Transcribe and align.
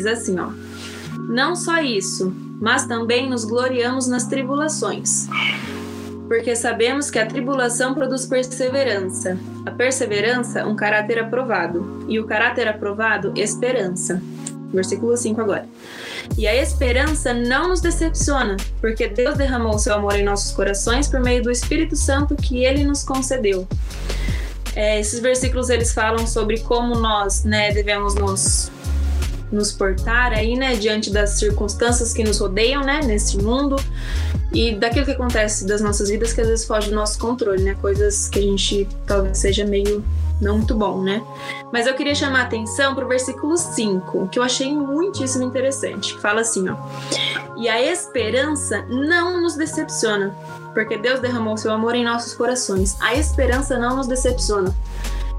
diz 0.00 0.06
assim, 0.06 0.38
ó: 0.38 0.50
Não 1.28 1.54
só 1.54 1.80
isso, 1.80 2.34
mas 2.60 2.86
também 2.86 3.28
nos 3.28 3.44
gloriamos 3.44 4.06
nas 4.06 4.26
tribulações. 4.26 5.28
Porque 6.26 6.54
sabemos 6.54 7.10
que 7.10 7.18
a 7.18 7.26
tribulação 7.26 7.92
produz 7.92 8.24
perseverança, 8.24 9.36
a 9.66 9.70
perseverança, 9.70 10.64
um 10.64 10.76
caráter 10.76 11.18
aprovado, 11.18 12.04
e 12.08 12.20
o 12.20 12.26
caráter 12.26 12.68
aprovado, 12.68 13.32
esperança. 13.36 14.22
Versículo 14.72 15.16
5 15.16 15.40
agora. 15.40 15.66
E 16.38 16.46
a 16.46 16.54
esperança 16.54 17.34
não 17.34 17.68
nos 17.68 17.80
decepciona, 17.80 18.56
porque 18.80 19.08
Deus 19.08 19.36
derramou 19.36 19.76
seu 19.80 19.92
amor 19.94 20.14
em 20.14 20.22
nossos 20.22 20.52
corações 20.52 21.08
por 21.08 21.18
meio 21.18 21.42
do 21.42 21.50
Espírito 21.50 21.96
Santo 21.96 22.36
que 22.36 22.64
ele 22.64 22.84
nos 22.84 23.02
concedeu. 23.02 23.66
É, 24.76 25.00
esses 25.00 25.18
versículos 25.18 25.68
eles 25.68 25.92
falam 25.92 26.28
sobre 26.28 26.60
como 26.60 26.94
nós 26.94 27.42
né, 27.42 27.72
devemos 27.72 28.14
nos, 28.14 28.70
nos 29.50 29.72
portar 29.72 30.32
aí, 30.32 30.56
né, 30.56 30.74
diante 30.76 31.10
das 31.10 31.30
circunstâncias 31.30 32.12
que 32.12 32.22
nos 32.22 32.38
rodeiam, 32.38 32.82
né, 32.82 33.00
nesse 33.04 33.36
mundo 33.38 33.76
e 34.52 34.74
daquilo 34.74 35.04
que 35.04 35.12
acontece 35.12 35.66
das 35.66 35.80
nossas 35.80 36.08
vidas 36.08 36.32
que 36.32 36.40
às 36.40 36.48
vezes 36.48 36.64
foge 36.64 36.90
do 36.90 36.94
nosso 36.94 37.18
controle, 37.18 37.62
né, 37.62 37.76
coisas 37.80 38.28
que 38.28 38.38
a 38.38 38.42
gente 38.42 38.88
talvez 39.06 39.38
seja 39.38 39.64
meio 39.64 40.04
não 40.40 40.56
muito 40.56 40.74
bom, 40.74 41.02
né? 41.02 41.22
Mas 41.70 41.86
eu 41.86 41.94
queria 41.94 42.14
chamar 42.14 42.40
a 42.40 42.42
atenção 42.44 42.94
para 42.94 43.04
o 43.04 43.08
versículo 43.08 43.56
5, 43.56 44.28
que 44.28 44.38
eu 44.38 44.42
achei 44.42 44.74
muitíssimo 44.74 45.44
interessante, 45.44 46.16
fala 46.18 46.40
assim, 46.40 46.66
ó: 46.68 46.76
"E 47.58 47.68
a 47.68 47.80
esperança 47.80 48.82
não 48.88 49.40
nos 49.40 49.54
decepciona, 49.54 50.34
porque 50.72 50.96
Deus 50.96 51.20
derramou 51.20 51.58
seu 51.58 51.70
amor 51.72 51.94
em 51.94 52.04
nossos 52.04 52.32
corações. 52.32 52.96
A 53.00 53.14
esperança 53.14 53.78
não 53.78 53.96
nos 53.96 54.06
decepciona." 54.06 54.74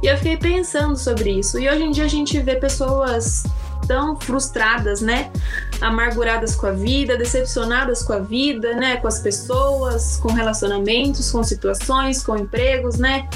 E 0.03 0.07
eu 0.07 0.17
fiquei 0.17 0.37
pensando 0.37 0.97
sobre 0.97 1.31
isso. 1.31 1.59
E 1.59 1.69
hoje 1.69 1.83
em 1.83 1.91
dia 1.91 2.05
a 2.05 2.07
gente 2.07 2.39
vê 2.39 2.55
pessoas 2.55 3.43
tão 3.87 4.19
frustradas, 4.19 5.01
né? 5.01 5.31
Amarguradas 5.79 6.55
com 6.55 6.67
a 6.67 6.71
vida, 6.71 7.17
decepcionadas 7.17 8.03
com 8.03 8.13
a 8.13 8.19
vida, 8.19 8.73
né? 8.75 8.97
Com 8.97 9.07
as 9.07 9.19
pessoas, 9.19 10.17
com 10.17 10.31
relacionamentos, 10.31 11.31
com 11.31 11.43
situações, 11.43 12.23
com 12.23 12.37
empregos, 12.37 12.97
né? 12.97 13.27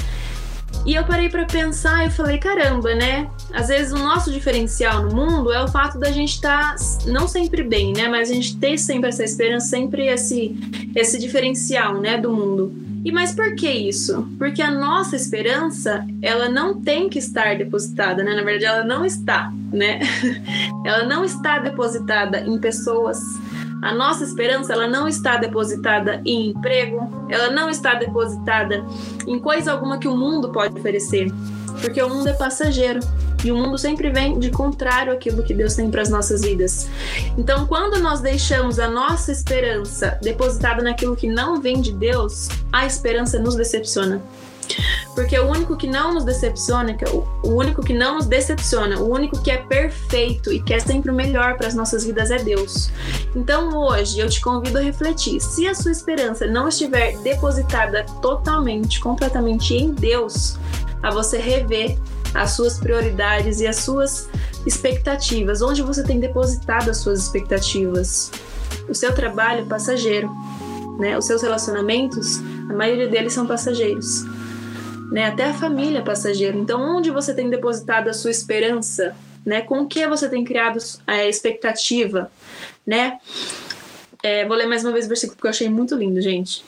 E 0.86 0.94
eu 0.94 1.04
parei 1.04 1.28
para 1.28 1.44
pensar 1.44 2.06
e 2.06 2.10
falei, 2.10 2.38
caramba, 2.38 2.94
né? 2.94 3.28
Às 3.52 3.66
vezes 3.66 3.92
o 3.92 3.98
nosso 3.98 4.30
diferencial 4.30 5.02
no 5.02 5.16
mundo 5.16 5.52
é 5.52 5.62
o 5.62 5.66
fato 5.66 5.98
da 5.98 6.12
gente 6.12 6.34
estar 6.34 6.76
tá, 6.76 6.84
não 7.06 7.26
sempre 7.26 7.64
bem, 7.64 7.92
né? 7.92 8.06
Mas 8.06 8.30
a 8.30 8.34
gente 8.34 8.56
ter 8.56 8.78
sempre 8.78 9.08
essa 9.08 9.24
esperança, 9.24 9.66
sempre 9.66 10.06
esse 10.06 10.56
esse 10.94 11.18
diferencial, 11.18 12.00
né, 12.00 12.16
do 12.16 12.32
mundo. 12.32 12.72
E 13.04 13.12
mas 13.12 13.34
por 13.34 13.54
que 13.54 13.68
isso? 13.68 14.28
Porque 14.38 14.62
a 14.62 14.70
nossa 14.70 15.14
esperança, 15.14 16.04
ela 16.22 16.48
não 16.48 16.80
tem 16.80 17.08
que 17.08 17.18
estar 17.18 17.56
depositada, 17.56 18.22
né? 18.22 18.34
Na 18.34 18.42
verdade, 18.42 18.64
ela 18.64 18.84
não 18.84 19.04
está, 19.04 19.52
né? 19.72 20.00
ela 20.84 21.04
não 21.04 21.24
está 21.24 21.58
depositada 21.58 22.40
em 22.40 22.58
pessoas, 22.58 23.18
a 23.86 23.94
nossa 23.94 24.24
esperança 24.24 24.72
ela 24.72 24.88
não 24.88 25.06
está 25.06 25.36
depositada 25.36 26.20
em 26.24 26.50
emprego, 26.50 27.08
ela 27.28 27.50
não 27.50 27.70
está 27.70 27.94
depositada 27.94 28.84
em 29.24 29.38
coisa 29.38 29.70
alguma 29.70 29.98
que 29.98 30.08
o 30.08 30.16
mundo 30.16 30.50
pode 30.50 30.76
oferecer, 30.76 31.32
porque 31.80 32.02
o 32.02 32.08
mundo 32.08 32.28
é 32.28 32.32
passageiro 32.32 32.98
e 33.44 33.52
o 33.52 33.56
mundo 33.56 33.78
sempre 33.78 34.10
vem 34.10 34.40
de 34.40 34.50
contrário 34.50 35.12
àquilo 35.12 35.44
que 35.44 35.54
Deus 35.54 35.76
tem 35.76 35.88
para 35.88 36.02
as 36.02 36.08
nossas 36.08 36.42
vidas. 36.42 36.88
Então, 37.38 37.64
quando 37.64 38.00
nós 38.00 38.20
deixamos 38.20 38.80
a 38.80 38.88
nossa 38.88 39.30
esperança 39.30 40.18
depositada 40.20 40.82
naquilo 40.82 41.14
que 41.14 41.28
não 41.28 41.60
vem 41.60 41.80
de 41.80 41.92
Deus, 41.92 42.48
a 42.72 42.86
esperança 42.86 43.38
nos 43.38 43.54
decepciona. 43.54 44.20
Porque 45.14 45.38
o 45.38 45.48
único 45.48 45.76
que 45.76 45.86
não 45.86 46.12
nos 46.12 46.24
decepciona, 46.24 46.92
é 46.92 47.08
o 47.08 47.26
único 47.42 47.82
que 47.82 47.94
não 47.94 48.16
nos 48.16 48.26
decepciona, 48.26 48.98
o 48.98 49.10
único 49.10 49.40
que 49.40 49.50
é 49.50 49.56
perfeito 49.56 50.52
e 50.52 50.62
quer 50.62 50.80
sempre 50.80 51.10
o 51.10 51.14
melhor 51.14 51.56
para 51.56 51.66
as 51.66 51.74
nossas 51.74 52.04
vidas 52.04 52.30
é 52.30 52.36
Deus. 52.36 52.90
Então 53.34 53.74
hoje 53.78 54.18
eu 54.18 54.28
te 54.28 54.40
convido 54.40 54.78
a 54.78 54.82
refletir: 54.82 55.40
se 55.40 55.66
a 55.66 55.74
sua 55.74 55.90
esperança 55.90 56.46
não 56.46 56.68
estiver 56.68 57.16
depositada 57.18 58.04
totalmente, 58.20 59.00
completamente 59.00 59.74
em 59.74 59.92
Deus, 59.92 60.58
a 61.02 61.10
você 61.10 61.38
rever 61.38 61.98
as 62.34 62.50
suas 62.50 62.78
prioridades 62.78 63.60
e 63.60 63.66
as 63.66 63.76
suas 63.76 64.28
expectativas, 64.66 65.62
onde 65.62 65.82
você 65.82 66.02
tem 66.02 66.20
depositado 66.20 66.90
as 66.90 66.98
suas 66.98 67.20
expectativas. 67.20 68.30
O 68.88 68.94
seu 68.94 69.14
trabalho 69.14 69.62
é 69.62 69.64
passageiro, 69.64 70.30
né? 70.98 71.16
Os 71.16 71.24
seus 71.24 71.40
relacionamentos, 71.40 72.40
a 72.68 72.74
maioria 72.74 73.08
deles 73.08 73.32
são 73.32 73.46
passageiros 73.46 74.26
né? 75.10 75.26
Até 75.26 75.44
a 75.44 75.54
família 75.54 76.02
passageira. 76.02 76.56
Então, 76.56 76.96
onde 76.96 77.10
você 77.10 77.34
tem 77.34 77.48
depositado 77.48 78.08
a 78.08 78.14
sua 78.14 78.30
esperança, 78.30 79.16
né? 79.44 79.62
Com 79.62 79.80
o 79.80 79.86
que 79.86 80.06
você 80.06 80.28
tem 80.28 80.44
criado 80.44 80.78
a 81.06 81.24
expectativa, 81.24 82.30
né? 82.86 83.18
É, 84.22 84.46
vou 84.46 84.56
ler 84.56 84.66
mais 84.66 84.84
uma 84.84 84.92
vez 84.92 85.06
o 85.06 85.08
versículo 85.08 85.36
porque 85.36 85.46
eu 85.46 85.50
achei 85.50 85.68
muito 85.68 85.94
lindo, 85.94 86.20
gente. 86.20 86.64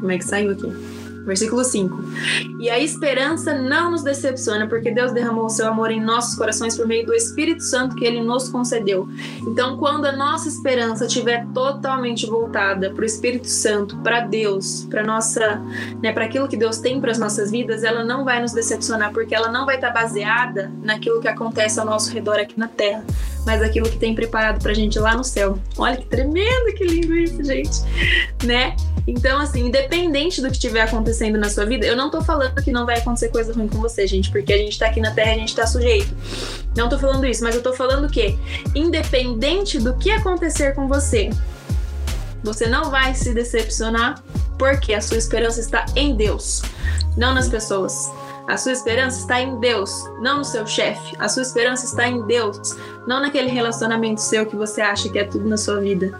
Como 0.00 0.10
é 0.10 0.18
que 0.18 0.24
saiu 0.24 0.52
aqui? 0.52 0.95
Versículo 1.26 1.64
5. 1.64 1.98
E 2.60 2.70
a 2.70 2.78
esperança 2.78 3.52
não 3.52 3.90
nos 3.90 4.02
decepciona, 4.04 4.68
porque 4.68 4.92
Deus 4.92 5.12
derramou 5.12 5.46
o 5.46 5.50
seu 5.50 5.66
amor 5.66 5.90
em 5.90 6.00
nossos 6.00 6.36
corações 6.36 6.76
por 6.76 6.86
meio 6.86 7.04
do 7.04 7.12
Espírito 7.12 7.64
Santo 7.64 7.96
que 7.96 8.04
ele 8.04 8.22
nos 8.22 8.48
concedeu. 8.48 9.08
Então, 9.40 9.76
quando 9.76 10.06
a 10.06 10.12
nossa 10.12 10.48
esperança 10.48 11.06
estiver 11.06 11.44
totalmente 11.52 12.26
voltada 12.26 12.90
para 12.90 13.02
o 13.02 13.04
Espírito 13.04 13.48
Santo, 13.48 13.96
para 13.98 14.20
Deus, 14.20 14.86
para 14.88 15.02
nossa, 15.02 15.60
né, 16.00 16.12
para 16.12 16.24
aquilo 16.26 16.46
que 16.46 16.56
Deus 16.56 16.78
tem 16.78 17.00
para 17.00 17.10
as 17.10 17.18
nossas 17.18 17.50
vidas, 17.50 17.82
ela 17.82 18.04
não 18.04 18.24
vai 18.24 18.40
nos 18.40 18.52
decepcionar, 18.52 19.12
porque 19.12 19.34
ela 19.34 19.50
não 19.50 19.66
vai 19.66 19.74
estar 19.74 19.90
baseada 19.90 20.72
naquilo 20.82 21.20
que 21.20 21.28
acontece 21.28 21.80
ao 21.80 21.86
nosso 21.86 22.12
redor 22.12 22.38
aqui 22.38 22.58
na 22.58 22.68
terra, 22.68 23.04
mas 23.46 23.62
aquilo 23.62 23.88
que 23.88 23.96
tem 23.96 24.12
preparado 24.12 24.60
para 24.60 24.72
a 24.72 24.74
gente 24.74 24.98
lá 24.98 25.16
no 25.16 25.22
céu. 25.22 25.56
Olha 25.78 25.96
que 25.96 26.04
tremendo, 26.04 26.74
que 26.76 26.84
lindo 26.84 27.16
isso, 27.16 27.42
gente, 27.44 27.78
né? 28.44 28.74
Então, 29.06 29.38
assim, 29.38 29.68
independente 29.68 30.42
do 30.42 30.48
que 30.48 30.54
estiver 30.54 30.80
acontecendo 30.80 31.38
na 31.38 31.48
sua 31.48 31.64
vida, 31.64 31.86
eu 31.86 31.96
não 31.96 32.10
tô 32.10 32.20
falando 32.20 32.60
que 32.60 32.72
não 32.72 32.84
vai 32.84 32.98
acontecer 32.98 33.28
coisa 33.28 33.52
ruim 33.52 33.68
com 33.68 33.78
você, 33.78 34.04
gente, 34.04 34.32
porque 34.32 34.52
a 34.52 34.58
gente 34.58 34.76
tá 34.76 34.86
aqui 34.86 35.00
na 35.00 35.12
Terra, 35.12 35.30
a 35.30 35.38
gente 35.38 35.54
tá 35.54 35.64
sujeito. 35.64 36.12
Não 36.76 36.88
tô 36.88 36.98
falando 36.98 37.24
isso, 37.24 37.44
mas 37.44 37.54
eu 37.54 37.62
tô 37.62 37.72
falando 37.72 38.10
que, 38.10 38.36
independente 38.74 39.78
do 39.78 39.94
que 39.94 40.10
acontecer 40.10 40.74
com 40.74 40.88
você, 40.88 41.30
você 42.42 42.66
não 42.66 42.90
vai 42.90 43.14
se 43.14 43.32
decepcionar, 43.32 44.20
porque 44.58 44.92
a 44.92 45.00
sua 45.00 45.18
esperança 45.18 45.60
está 45.60 45.86
em 45.94 46.16
Deus, 46.16 46.62
não 47.16 47.32
nas 47.32 47.48
pessoas. 47.48 48.10
A 48.46 48.56
sua 48.56 48.72
esperança 48.72 49.18
está 49.18 49.40
em 49.40 49.58
Deus, 49.58 50.08
não 50.20 50.38
no 50.38 50.44
seu 50.44 50.64
chefe. 50.66 51.16
A 51.18 51.28
sua 51.28 51.42
esperança 51.42 51.84
está 51.84 52.06
em 52.06 52.22
Deus, 52.22 52.76
não 53.06 53.20
naquele 53.20 53.50
relacionamento 53.50 54.20
seu 54.20 54.46
que 54.46 54.54
você 54.54 54.80
acha 54.80 55.08
que 55.08 55.18
é 55.18 55.24
tudo 55.24 55.48
na 55.48 55.56
sua 55.56 55.80
vida. 55.80 56.18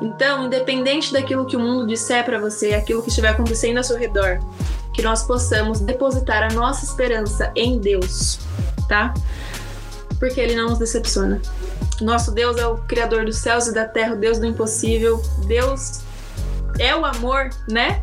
Então, 0.00 0.46
independente 0.46 1.12
daquilo 1.12 1.46
que 1.46 1.56
o 1.56 1.60
mundo 1.60 1.86
disser 1.86 2.24
para 2.24 2.40
você, 2.40 2.74
aquilo 2.74 3.00
que 3.00 3.10
estiver 3.10 3.28
acontecendo 3.28 3.78
ao 3.78 3.84
seu 3.84 3.96
redor, 3.96 4.40
que 4.92 5.02
nós 5.02 5.22
possamos 5.22 5.78
depositar 5.78 6.42
a 6.42 6.52
nossa 6.52 6.84
esperança 6.84 7.52
em 7.54 7.78
Deus, 7.78 8.40
tá? 8.88 9.14
Porque 10.18 10.40
Ele 10.40 10.56
não 10.56 10.70
nos 10.70 10.80
decepciona. 10.80 11.40
Nosso 12.00 12.32
Deus 12.32 12.56
é 12.56 12.66
o 12.66 12.78
Criador 12.78 13.24
dos 13.24 13.38
céus 13.38 13.68
e 13.68 13.72
da 13.72 13.84
terra, 13.84 14.14
o 14.14 14.18
Deus 14.18 14.40
do 14.40 14.46
impossível. 14.46 15.22
Deus 15.46 16.00
é 16.80 16.94
o 16.96 17.04
amor, 17.04 17.50
né? 17.68 18.02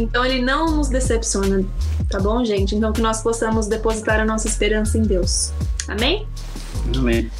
Então 0.00 0.24
Ele 0.24 0.40
não 0.40 0.76
nos 0.76 0.88
decepciona, 0.88 1.64
tá 2.08 2.18
bom, 2.18 2.44
gente? 2.44 2.74
Então 2.74 2.92
que 2.92 3.00
nós 3.00 3.22
possamos 3.22 3.66
depositar 3.66 4.20
a 4.20 4.24
nossa 4.24 4.46
esperança 4.46 4.98
em 4.98 5.02
Deus. 5.02 5.52
Amém? 5.88 6.26
Amém. 6.96 7.30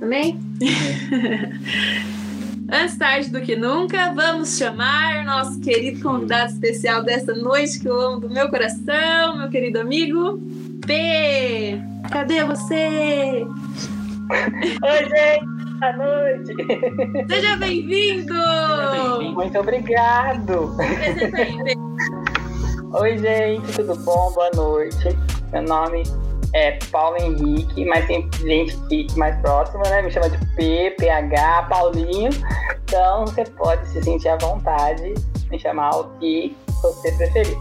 Amém? 0.00 0.40
Antes 2.70 2.96
tarde 2.96 3.30
do 3.30 3.40
que 3.42 3.54
nunca, 3.56 4.12
vamos 4.14 4.56
chamar 4.56 5.24
nosso 5.24 5.60
querido 5.60 6.00
convidado 6.00 6.52
especial 6.52 7.02
desta 7.02 7.34
noite 7.34 7.78
que 7.78 7.86
eu 7.86 8.00
amo 8.00 8.20
do 8.20 8.30
meu 8.30 8.48
coração, 8.48 9.36
meu 9.38 9.50
querido 9.50 9.80
amigo 9.80 10.40
P. 10.86 11.78
Cadê 12.10 12.42
você? 12.44 13.46
Oi, 14.82 15.08
gente. 15.08 15.53
Boa 15.84 15.92
noite. 15.92 16.54
Seja 17.28 17.56
bem-vindo. 17.56 18.32
Muito 19.34 19.58
obrigado. 19.58 20.74
Oi, 22.94 23.18
gente. 23.18 23.72
Tudo 23.74 23.94
bom? 23.96 24.32
Boa 24.32 24.50
noite. 24.54 25.14
Meu 25.52 25.60
nome 25.60 26.04
é 26.54 26.78
Paulo 26.90 27.18
Henrique, 27.18 27.84
mas 27.84 28.06
tem 28.06 28.30
gente 28.40 28.74
que 28.88 29.06
mais 29.18 29.38
próxima, 29.42 29.82
né? 29.90 30.00
Me 30.00 30.10
chama 30.10 30.30
de 30.30 30.38
P, 30.56 30.94
PH, 30.98 31.66
Paulinho. 31.68 32.30
Então 32.84 33.26
você 33.26 33.44
pode 33.44 33.86
se 33.88 34.02
sentir 34.02 34.30
à 34.30 34.38
vontade, 34.38 35.12
me 35.50 35.58
chamar 35.58 35.90
o 35.96 36.04
que 36.18 36.56
você 36.80 37.12
preferir. 37.12 37.58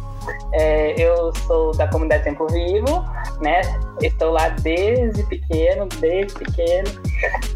É, 0.54 0.96
eu 0.98 1.34
sou 1.46 1.75
da 1.75 1.90
comunidade 1.90 2.24
Tempo 2.24 2.48
Vivo, 2.48 3.04
né? 3.42 3.60
Estou 4.02 4.31
lá 4.31 4.48
desde 4.48 5.24
pequeno, 5.24 5.88
desde 6.00 6.34
pequeno. 6.36 6.90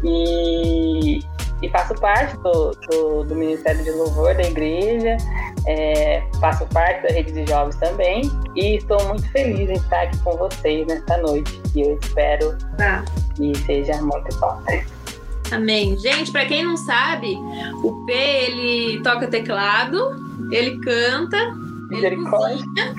E 0.04 1.20
e 1.62 1.68
faço 1.70 1.94
parte 1.94 2.36
do, 2.38 2.70
do, 2.88 3.24
do 3.24 3.34
Ministério 3.34 3.82
de 3.82 3.90
Louvor 3.90 4.34
da 4.34 4.42
igreja, 4.42 5.16
é, 5.66 6.22
faço 6.40 6.66
parte 6.66 7.02
da 7.02 7.12
rede 7.12 7.32
de 7.32 7.46
jovens 7.50 7.76
também 7.76 8.22
e 8.54 8.76
estou 8.76 9.02
muito 9.08 9.28
feliz 9.30 9.68
em 9.68 9.74
estar 9.74 10.02
aqui 10.02 10.18
com 10.18 10.36
vocês 10.36 10.86
nesta 10.86 11.18
noite 11.18 11.60
e 11.74 11.82
eu 11.82 11.98
espero 12.00 12.56
ah. 12.80 13.04
que 13.34 13.56
seja 13.58 14.00
muito 14.00 14.36
bom. 14.38 14.62
Amém. 15.50 15.98
Gente, 15.98 16.30
para 16.30 16.46
quem 16.46 16.62
não 16.62 16.76
sabe, 16.76 17.34
o 17.82 18.04
P 18.06 18.12
ele 18.12 19.02
toca 19.02 19.26
teclado, 19.26 19.98
ele 20.52 20.78
canta, 20.78 21.38
ele 21.90 22.16
cozinha, 22.16 22.94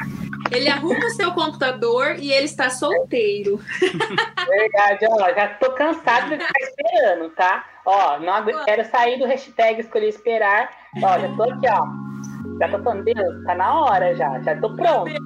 ele 0.52 0.70
arruma 0.70 1.06
o 1.06 1.12
seu 1.12 1.32
computador 1.32 2.16
e 2.18 2.32
ele 2.32 2.46
está 2.46 2.70
solteiro. 2.70 3.60
Verdade, 3.80 5.06
ó, 5.10 5.34
já 5.34 5.48
tô 5.56 5.72
cansado 5.72 6.30
de 6.30 6.38
ficar 6.38 6.60
esperando, 6.62 7.30
tá? 7.32 7.66
Ó, 7.86 8.20
não 8.20 8.46
quero 8.66 8.86
sair 8.86 9.18
do 9.20 9.26
hashtag 9.26 9.82
escolher 9.82 10.10
esperar. 10.10 10.70
Ó, 11.04 11.20
já 11.20 11.36
tô 11.36 11.44
aqui, 11.44 11.68
ó. 11.70 11.86
Já 12.60 12.70
tô 12.70 12.80
falando, 12.84 13.04
Deus, 13.04 13.44
tá 13.46 13.56
na 13.56 13.82
hora 13.82 14.16
já, 14.16 14.40
já 14.42 14.56
tô 14.60 14.76
pronto. 14.76 15.12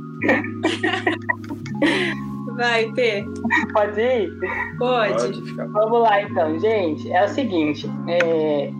Vai, 2.55 2.91
P. 2.91 3.25
Pode 3.73 3.99
ir? 3.99 4.29
Pode. 4.77 5.13
Pode 5.13 5.41
Vamos 5.71 6.01
lá, 6.01 6.21
então, 6.21 6.59
gente. 6.59 7.11
É 7.11 7.25
o 7.25 7.27
seguinte: 7.27 7.89
é... 8.07 8.71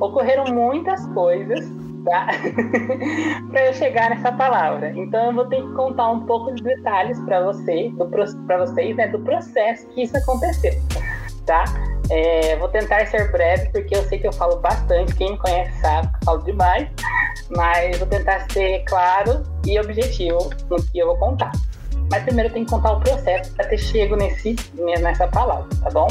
ocorreram 0.00 0.44
muitas 0.44 1.04
coisas 1.08 1.68
para 3.50 3.66
eu 3.66 3.72
chegar 3.74 4.10
nessa 4.10 4.32
palavra. 4.32 4.92
Então, 4.96 5.26
eu 5.26 5.34
vou 5.34 5.46
ter 5.46 5.62
que 5.62 5.72
contar 5.74 6.10
um 6.10 6.20
pouco 6.26 6.54
de 6.54 6.62
detalhes 6.62 7.18
para 7.20 7.42
você, 7.42 7.92
para 8.46 8.58
vocês, 8.58 8.96
né, 8.96 9.08
do 9.08 9.18
processo 9.20 9.86
que 9.88 10.02
isso 10.02 10.16
aconteceu, 10.16 10.72
tá? 11.46 11.64
É, 12.10 12.56
vou 12.56 12.68
tentar 12.68 13.06
ser 13.06 13.30
breve, 13.30 13.70
porque 13.70 13.96
eu 13.96 14.02
sei 14.04 14.18
que 14.18 14.26
eu 14.26 14.32
falo 14.32 14.56
bastante. 14.56 15.14
Quem 15.14 15.32
me 15.32 15.38
conhece 15.38 15.80
sabe 15.80 16.08
que 16.08 16.16
eu 16.16 16.24
falo 16.24 16.42
demais, 16.42 16.88
mas 17.56 17.98
vou 17.98 18.08
tentar 18.08 18.50
ser 18.50 18.82
claro 18.84 19.44
e 19.64 19.78
objetivo 19.78 20.50
no 20.68 20.82
que 20.82 20.98
eu 20.98 21.06
vou 21.06 21.16
contar. 21.18 21.52
Mas 22.10 22.24
primeiro 22.24 22.48
eu 22.48 22.52
tenho 22.52 22.66
que 22.66 22.72
contar 22.72 22.92
o 22.92 23.00
processo 23.00 23.54
para 23.54 23.66
ter 23.66 23.78
chego 23.78 24.16
nesse, 24.16 24.56
nessa 25.00 25.28
palavra, 25.28 25.68
tá 25.82 25.90
bom? 25.90 26.08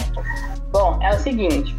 Bom, 0.72 0.98
é 1.02 1.10
o 1.10 1.20
seguinte. 1.20 1.76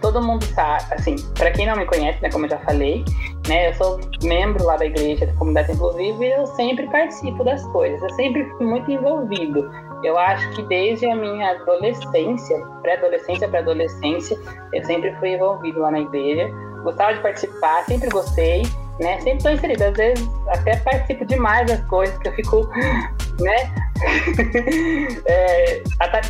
Todo 0.00 0.22
mundo 0.22 0.44
sabe, 0.44 0.84
assim, 0.92 1.16
para 1.34 1.50
quem 1.50 1.66
não 1.66 1.76
me 1.76 1.84
conhece, 1.84 2.22
né, 2.22 2.30
como 2.30 2.46
eu 2.46 2.50
já 2.50 2.58
falei, 2.58 3.04
né, 3.48 3.70
eu 3.70 3.74
sou 3.74 4.00
membro 4.22 4.64
lá 4.64 4.76
da 4.76 4.86
igreja 4.86 5.26
da 5.26 5.32
comunidade 5.34 5.72
inclusive 5.72 6.24
e 6.24 6.30
eu 6.30 6.46
sempre 6.46 6.86
participo 6.88 7.42
das 7.44 7.64
coisas, 7.66 8.00
eu 8.02 8.10
sempre 8.10 8.44
fui 8.56 8.66
muito 8.66 8.90
envolvido. 8.90 9.70
Eu 10.04 10.16
acho 10.16 10.48
que 10.52 10.62
desde 10.62 11.06
a 11.06 11.16
minha 11.16 11.50
adolescência, 11.50 12.64
pré-adolescência 12.82 13.48
para 13.48 13.58
adolescência, 13.58 14.38
eu 14.72 14.84
sempre 14.84 15.12
fui 15.16 15.30
envolvido 15.30 15.80
lá 15.80 15.90
na 15.90 16.00
igreja. 16.00 16.48
Gostava 16.84 17.14
de 17.14 17.20
participar, 17.20 17.84
sempre 17.84 18.08
gostei, 18.08 18.62
né? 19.00 19.16
Sempre 19.16 19.38
estou 19.38 19.50
inserida. 19.50 19.88
Às 19.88 19.96
vezes 19.96 20.30
até 20.50 20.76
participo 20.76 21.24
demais 21.24 21.66
das 21.66 21.80
coisas 21.86 22.16
que 22.18 22.28
eu 22.28 22.32
fico 22.34 22.68
né? 23.40 23.72
é, 25.26 25.82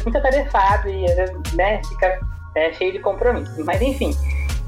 muito 0.04 0.18
atarefado 0.18 0.88
e 0.88 1.04
às 1.06 1.16
vezes, 1.16 1.52
né, 1.54 1.80
fica 1.88 2.18
é, 2.58 2.72
cheio 2.72 2.92
de 2.92 2.98
compromissos. 2.98 3.64
Mas 3.64 3.80
enfim. 3.80 4.10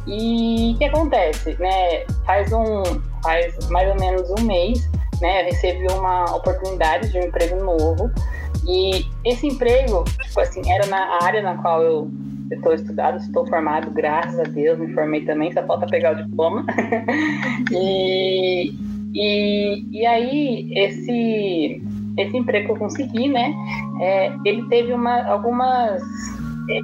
E 0.06 0.72
o 0.75 0.78
que 0.78 0.84
acontece, 0.84 1.56
né? 1.58 2.04
Faz 2.25 2.52
um, 2.52 2.82
faz 3.22 3.69
mais 3.69 3.88
ou 3.90 4.00
menos 4.00 4.31
um 4.31 4.42
mês, 4.44 4.90
né? 5.20 5.42
Eu 5.42 5.44
recebi 5.46 5.87
uma 5.92 6.25
oportunidade 6.34 7.10
de 7.12 7.19
um 7.19 7.22
emprego 7.22 7.62
novo 7.62 8.10
e 8.66 9.06
esse 9.25 9.46
emprego, 9.46 10.04
tipo 10.22 10.40
assim, 10.40 10.62
era 10.70 10.87
na 10.87 11.19
área 11.22 11.42
na 11.42 11.56
qual 11.56 11.82
eu 11.82 12.10
estou 12.50 12.75
estudado, 12.75 13.19
estou 13.19 13.46
formado, 13.46 13.90
graças 13.90 14.38
a 14.38 14.44
Deus, 14.44 14.78
me 14.78 14.92
formei 14.92 15.25
também, 15.25 15.52
só 15.52 15.62
falta 15.64 15.87
pegar 15.87 16.12
o 16.12 16.25
diploma. 16.25 16.66
e, 17.72 18.72
e, 19.14 19.84
e 19.90 20.06
aí, 20.06 20.72
esse, 20.75 21.82
esse 22.19 22.37
emprego 22.37 22.66
que 22.66 22.72
eu 22.72 22.76
consegui, 22.76 23.28
né, 23.28 23.54
é, 24.00 24.32
ele 24.44 24.66
teve 24.69 24.92
uma, 24.92 25.22
algumas 25.26 26.02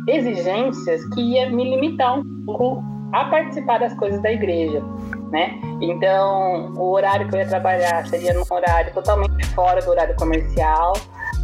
exigências 0.09 1.05
que 1.15 1.21
ia 1.21 1.51
me 1.51 1.65
limitar 1.65 2.19
um 2.19 2.45
pouco 2.45 2.83
a 3.13 3.25
participar 3.27 3.79
das 3.79 3.95
coisas 3.95 4.21
da 4.23 4.33
igreja, 4.33 4.83
né? 5.31 5.59
Então, 5.81 6.75
o 6.77 6.93
horário 6.93 7.29
que 7.29 7.37
eu 7.37 7.41
ia 7.41 7.49
trabalhar 7.49 8.07
seria 8.07 8.35
num 8.35 8.45
horário 8.51 8.93
totalmente 8.93 9.47
fora 9.49 9.81
do 9.81 9.91
horário 9.91 10.15
comercial. 10.17 10.93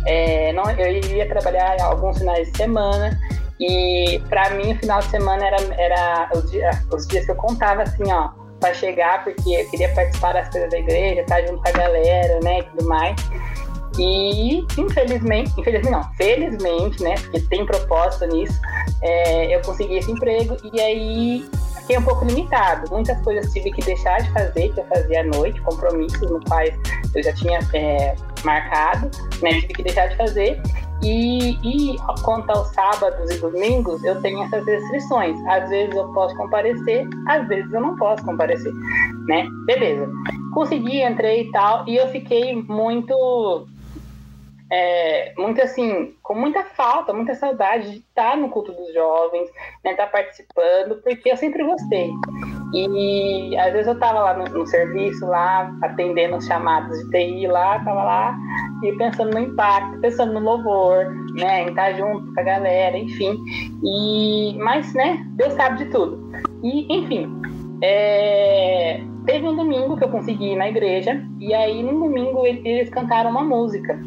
É, 0.07 0.53
não, 0.53 0.69
eu 0.73 0.93
iria 0.93 1.29
trabalhar 1.29 1.77
alguns 1.83 2.19
finais 2.19 2.51
de 2.51 2.57
semana 2.57 3.17
e 3.61 4.21
para 4.29 4.51
mim 4.51 4.73
o 4.73 4.79
final 4.79 4.99
de 4.99 5.07
semana 5.07 5.47
era, 5.47 5.57
era 5.79 6.31
os, 6.35 6.51
dias, 6.51 6.87
os 6.93 7.07
dias 7.07 7.25
que 7.25 7.31
eu 7.31 7.37
contava 7.37 7.83
assim, 7.83 8.11
ó, 8.11 8.31
para 8.59 8.75
chegar, 8.75 9.23
porque 9.23 9.51
eu 9.51 9.71
queria 9.71 9.89
participar 9.95 10.35
das 10.35 10.49
coisas 10.49 10.71
da 10.71 10.79
igreja, 10.79 11.21
estar 11.21 11.41
junto 11.43 11.63
com 11.63 11.69
a 11.69 11.73
galera, 11.73 12.41
né, 12.43 12.59
e 12.59 12.63
tudo 12.65 12.89
mais. 12.89 13.15
E, 13.99 14.65
infelizmente, 14.79 15.53
infelizmente 15.59 15.91
não, 15.91 16.03
felizmente, 16.15 17.03
né, 17.03 17.15
porque 17.15 17.41
tem 17.41 17.67
propósito 17.67 18.27
nisso, 18.27 18.59
é, 19.03 19.55
eu 19.55 19.61
consegui 19.63 19.97
esse 19.97 20.11
emprego 20.11 20.57
e 20.73 20.81
aí 20.81 21.51
fiquei 21.81 21.99
um 21.99 22.03
pouco 22.03 22.25
limitado. 22.25 22.91
Muitas 22.91 23.21
coisas 23.23 23.53
tive 23.53 23.71
que 23.73 23.83
deixar 23.85 24.23
de 24.23 24.31
fazer, 24.33 24.73
que 24.73 24.81
eu 24.81 24.85
fazia 24.87 25.21
à 25.21 25.25
noite, 25.25 25.61
compromissos 25.61 26.31
no 26.31 26.41
quais 26.45 26.75
eu 27.15 27.23
já 27.23 27.35
tinha 27.35 27.59
é, 27.75 28.15
marcado, 28.45 29.11
né, 29.43 29.61
tive 29.61 29.75
que 29.75 29.83
deixar 29.83 30.07
de 30.07 30.17
fazer. 30.17 30.61
E, 31.05 31.59
e 31.65 31.97
quanto 32.23 32.49
aos 32.51 32.69
sábados 32.69 33.29
e 33.29 33.41
domingos, 33.41 34.05
eu 34.05 34.21
tenho 34.23 34.41
essas 34.45 34.65
restrições. 34.65 35.37
Às 35.49 35.69
vezes 35.69 35.97
eu 35.97 36.07
posso 36.13 36.35
comparecer, 36.37 37.09
às 37.29 37.47
vezes 37.49 37.73
eu 37.73 37.81
não 37.81 37.97
posso 37.97 38.25
comparecer, 38.25 38.73
né? 39.27 39.49
Beleza. 39.67 40.09
Consegui, 40.55 41.03
entrei 41.03 41.43
e 41.43 41.51
tal, 41.51 41.85
e 41.89 41.97
eu 41.97 42.07
fiquei 42.09 42.55
muito 42.69 43.67
é, 44.73 45.35
muito 45.37 45.61
assim, 45.61 46.15
com 46.23 46.35
muita 46.35 46.65
falta, 46.65 47.13
muita 47.13 47.35
saudade 47.35 47.91
de 47.91 47.99
estar 47.99 48.39
no 48.39 48.49
culto 48.49 48.73
dos 48.73 48.93
jovens, 48.95 49.51
né, 49.85 49.91
estar 49.91 50.07
participando, 50.07 51.03
porque 51.03 51.31
eu 51.31 51.37
sempre 51.37 51.63
gostei. 51.63 52.11
E 52.73 53.55
às 53.59 53.71
vezes 53.73 53.87
eu 53.87 53.93
estava 53.93 54.21
lá 54.21 54.35
no, 54.35 54.45
no, 54.45 54.67
serviço, 54.67 55.27
lá, 55.27 55.71
atendendo 55.83 56.37
os 56.37 56.47
chamados 56.47 56.99
de 56.99 57.11
TI 57.11 57.47
lá, 57.47 57.77
estava 57.77 58.03
lá, 58.03 58.39
e 58.83 58.93
pensando 58.97 59.35
no 59.35 59.41
impacto, 59.41 60.01
pensando 60.01 60.33
no 60.33 60.41
louvor, 60.41 61.05
né, 61.35 61.65
em 61.65 61.69
estar 61.69 61.93
junto 61.93 62.33
com 62.33 62.41
a 62.41 62.43
galera, 62.43 62.97
enfim. 62.97 63.39
E, 63.85 64.57
mas, 64.59 64.95
né, 64.95 65.23
Deus 65.33 65.53
sabe 65.53 65.85
de 65.85 65.91
tudo. 65.91 66.33
E, 66.63 66.97
enfim, 66.97 67.31
é, 67.83 69.03
teve 69.27 69.47
um 69.47 69.55
domingo 69.55 69.99
que 69.99 70.05
eu 70.05 70.09
consegui 70.09 70.53
ir 70.53 70.57
na 70.57 70.71
igreja, 70.71 71.23
e 71.39 71.53
aí 71.53 71.83
no 71.83 72.01
domingo 72.01 72.47
eles 72.47 72.89
cantaram 72.89 73.31
uma 73.31 73.45
música. 73.45 74.01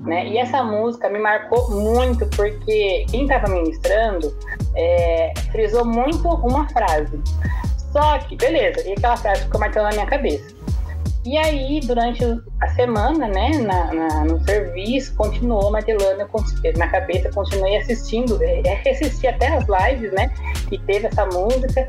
Né? 0.00 0.28
E 0.28 0.38
essa 0.38 0.62
música 0.62 1.08
me 1.10 1.18
marcou 1.18 1.70
muito 1.70 2.26
porque 2.28 3.04
quem 3.10 3.22
estava 3.22 3.48
ministrando 3.48 4.34
é, 4.74 5.32
frisou 5.52 5.84
muito 5.84 6.26
uma 6.28 6.68
frase. 6.70 7.20
Só 7.92 8.18
que, 8.18 8.36
beleza, 8.36 8.88
e 8.88 8.92
aquela 8.92 9.16
frase 9.16 9.42
ficou 9.42 9.60
marcando 9.60 9.84
na 9.84 9.90
minha 9.90 10.06
cabeça. 10.06 10.54
E 11.24 11.36
aí, 11.36 11.80
durante 11.80 12.24
a 12.62 12.68
semana, 12.68 13.28
né, 13.28 13.50
na, 13.58 13.92
na 13.92 14.24
no 14.24 14.42
serviço, 14.44 15.14
continuou 15.16 15.70
martelando 15.70 16.26
na 16.76 16.88
cabeça, 16.88 17.30
continuei 17.34 17.76
assistindo, 17.76 18.42
é, 18.42 18.62
é, 18.64 18.90
assisti 18.90 19.26
até 19.26 19.48
as 19.48 19.66
lives, 19.68 20.12
né, 20.12 20.32
que 20.68 20.78
teve 20.78 21.08
essa 21.08 21.26
música. 21.26 21.86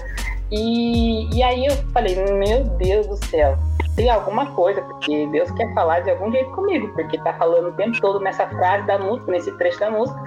E, 0.52 1.34
e 1.34 1.42
aí 1.42 1.66
eu 1.66 1.76
falei, 1.94 2.16
meu 2.34 2.66
Deus 2.78 3.08
do 3.08 3.26
céu, 3.28 3.58
tem 3.96 4.10
alguma 4.10 4.46
coisa, 4.54 4.82
porque 4.82 5.28
Deus 5.28 5.52
quer 5.52 5.74
falar 5.74 6.02
de 6.02 6.12
algum 6.12 6.32
jeito 6.32 6.52
comigo, 6.52 6.90
porque 6.90 7.18
tá 7.20 7.34
falando 7.34 7.70
o 7.70 7.74
tempo 7.74 8.00
todo 8.00 8.20
nessa 8.20 8.48
frase 8.48 8.86
da 8.88 8.98
música, 8.98 9.32
nesse 9.32 9.52
trecho 9.58 9.80
da 9.80 9.92
música. 9.92 10.20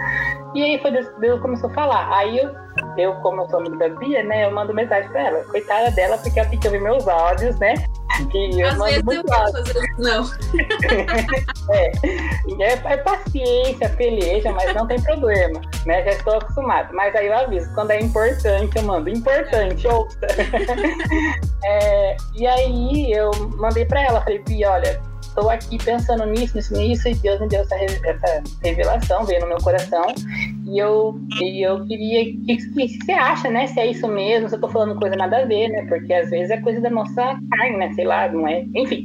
E 0.55 0.63
aí 0.63 0.79
foi 0.81 0.93
Deus, 0.93 1.09
Deus 1.19 1.41
começou 1.41 1.69
a 1.71 1.75
falar. 1.75 2.17
Aí 2.17 2.39
eu, 2.39 2.55
eu, 2.97 3.15
como 3.17 3.43
eu 3.43 3.51
sou 3.51 3.59
amigo 3.59 3.77
da 3.77 3.89
Bia, 3.89 4.23
né, 4.23 4.45
eu 4.45 4.53
mando 4.53 4.73
mensagem 4.73 5.11
pra 5.11 5.29
ela. 5.29 5.45
Coitada 5.45 5.91
dela, 5.91 6.17
porque 6.19 6.39
ela 6.39 6.49
tem 6.49 6.59
que 6.59 6.69
ouvir 6.69 6.81
meus 6.81 7.07
áudios, 7.09 7.59
né? 7.59 7.75
Que 8.31 8.61
eu 8.61 8.69
Às 8.69 8.79
mando 8.79 8.91
vezes 8.91 9.05
muito 9.05 9.33
eu 9.33 9.37
áudio. 9.37 9.67
Fazer, 9.67 9.95
não. 9.99 10.25
é, 11.75 11.93
é, 12.63 12.93
é 12.93 12.97
paciência, 12.99 13.89
peleja, 13.91 14.53
mas 14.53 14.73
não 14.75 14.87
tem 14.87 15.01
problema, 15.03 15.61
né? 15.85 16.05
Já 16.05 16.11
estou 16.11 16.35
acostumado. 16.35 16.95
Mas 16.95 17.15
aí 17.17 17.27
eu 17.27 17.35
aviso, 17.35 17.75
quando 17.75 17.91
é 17.91 18.01
importante, 18.01 18.77
eu 18.77 18.83
mando 18.85 19.11
importante, 19.11 19.89
ouça. 19.89 20.19
é, 21.65 22.17
e 22.37 22.47
aí 22.47 23.13
eu 23.13 23.33
mandei 23.57 23.85
para 23.85 24.05
ela, 24.05 24.21
falei, 24.21 24.39
Bia, 24.39 24.71
olha, 24.71 25.03
estou 25.29 25.51
aqui 25.51 25.79
pensando 25.83 26.25
nisso, 26.27 26.57
nisso, 26.57 26.75
nisso, 26.75 27.09
e 27.09 27.15
Deus 27.15 27.41
me 27.41 27.49
deu 27.49 27.61
essa, 27.61 27.77
essa 27.77 28.43
revelação, 28.63 29.25
veio 29.25 29.41
no 29.41 29.49
meu 29.49 29.59
coração, 29.59 30.07
e 30.67 30.79
eu, 30.79 31.19
e 31.41 31.63
eu 31.67 31.85
queria, 31.87 32.35
o 32.35 32.45
que, 32.45 32.57
que, 32.57 32.99
você 33.05 33.13
acha, 33.13 33.51
né, 33.51 33.67
se 33.67 33.81
é 33.81 33.87
isso 33.87 34.07
mesmo, 34.09 34.49
se 34.49 34.55
eu 34.55 34.61
tô 34.61 34.69
falando 34.69 34.99
coisa 34.99 35.17
nada 35.17 35.39
a 35.39 35.45
ver, 35.45 35.69
né, 35.69 35.87
porque 35.89 36.13
às 36.13 36.31
vezes 36.31 36.51
é 36.51 36.61
coisa 36.61 36.81
da 36.81 36.91
nossa 36.91 37.39
carne, 37.51 37.77
né, 37.77 37.93
sei 37.95 38.05
lá, 38.05 38.29
não 38.29 38.47
é, 38.47 38.65
enfim. 38.75 39.05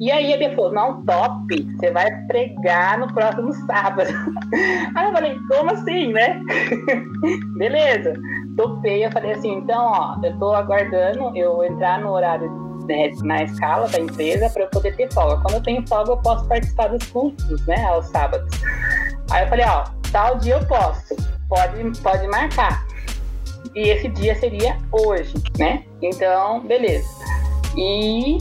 E 0.00 0.10
aí 0.10 0.32
a 0.32 0.38
Bia 0.38 0.54
falou, 0.54 0.72
não, 0.72 1.04
top, 1.04 1.62
você 1.76 1.90
vai 1.90 2.10
pregar 2.26 2.98
no 2.98 3.12
próximo 3.12 3.52
sábado. 3.66 4.08
Aí 4.96 5.04
eu 5.04 5.12
falei, 5.12 5.36
como 5.46 5.70
assim, 5.72 6.10
né? 6.10 6.40
Beleza 7.58 8.14
topei, 8.60 9.04
eu 9.04 9.10
falei 9.10 9.32
assim, 9.32 9.52
então, 9.54 9.86
ó, 9.86 10.16
eu 10.22 10.38
tô 10.38 10.52
aguardando 10.52 11.34
eu 11.34 11.64
entrar 11.64 12.00
no 12.00 12.10
horário 12.10 12.69
na 13.22 13.42
escala 13.44 13.88
da 13.88 14.00
empresa 14.00 14.50
para 14.50 14.62
eu 14.62 14.68
poder 14.68 14.96
ter 14.96 15.12
folga. 15.12 15.40
Quando 15.42 15.54
eu 15.54 15.62
tenho 15.62 15.86
folga, 15.86 16.12
eu 16.12 16.16
posso 16.18 16.46
participar 16.46 16.88
dos 16.88 17.06
cultos, 17.08 17.66
né, 17.66 17.84
aos 17.84 18.06
sábados. 18.06 18.48
Aí 19.30 19.44
eu 19.44 19.48
falei, 19.48 19.66
ó, 19.66 19.84
tal 20.12 20.38
dia 20.38 20.54
eu 20.54 20.66
posso, 20.66 21.14
pode, 21.48 22.00
pode 22.00 22.26
marcar. 22.28 22.84
E 23.74 23.88
esse 23.88 24.08
dia 24.08 24.34
seria 24.34 24.76
hoje, 24.90 25.34
né? 25.58 25.84
Então, 26.02 26.60
beleza. 26.66 27.08
E 27.76 28.38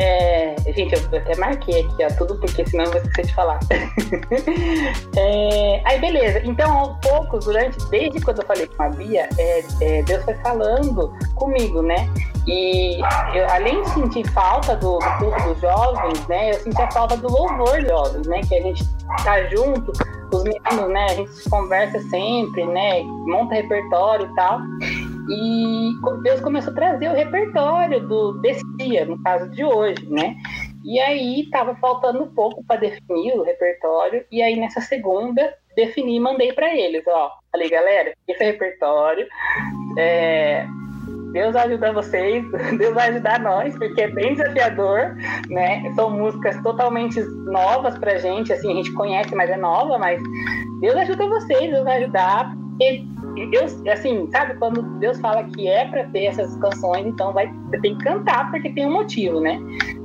é, 0.00 0.54
gente, 0.72 0.94
eu 0.94 1.18
até 1.18 1.36
marquei 1.36 1.80
aqui, 1.80 2.04
ó, 2.04 2.08
tudo 2.16 2.36
porque 2.36 2.64
senão 2.66 2.84
eu 2.84 2.90
vou 2.92 3.00
esquecer 3.00 3.26
de 3.26 3.34
falar. 3.34 3.58
é, 5.16 5.82
aí, 5.84 6.00
beleza. 6.00 6.40
Então, 6.44 6.72
aos 6.72 6.98
poucos, 7.00 7.44
durante, 7.44 7.76
desde 7.90 8.20
quando 8.20 8.40
eu 8.40 8.46
falei 8.46 8.66
com 8.68 8.82
a 8.84 8.88
Bia, 8.90 9.28
é, 9.36 9.64
é 9.80 10.02
Deus 10.02 10.24
foi 10.24 10.34
falando 10.34 11.12
comigo, 11.34 11.82
né? 11.82 12.08
E 12.46 13.00
eu, 13.34 13.50
além 13.50 13.82
de 13.82 13.90
sentir 13.90 14.30
falta 14.30 14.76
do, 14.76 14.98
do 14.98 15.18
culto 15.18 15.42
dos 15.48 15.60
jovens, 15.60 16.26
né? 16.28 16.50
Eu 16.50 16.54
senti 16.60 16.80
a 16.80 16.90
falta 16.92 17.16
do 17.16 17.30
louvor 17.30 17.84
jovens, 17.84 18.26
né? 18.26 18.40
Que 18.48 18.54
a 18.54 18.62
gente 18.62 18.84
tá 19.24 19.44
junto, 19.46 19.92
os 20.32 20.44
meninos, 20.44 20.90
né? 20.90 21.06
A 21.10 21.14
gente 21.14 21.50
conversa 21.50 22.00
sempre, 22.08 22.64
né? 22.66 23.02
Monta 23.02 23.54
repertório 23.54 24.30
e 24.30 24.34
tal. 24.34 24.60
E 25.30 25.92
Deus 26.22 26.40
começou 26.40 26.72
a 26.72 26.76
trazer 26.76 27.08
o 27.10 27.14
repertório 27.14 28.06
do, 28.06 28.32
desse 28.40 28.64
dia, 28.76 29.04
no 29.04 29.22
caso 29.22 29.50
de 29.50 29.64
hoje, 29.64 30.06
né? 30.08 30.36
E 30.84 30.98
aí 31.00 31.48
tava 31.50 31.74
faltando 31.76 32.22
um 32.22 32.34
pouco 32.34 32.64
para 32.64 32.80
definir 32.80 33.34
o 33.34 33.42
repertório. 33.42 34.24
E 34.30 34.40
aí 34.42 34.56
nessa 34.56 34.80
segunda 34.80 35.54
defini 35.76 36.16
e 36.16 36.20
mandei 36.20 36.52
para 36.52 36.74
eles, 36.74 37.04
ó. 37.06 37.30
Falei, 37.52 37.70
galera, 37.70 38.12
esse 38.26 38.42
é 38.42 38.46
repertório. 38.46 39.26
É, 39.98 40.66
Deus 41.32 41.52
vai 41.52 41.66
ajudar 41.66 41.92
vocês, 41.92 42.44
Deus 42.78 42.94
vai 42.94 43.10
ajudar 43.10 43.40
nós, 43.40 43.76
porque 43.78 44.02
é 44.02 44.08
bem 44.08 44.34
desafiador, 44.34 45.16
né? 45.48 45.92
São 45.94 46.10
músicas 46.10 46.60
totalmente 46.62 47.20
novas 47.20 47.96
pra 47.98 48.18
gente, 48.18 48.52
assim, 48.52 48.72
a 48.72 48.76
gente 48.76 48.92
conhece, 48.92 49.34
mas 49.34 49.50
é 49.50 49.56
nova, 49.56 49.98
mas 49.98 50.20
Deus 50.80 50.96
ajuda 50.96 51.28
vocês, 51.28 51.70
Deus 51.70 51.84
vai 51.84 52.02
ajudar. 52.02 52.56
E 52.80 53.04
Deus, 53.46 53.80
assim, 53.86 54.28
sabe, 54.30 54.54
quando 54.54 54.82
Deus 54.98 55.20
fala 55.20 55.44
que 55.44 55.68
é 55.68 55.86
para 55.86 56.04
ter 56.04 56.26
essas 56.26 56.56
canções, 56.56 57.06
então 57.06 57.32
vai, 57.32 57.52
você 57.70 57.80
tem 57.80 57.96
que 57.96 58.04
cantar 58.04 58.50
porque 58.50 58.70
tem 58.70 58.86
um 58.86 58.92
motivo, 58.92 59.40
né? 59.40 59.58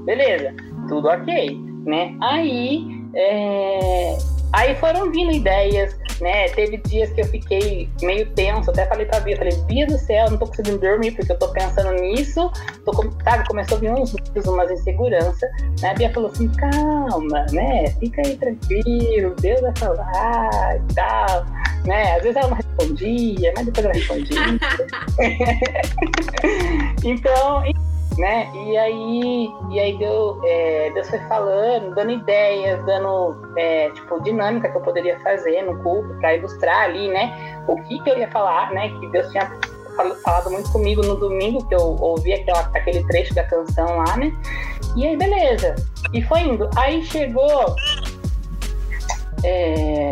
Beleza, 0.05 0.53
tudo 0.87 1.07
ok, 1.07 1.57
né? 1.85 2.15
Aí, 2.21 2.85
é, 3.15 4.17
aí 4.53 4.75
foram 4.75 5.11
vindo 5.11 5.31
ideias, 5.31 5.97
né? 6.21 6.49
Teve 6.49 6.77
dias 6.77 7.11
que 7.11 7.21
eu 7.21 7.25
fiquei 7.25 7.89
meio 8.01 8.29
tenso, 8.31 8.69
até 8.69 8.85
falei 8.85 9.05
pra 9.05 9.19
Bia, 9.19 9.37
falei, 9.37 9.55
Bia 9.67 9.87
do 9.87 9.97
céu, 9.97 10.29
não 10.29 10.37
tô 10.37 10.47
conseguindo 10.47 10.79
dormir 10.79 11.11
porque 11.11 11.31
eu 11.31 11.39
tô 11.39 11.47
pensando 11.49 11.91
nisso, 11.93 12.51
tô, 12.85 12.93
sabe, 13.23 13.47
começou 13.47 13.77
a 13.77 13.81
vir 13.81 13.91
uns 13.91 14.13
medos, 14.13 14.45
umas 14.45 14.71
insegurança, 14.71 15.49
né? 15.81 15.91
A 15.91 15.93
Bia 15.93 16.13
falou 16.13 16.29
assim, 16.29 16.49
calma, 16.49 17.45
né? 17.51 17.87
Fica 17.99 18.21
aí 18.25 18.35
tranquilo, 18.37 19.35
Deus 19.41 19.61
vai 19.61 19.73
falar 19.77 20.77
e 20.77 20.93
tal 20.93 21.62
né? 21.85 22.15
Às 22.15 22.23
vezes 22.23 22.35
ela 22.37 22.49
não 22.49 22.57
respondia, 22.57 23.53
mas 23.55 23.65
depois 23.65 23.85
ela 23.85 23.93
respondia. 23.93 24.39
então, 27.03 27.63
né? 28.17 28.49
E 28.53 28.77
aí, 28.77 29.49
e 29.71 29.79
aí 29.79 29.97
deu, 29.97 30.39
é, 30.45 30.91
Deus 30.93 31.09
foi 31.09 31.19
falando, 31.27 31.95
dando 31.95 32.11
ideias, 32.11 32.83
dando 32.85 33.53
é, 33.57 33.89
tipo 33.91 34.21
dinâmica 34.21 34.69
que 34.69 34.77
eu 34.77 34.81
poderia 34.81 35.19
fazer 35.19 35.61
no 35.63 35.81
culto 35.81 36.13
para 36.19 36.35
ilustrar 36.35 36.83
ali, 36.83 37.09
né? 37.09 37.63
O 37.67 37.75
que, 37.83 37.99
que 37.99 38.09
eu 38.09 38.17
ia 38.17 38.29
falar, 38.29 38.71
né? 38.71 38.89
Que 38.99 39.07
Deus 39.07 39.29
tinha 39.31 39.51
falado 40.23 40.49
muito 40.49 40.71
comigo 40.71 41.03
no 41.03 41.15
domingo 41.15 41.67
que 41.67 41.75
eu 41.75 41.97
ouvi 41.99 42.33
aquela, 42.33 42.61
aquele 42.73 43.05
trecho 43.07 43.33
da 43.33 43.43
canção 43.43 43.97
lá, 43.97 44.17
né? 44.17 44.33
E 44.95 45.07
aí, 45.07 45.17
beleza. 45.17 45.75
E 46.13 46.21
foi 46.21 46.41
indo. 46.41 46.69
Aí 46.75 47.03
chegou. 47.03 47.75
É, 49.43 50.11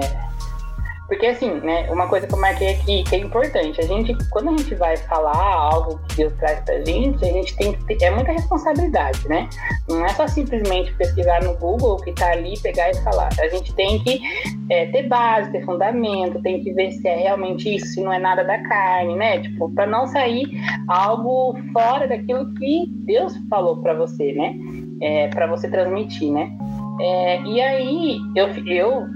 porque 1.11 1.25
assim, 1.25 1.51
né, 1.55 1.91
uma 1.91 2.07
coisa 2.07 2.25
que 2.25 2.33
eu 2.33 2.39
marquei 2.39 2.69
aqui 2.69 3.03
que 3.03 3.17
é 3.17 3.19
importante, 3.19 3.81
a 3.81 3.83
gente, 3.83 4.15
quando 4.29 4.47
a 4.47 4.51
gente 4.51 4.73
vai 4.75 4.95
falar 4.95 5.35
algo 5.35 5.99
que 6.07 6.15
Deus 6.15 6.31
traz 6.35 6.61
pra 6.61 6.79
gente, 6.85 7.21
a 7.25 7.33
gente 7.33 7.53
tem 7.57 7.73
que 7.73 7.83
ter, 7.83 8.05
é 8.05 8.11
muita 8.11 8.31
responsabilidade, 8.31 9.27
né? 9.27 9.49
Não 9.89 10.05
é 10.05 10.09
só 10.13 10.25
simplesmente 10.25 10.93
pesquisar 10.93 11.43
no 11.43 11.53
Google 11.57 11.95
o 11.95 11.97
que 11.97 12.13
tá 12.13 12.31
ali, 12.31 12.57
pegar 12.61 12.91
e 12.91 12.95
falar. 13.03 13.27
A 13.41 13.47
gente 13.49 13.75
tem 13.75 13.99
que 13.99 14.21
é, 14.69 14.85
ter 14.85 15.09
base, 15.09 15.51
ter 15.51 15.65
fundamento, 15.65 16.41
tem 16.43 16.63
que 16.63 16.71
ver 16.71 16.91
se 16.93 17.05
é 17.05 17.17
realmente 17.17 17.75
isso, 17.75 17.87
se 17.87 18.01
não 18.01 18.13
é 18.13 18.17
nada 18.17 18.45
da 18.45 18.57
carne, 18.59 19.13
né? 19.17 19.41
Tipo, 19.41 19.69
para 19.69 19.85
não 19.85 20.07
sair 20.07 20.47
algo 20.87 21.57
fora 21.73 22.07
daquilo 22.07 22.53
que 22.53 22.85
Deus 23.05 23.35
falou 23.49 23.81
para 23.81 23.93
você, 23.95 24.31
né? 24.31 24.55
É, 25.01 25.27
para 25.27 25.45
você 25.45 25.69
transmitir, 25.69 26.31
né? 26.31 26.49
É, 27.01 27.41
e 27.41 27.59
aí, 27.59 28.17
eu, 28.33 28.47
eu 28.65 29.07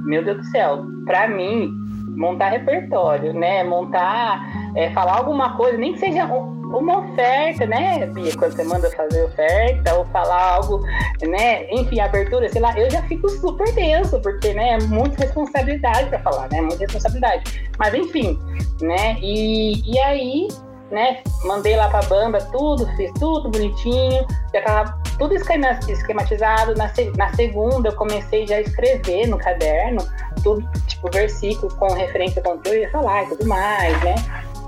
meu 0.00 0.24
Deus 0.24 0.38
do 0.38 0.44
céu, 0.44 0.84
para 1.04 1.28
mim, 1.28 1.72
montar 2.16 2.48
repertório, 2.48 3.32
né? 3.32 3.62
Montar, 3.62 4.46
é, 4.74 4.90
falar 4.90 5.18
alguma 5.18 5.56
coisa, 5.56 5.76
nem 5.76 5.92
que 5.92 6.00
seja 6.00 6.24
uma 6.24 6.98
oferta, 6.98 7.66
né, 7.66 8.06
Bia? 8.06 8.32
Quando 8.36 8.52
você 8.52 8.64
manda 8.64 8.90
fazer 8.90 9.24
oferta 9.24 9.94
ou 9.94 10.04
falar 10.06 10.54
algo, 10.54 10.80
né? 11.22 11.70
Enfim, 11.70 12.00
abertura, 12.00 12.48
sei 12.48 12.60
lá, 12.60 12.76
eu 12.78 12.90
já 12.90 13.02
fico 13.02 13.28
super 13.28 13.72
tenso, 13.74 14.20
porque, 14.20 14.52
né, 14.52 14.70
é 14.70 14.78
muita 14.84 15.22
responsabilidade 15.22 16.08
para 16.08 16.18
falar, 16.20 16.48
né? 16.50 16.60
Muita 16.60 16.84
responsabilidade. 16.84 17.70
Mas, 17.78 17.94
enfim, 17.94 18.38
né? 18.80 19.16
E, 19.20 19.82
e 19.92 19.98
aí, 20.00 20.48
né? 20.90 21.22
Mandei 21.44 21.76
lá 21.76 21.88
pra 21.88 22.02
banda 22.02 22.38
tudo, 22.52 22.86
fiz 22.96 23.12
tudo 23.18 23.48
bonitinho, 23.48 24.26
já 24.54 24.62
tava 24.62 24.98
tudo 25.18 25.34
esquematizado. 25.34 26.74
Na, 26.74 26.88
segunda 27.34 27.88
eu 27.88 27.96
comecei 27.96 28.46
já 28.46 28.56
a 28.56 28.60
escrever 28.60 29.26
no 29.26 29.38
caderno, 29.38 30.06
tudo, 30.42 30.66
tipo, 30.86 31.10
versículos 31.10 31.72
com 31.74 31.92
referência 31.92 32.42
ao 32.44 32.58
que 32.58 32.68
eu 32.68 32.80
ia 32.80 32.90
falar 32.90 33.24
e 33.24 33.28
tudo 33.28 33.46
mais, 33.46 34.04
né? 34.04 34.14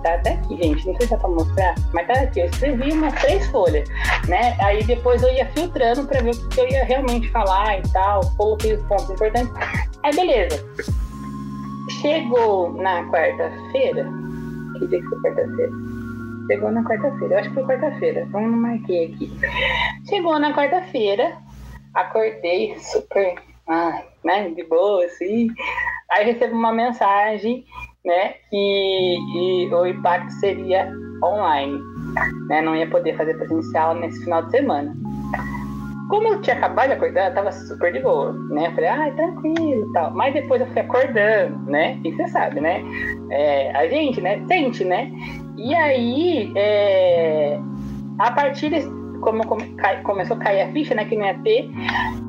Tá 0.03 0.15
até 0.15 0.35
aqui, 0.35 0.57
gente, 0.57 0.87
não 0.87 0.97
sei 0.97 1.07
se 1.07 1.11
dá 1.13 1.17
pra 1.17 1.29
mostrar, 1.29 1.75
mas 1.93 2.07
tá 2.07 2.13
aqui, 2.15 2.41
eu 2.41 2.47
escrevi 2.47 2.93
umas 2.93 3.13
três 3.15 3.47
folhas, 3.49 3.89
né? 4.29 4.57
Aí 4.61 4.85
depois 4.85 5.23
eu 5.23 5.33
ia 5.33 5.47
filtrando 5.47 6.07
pra 6.07 6.21
ver 6.21 6.35
o 6.35 6.49
que 6.49 6.61
eu 6.61 6.69
ia 6.69 6.85
realmente 6.85 7.29
falar 7.31 7.81
e 7.81 7.83
tal, 7.91 8.21
coloquei 8.37 8.75
os 8.75 8.83
pontos 8.85 9.11
importantes. 9.11 9.53
Aí 10.05 10.15
beleza. 10.15 10.65
Chegou 12.01 12.73
na 12.75 13.03
quarta-feira, 13.11 14.09
que 14.79 14.87
dia 14.87 15.01
que 15.01 15.09
foi 15.09 15.21
quarta-feira? 15.21 15.98
Chegou 16.49 16.73
na 16.73 16.83
quarta-feira. 16.83 17.35
Eu 17.35 17.38
acho 17.38 17.49
que 17.50 17.55
foi 17.55 17.64
quarta-feira. 17.64 18.21
Então 18.23 18.40
não 18.40 18.59
marquei 18.59 19.07
aqui. 19.07 19.31
Chegou 20.09 20.38
na 20.38 20.52
quarta-feira. 20.55 21.37
Acordei 21.95 22.76
super. 22.78 23.35
Ai, 23.69 24.05
né? 24.25 24.49
De 24.50 24.64
boa, 24.64 25.05
assim. 25.05 25.49
Aí 26.11 26.25
recebo 26.25 26.55
uma 26.55 26.73
mensagem, 26.73 27.64
né? 28.05 28.35
Que 28.50 29.69
o 29.71 29.87
impacto 29.87 30.31
seria 30.40 30.90
online. 31.23 31.78
Né, 32.49 32.62
não 32.62 32.75
ia 32.75 32.88
poder 32.88 33.17
fazer 33.17 33.35
presencial 33.35 33.95
nesse 33.95 34.25
final 34.25 34.43
de 34.43 34.50
semana. 34.50 34.97
Como 36.09 36.26
eu 36.26 36.40
tinha 36.40 36.57
acabado 36.57 36.88
de 36.88 36.95
acordar, 36.95 37.28
eu 37.28 37.35
tava 37.35 37.52
super 37.52 37.93
de 37.93 38.00
boa, 38.00 38.33
né? 38.33 38.69
Eu 38.69 38.73
falei, 38.73 38.88
ah, 38.88 39.12
tranquilo 39.14 39.90
e 39.90 39.93
tal. 39.93 40.11
Mas 40.14 40.33
depois 40.33 40.61
eu 40.62 40.67
fui 40.69 40.81
acordando, 40.81 41.71
né? 41.71 42.00
E 42.02 42.11
você 42.11 42.26
sabe, 42.28 42.61
né? 42.61 42.83
É, 43.31 43.76
a 43.76 43.87
gente, 43.88 44.19
né? 44.23 44.43
Sente, 44.49 44.85
né? 44.85 45.12
E 45.59 45.75
aí, 45.75 46.50
é, 46.57 47.59
a 48.19 48.31
partir 48.31 48.71
de 48.71 48.83
como 49.21 49.45
começou 50.05 50.37
a 50.37 50.41
cair 50.41 50.62
a 50.62 50.73
ficha, 50.73 50.95
né? 50.95 51.05
Que 51.05 51.17
não 51.17 51.27
ia 51.27 51.37
ter, 51.41 51.69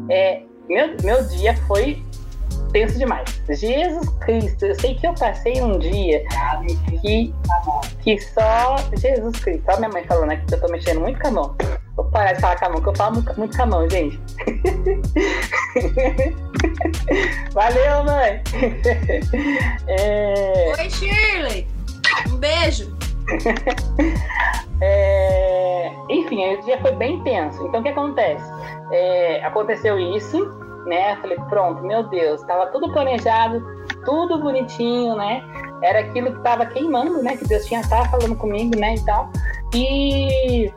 é, 0.09 0.41
meu, 0.67 0.97
meu 1.03 1.23
dia 1.27 1.55
foi 1.67 2.03
tenso 2.71 2.97
demais. 2.97 3.39
Jesus 3.49 4.09
Cristo, 4.21 4.65
eu 4.65 4.73
sei 4.79 4.95
que 4.95 5.05
eu 5.05 5.13
passei 5.13 5.61
um 5.61 5.77
dia 5.77 6.23
que, 7.01 7.31
que 8.01 8.19
só 8.19 8.77
Jesus 8.97 9.37
Cristo, 9.39 9.63
só 9.65 9.77
minha 9.77 9.89
mãe 9.89 10.03
falou, 10.05 10.25
né? 10.25 10.37
Que 10.47 10.55
eu 10.55 10.61
tô 10.61 10.67
mexendo 10.71 11.01
muito 11.01 11.19
com 11.19 11.27
a 11.27 11.31
mão. 11.31 11.55
Vou 11.95 12.05
parar 12.05 12.33
de 12.33 12.41
falar 12.41 12.57
com 12.57 12.65
a 12.65 12.69
mão, 12.69 12.81
que 12.81 12.89
eu 12.89 12.95
falo 12.95 13.13
muito, 13.15 13.37
muito 13.37 13.55
com 13.55 13.63
a 13.63 13.67
mão, 13.67 13.87
gente. 13.89 14.19
Valeu, 17.53 18.03
mãe! 18.05 18.41
É... 19.87 20.73
Oi, 20.79 20.89
Shirley! 20.89 21.67
Um 22.27 22.37
beijo! 22.37 22.98
é... 24.81 25.91
Enfim, 26.09 26.55
o 26.55 26.61
dia 26.61 26.79
foi 26.81 26.91
bem 26.93 27.21
tenso. 27.23 27.65
Então, 27.65 27.79
o 27.79 27.83
que 27.83 27.89
acontece? 27.89 28.51
É... 28.91 29.43
Aconteceu 29.43 29.99
isso, 29.99 30.45
né? 30.85 31.15
Falei, 31.17 31.37
pronto, 31.49 31.83
meu 31.83 32.03
Deus, 32.03 32.41
estava 32.41 32.67
tudo 32.67 32.91
planejado, 32.91 33.63
tudo 34.05 34.39
bonitinho, 34.39 35.15
né? 35.15 35.43
Era 35.83 35.99
aquilo 35.99 36.31
que 36.31 36.37
estava 36.37 36.65
queimando, 36.65 37.21
né? 37.23 37.37
Que 37.37 37.47
Deus 37.47 37.65
tinha 37.65 37.79
estado 37.79 38.09
falando 38.09 38.35
comigo, 38.35 38.77
né? 38.77 38.95
E 38.95 39.05
tal. 39.05 39.29
E 39.73 40.73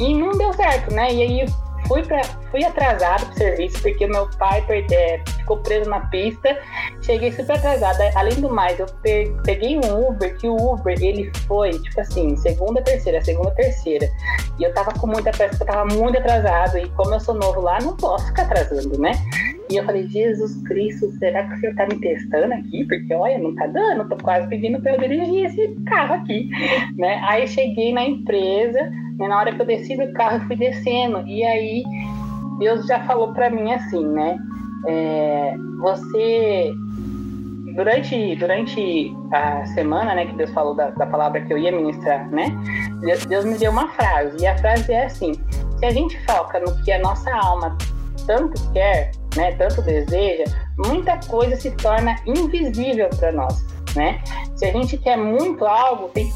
e 0.00 0.12
não 0.12 0.32
deu 0.32 0.52
certo, 0.52 0.92
né? 0.92 1.12
E 1.12 1.22
aí 1.22 1.46
fui, 1.86 2.02
pra, 2.02 2.22
fui 2.50 2.64
atrasado 2.64 3.26
pro 3.26 3.38
serviço 3.38 3.80
porque 3.82 4.06
meu 4.06 4.28
pai 4.38 4.62
perde, 4.66 4.94
é, 4.94 5.22
ficou 5.38 5.58
preso 5.58 5.88
na 5.88 6.00
pista. 6.08 6.58
Cheguei 7.02 7.32
super 7.32 7.56
atrasada. 7.56 8.10
Além 8.14 8.40
do 8.40 8.50
mais, 8.50 8.78
eu 8.78 8.86
peguei 9.44 9.78
um 9.78 10.08
Uber, 10.08 10.36
que 10.38 10.48
o 10.48 10.56
Uber, 10.56 10.96
ele 11.00 11.30
foi, 11.46 11.70
tipo 11.78 12.00
assim, 12.00 12.36
segunda, 12.36 12.82
terceira, 12.82 13.22
segunda, 13.24 13.50
terceira. 13.52 14.08
E 14.58 14.64
eu 14.64 14.72
tava 14.74 14.92
com 14.92 15.06
muita 15.06 15.30
pressa, 15.30 15.62
eu 15.62 15.66
tava 15.66 15.84
muito 15.94 16.18
atrasado. 16.18 16.78
E 16.78 16.88
como 16.90 17.14
eu 17.14 17.20
sou 17.20 17.34
novo 17.34 17.60
lá, 17.60 17.78
não 17.80 17.96
posso 17.96 18.26
ficar 18.26 18.42
atrasando, 18.42 18.98
né? 18.98 19.12
E 19.74 19.76
eu 19.76 19.84
falei, 19.84 20.06
Jesus 20.06 20.62
Cristo, 20.62 21.10
será 21.18 21.48
que 21.48 21.54
o 21.54 21.58
senhor 21.58 21.74
tá 21.74 21.84
me 21.86 21.98
testando 21.98 22.54
aqui? 22.54 22.84
Porque, 22.84 23.12
olha, 23.12 23.38
não 23.38 23.56
tá 23.56 23.66
dando, 23.66 24.08
tô 24.08 24.16
quase 24.18 24.46
pedindo 24.48 24.80
pra 24.80 24.94
eu 24.94 25.00
dirigir 25.00 25.46
esse 25.46 25.74
carro 25.84 26.14
aqui, 26.14 26.48
né? 26.96 27.20
Aí 27.26 27.48
cheguei 27.48 27.92
na 27.92 28.04
empresa, 28.04 28.82
né? 29.18 29.26
na 29.26 29.36
hora 29.36 29.52
que 29.52 29.60
eu 29.60 29.66
desci 29.66 29.96
do 29.96 30.12
carro, 30.12 30.36
eu 30.36 30.46
fui 30.46 30.54
descendo. 30.54 31.26
E 31.26 31.42
aí, 31.42 31.82
Deus 32.60 32.86
já 32.86 33.00
falou 33.00 33.32
pra 33.32 33.50
mim 33.50 33.72
assim, 33.72 34.06
né? 34.06 34.38
É, 34.86 35.56
você 35.80 36.72
durante, 37.74 38.36
durante 38.36 39.12
a 39.32 39.66
semana, 39.66 40.14
né, 40.14 40.26
que 40.26 40.36
Deus 40.36 40.50
falou 40.50 40.76
da, 40.76 40.90
da, 40.90 41.06
palavra 41.06 41.40
que 41.40 41.52
eu 41.52 41.58
ia 41.58 41.72
ministrar, 41.72 42.28
né, 42.30 42.56
Deus 43.26 43.44
me 43.44 43.58
deu 43.58 43.72
uma 43.72 43.88
frase, 43.88 44.36
e 44.40 44.46
a 44.46 44.56
frase 44.58 44.92
é 44.92 45.06
assim: 45.06 45.32
se 45.78 45.84
a 45.84 45.90
gente 45.90 46.16
foca 46.24 46.60
no 46.60 46.84
que 46.84 46.92
a 46.92 47.00
nossa 47.00 47.34
alma 47.34 47.76
tanto 48.26 48.72
quer, 48.72 49.10
né, 49.36 49.52
tanto 49.52 49.82
deseja, 49.82 50.44
muita 50.86 51.18
coisa 51.26 51.56
se 51.56 51.70
torna 51.72 52.16
invisível 52.26 53.08
para 53.10 53.32
nós, 53.32 53.64
né? 53.94 54.22
Se 54.56 54.64
a 54.66 54.72
gente 54.72 54.96
quer 54.98 55.16
muito 55.16 55.64
algo, 55.64 56.08
tem, 56.08 56.32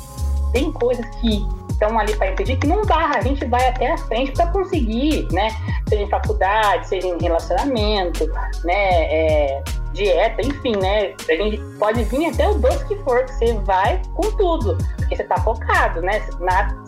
tem 0.52 0.72
coisas 0.72 1.04
que 1.20 1.46
estão 1.70 1.96
ali 1.96 2.14
para 2.16 2.32
impedir 2.32 2.56
que 2.56 2.66
não 2.66 2.82
dá, 2.82 3.12
a 3.14 3.20
gente 3.20 3.44
vai 3.46 3.68
até 3.68 3.92
a 3.92 3.98
frente 3.98 4.32
para 4.32 4.48
conseguir, 4.48 5.28
né? 5.32 5.48
Seja 5.88 6.02
em 6.02 6.08
faculdade, 6.08 6.88
seja 6.88 7.06
em 7.06 7.18
relacionamento, 7.20 8.26
né? 8.64 9.04
É, 9.04 9.62
dieta, 9.92 10.42
enfim, 10.42 10.76
né? 10.76 11.14
A 11.28 11.34
gente 11.34 11.58
pode 11.78 12.02
vir 12.04 12.26
até 12.26 12.48
o 12.48 12.54
doce 12.54 12.84
que 12.86 12.96
for, 12.96 13.24
que 13.24 13.32
você 13.32 13.54
vai 13.60 14.02
com 14.14 14.30
tudo, 14.32 14.76
porque 14.96 15.16
você 15.16 15.24
tá 15.24 15.36
focado, 15.38 16.02
né? 16.02 16.20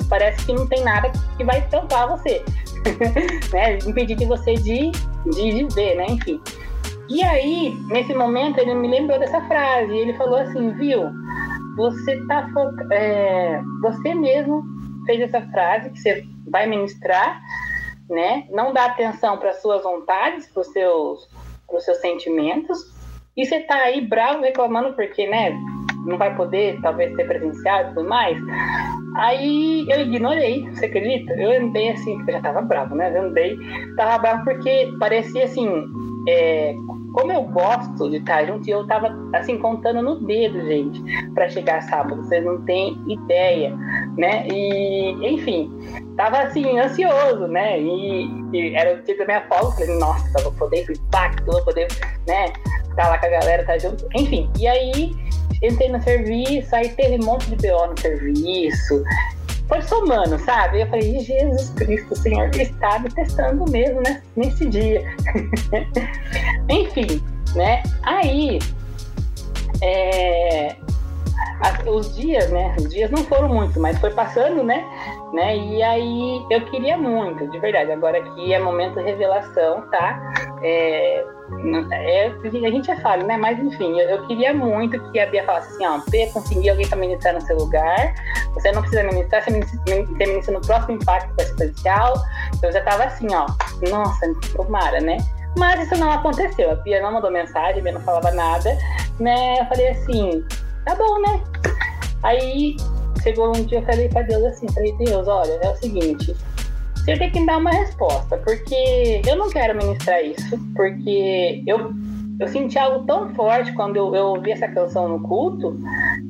Parece 0.09 0.45
que 0.45 0.53
não 0.53 0.67
tem 0.67 0.83
nada 0.83 1.11
que 1.37 1.45
vai 1.45 1.63
tampar 1.69 2.09
você. 2.09 2.45
né? 3.53 3.79
Impedir 3.87 4.17
de 4.17 4.25
você 4.25 4.55
de, 4.55 4.91
de 4.91 5.53
viver, 5.53 5.97
né? 5.97 6.07
Enfim. 6.11 6.41
E 7.09 7.23
aí, 7.25 7.77
nesse 7.89 8.15
momento, 8.15 8.59
ele 8.59 8.75
me 8.75 8.89
lembrou 8.89 9.19
dessa 9.19 9.41
frase. 9.43 9.93
ele 9.93 10.15
falou 10.15 10.37
assim, 10.37 10.71
viu? 10.75 11.11
Você 11.77 12.25
tá 12.27 12.49
é, 12.93 13.61
você 13.83 14.15
mesmo 14.15 14.63
fez 15.07 15.21
essa 15.21 15.41
frase 15.51 15.91
que 15.91 15.99
você 15.99 16.25
vai 16.49 16.67
ministrar, 16.67 17.41
né? 18.09 18.47
Não 18.51 18.73
dá 18.73 18.87
atenção 18.87 19.39
para 19.39 19.53
suas 19.55 19.83
vontades, 19.83 20.47
para 20.47 20.61
os 20.61 20.69
seus, 20.69 21.29
pros 21.67 21.85
seus 21.85 21.99
sentimentos. 21.99 22.79
E 23.37 23.45
você 23.45 23.61
tá 23.61 23.77
aí 23.77 24.07
bravo 24.07 24.43
reclamando 24.43 24.93
porque, 24.95 25.27
né? 25.27 25.51
Não 26.07 26.17
vai 26.17 26.35
poder, 26.37 26.81
talvez, 26.81 27.15
ser 27.17 27.25
presencial 27.25 27.83
e 27.83 27.89
tudo 27.89 28.05
mais. 28.05 28.39
Aí 29.17 29.87
eu 29.89 30.01
ignorei, 30.03 30.69
você 30.71 30.87
acredita? 30.87 31.33
Eu 31.35 31.63
andei 31.63 31.91
assim, 31.91 32.19
eu 32.27 32.33
já 32.33 32.41
tava 32.41 32.63
bravo, 32.63 32.95
né? 32.95 33.17
Eu 33.17 33.25
andei, 33.25 33.57
tava 33.97 34.19
bravo 34.19 34.45
porque 34.45 34.93
parecia 34.99 35.45
assim, 35.45 35.69
é, 36.29 36.75
como 37.13 37.33
eu 37.33 37.43
gosto 37.43 38.09
de 38.09 38.19
estar 38.19 38.45
junto, 38.47 38.69
eu 38.69 38.87
tava 38.87 39.17
assim, 39.35 39.59
contando 39.59 40.03
no 40.03 40.25
dedo, 40.27 40.61
gente, 40.67 41.03
para 41.35 41.49
chegar 41.49 41.83
sábado, 41.83 42.23
vocês 42.23 42.45
não 42.45 42.63
têm 42.65 42.97
ideia, 43.09 43.75
né? 44.17 44.47
E, 44.49 45.35
enfim, 45.35 45.71
tava 46.17 46.39
assim, 46.43 46.79
ansioso, 46.79 47.49
né? 47.49 47.81
E, 47.81 48.31
e 48.53 48.75
era 48.75 48.99
o 48.99 49.03
dia 49.03 49.17
da 49.19 49.25
minha 49.25 49.43
folga, 49.49 49.73
falei, 49.73 49.99
nossa, 49.99 50.43
vou 50.43 50.53
poder 50.53 50.89
ir 50.89 50.97
impacto, 50.97 51.45
vou 51.45 51.65
poder, 51.65 51.89
né? 52.27 52.53
Tá 53.01 53.09
lá 53.09 53.17
com 53.17 53.25
a 53.25 53.31
galera, 53.31 53.65
tá 53.65 53.79
junto, 53.79 54.07
enfim. 54.15 54.51
E 54.59 54.69
aí 54.69 55.17
entrei 55.63 55.89
no 55.89 56.03
serviço, 56.03 56.77
aí 56.77 56.91
teve 56.91 57.15
um 57.15 57.25
monte 57.25 57.49
de 57.49 57.57
BO 57.57 57.87
no 57.87 57.99
serviço. 57.99 59.03
Foi 59.67 59.81
somando, 59.81 60.39
sabe? 60.41 60.83
Eu 60.83 60.87
falei, 60.89 61.19
Jesus 61.21 61.71
Cristo, 61.71 62.13
o 62.13 62.17
Senhor 62.17 62.55
está 62.55 62.99
me 62.99 63.09
testando 63.09 63.65
mesmo 63.71 64.03
né, 64.03 64.21
nesse 64.37 64.67
dia. 64.67 65.03
Enfim, 66.69 67.25
né? 67.55 67.83
Aí, 68.03 68.59
é, 69.81 70.77
os 71.87 72.15
dias, 72.15 72.51
né? 72.51 72.75
Os 72.79 72.89
dias 72.89 73.11
não 73.11 73.25
foram 73.25 73.49
muitos, 73.49 73.77
mas 73.77 73.99
foi 73.99 74.11
passando, 74.11 74.63
né? 74.63 74.85
né? 75.33 75.57
E 75.57 75.83
aí 75.83 76.47
eu 76.51 76.61
queria 76.67 76.97
muito, 76.97 77.47
de 77.49 77.59
verdade. 77.59 77.93
Agora 77.93 78.19
aqui 78.19 78.53
é 78.53 78.59
momento 78.59 79.01
revelação, 79.01 79.83
tá? 79.91 80.21
É, 80.63 81.25
é, 81.93 82.27
a 82.27 82.71
gente 82.71 82.91
é 82.91 82.97
falho, 82.97 83.27
né? 83.27 83.37
Mas 83.37 83.59
enfim, 83.59 83.99
eu, 83.99 84.09
eu, 84.09 84.27
queria 84.27 84.53
muito 84.53 85.01
que 85.11 85.21
a 85.21 85.27
Bia 85.27 85.45
falasse 85.45 85.73
assim, 85.75 85.87
ó, 85.87 86.01
P, 86.11 86.27
consegui 86.33 86.69
alguém 86.69 86.89
para 86.89 86.99
ministrar 86.99 87.35
no 87.35 87.41
seu 87.43 87.57
lugar, 87.57 88.15
você 88.53 88.73
não 88.73 88.83
precisa 88.83 89.05
ministrar, 89.05 89.43
você 89.43 89.51
ministra, 89.51 90.55
no 90.55 90.61
próximo 90.61 90.95
impacto 90.95 91.35
presencial. 91.35 92.15
Eu 92.63 92.73
já 92.73 92.83
tava 92.83 93.05
assim, 93.05 93.29
ó, 93.33 93.47
nossa, 93.91 94.27
tomara, 94.57 95.01
né? 95.01 95.19
Mas 95.57 95.85
isso 95.85 95.99
não 95.99 96.11
aconteceu. 96.11 96.71
A 96.71 96.77
Bia 96.77 97.01
não 97.03 97.13
mandou 97.13 97.31
mensagem, 97.31 97.81
a 97.81 97.83
Bia 97.83 97.93
não 97.93 98.01
falava 98.01 98.31
nada, 98.31 98.77
né? 99.19 99.61
Eu 99.61 99.67
falei 99.67 99.89
assim, 99.89 100.45
tá 100.85 100.95
bom, 100.95 101.21
né? 101.21 101.43
Aí 102.23 102.77
chegou 103.23 103.49
um 103.49 103.65
dia 103.65 103.79
eu 103.79 103.87
falei 103.87 104.09
pra 104.09 104.23
Deus 104.23 104.45
assim, 104.45 104.69
falei, 104.73 104.95
Deus, 104.97 105.27
olha, 105.29 105.53
é 105.63 105.71
o 105.71 105.77
seguinte, 105.77 106.35
você 106.97 107.17
tem 107.17 107.31
que 107.31 107.41
me 107.41 107.47
dar 107.47 107.59
uma 107.59 107.71
resposta, 107.71 108.37
porque 108.39 109.23
eu 109.27 109.37
não 109.37 109.51
quero 109.51 109.77
ministrar 109.77 110.23
isso, 110.25 110.59
porque 110.75 111.63
eu, 111.67 111.93
eu 112.39 112.49
senti 112.49 112.79
algo 112.79 113.07
tão 113.07 113.35
forte 113.35 113.73
quando 113.73 113.97
eu, 113.97 114.15
eu 114.15 114.27
ouvi 114.27 114.53
essa 114.53 114.69
canção 114.69 115.09
no 115.09 115.21
culto, 115.27 115.79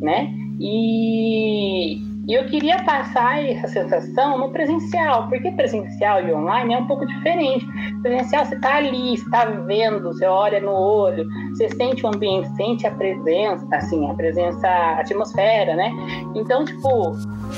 né? 0.00 0.32
E 0.60 2.09
e 2.30 2.34
eu 2.34 2.46
queria 2.46 2.80
passar 2.84 3.44
essa 3.44 3.66
sensação 3.66 4.38
no 4.38 4.52
presencial, 4.52 5.28
porque 5.28 5.50
presencial 5.50 6.24
e 6.24 6.32
online 6.32 6.74
é 6.74 6.78
um 6.78 6.86
pouco 6.86 7.04
diferente. 7.04 7.66
Presencial 8.02 8.46
você 8.46 8.54
está 8.54 8.76
ali, 8.76 9.14
está 9.14 9.46
vendo, 9.46 10.04
você 10.04 10.24
olha 10.26 10.60
no 10.60 10.70
olho, 10.70 11.26
você 11.48 11.68
sente 11.70 12.06
o 12.06 12.08
ambiente, 12.08 12.48
sente 12.54 12.86
a 12.86 12.92
presença, 12.92 13.66
assim, 13.72 14.08
a 14.08 14.14
presença, 14.14 14.64
a 14.64 15.00
atmosfera, 15.00 15.74
né? 15.74 15.90
Então, 16.36 16.64
tipo, 16.64 17.16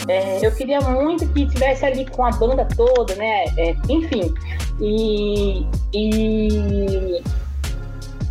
é, 0.09 0.39
eu 0.43 0.51
queria 0.53 0.81
muito 0.81 1.29
que 1.35 1.47
tivesse 1.49 1.85
ali 1.85 2.09
com 2.09 2.25
a 2.25 2.31
banda 2.31 2.67
toda, 2.75 3.15
né? 3.17 3.45
É, 3.59 3.77
enfim, 3.91 4.33
e, 4.81 5.67
e 5.93 7.23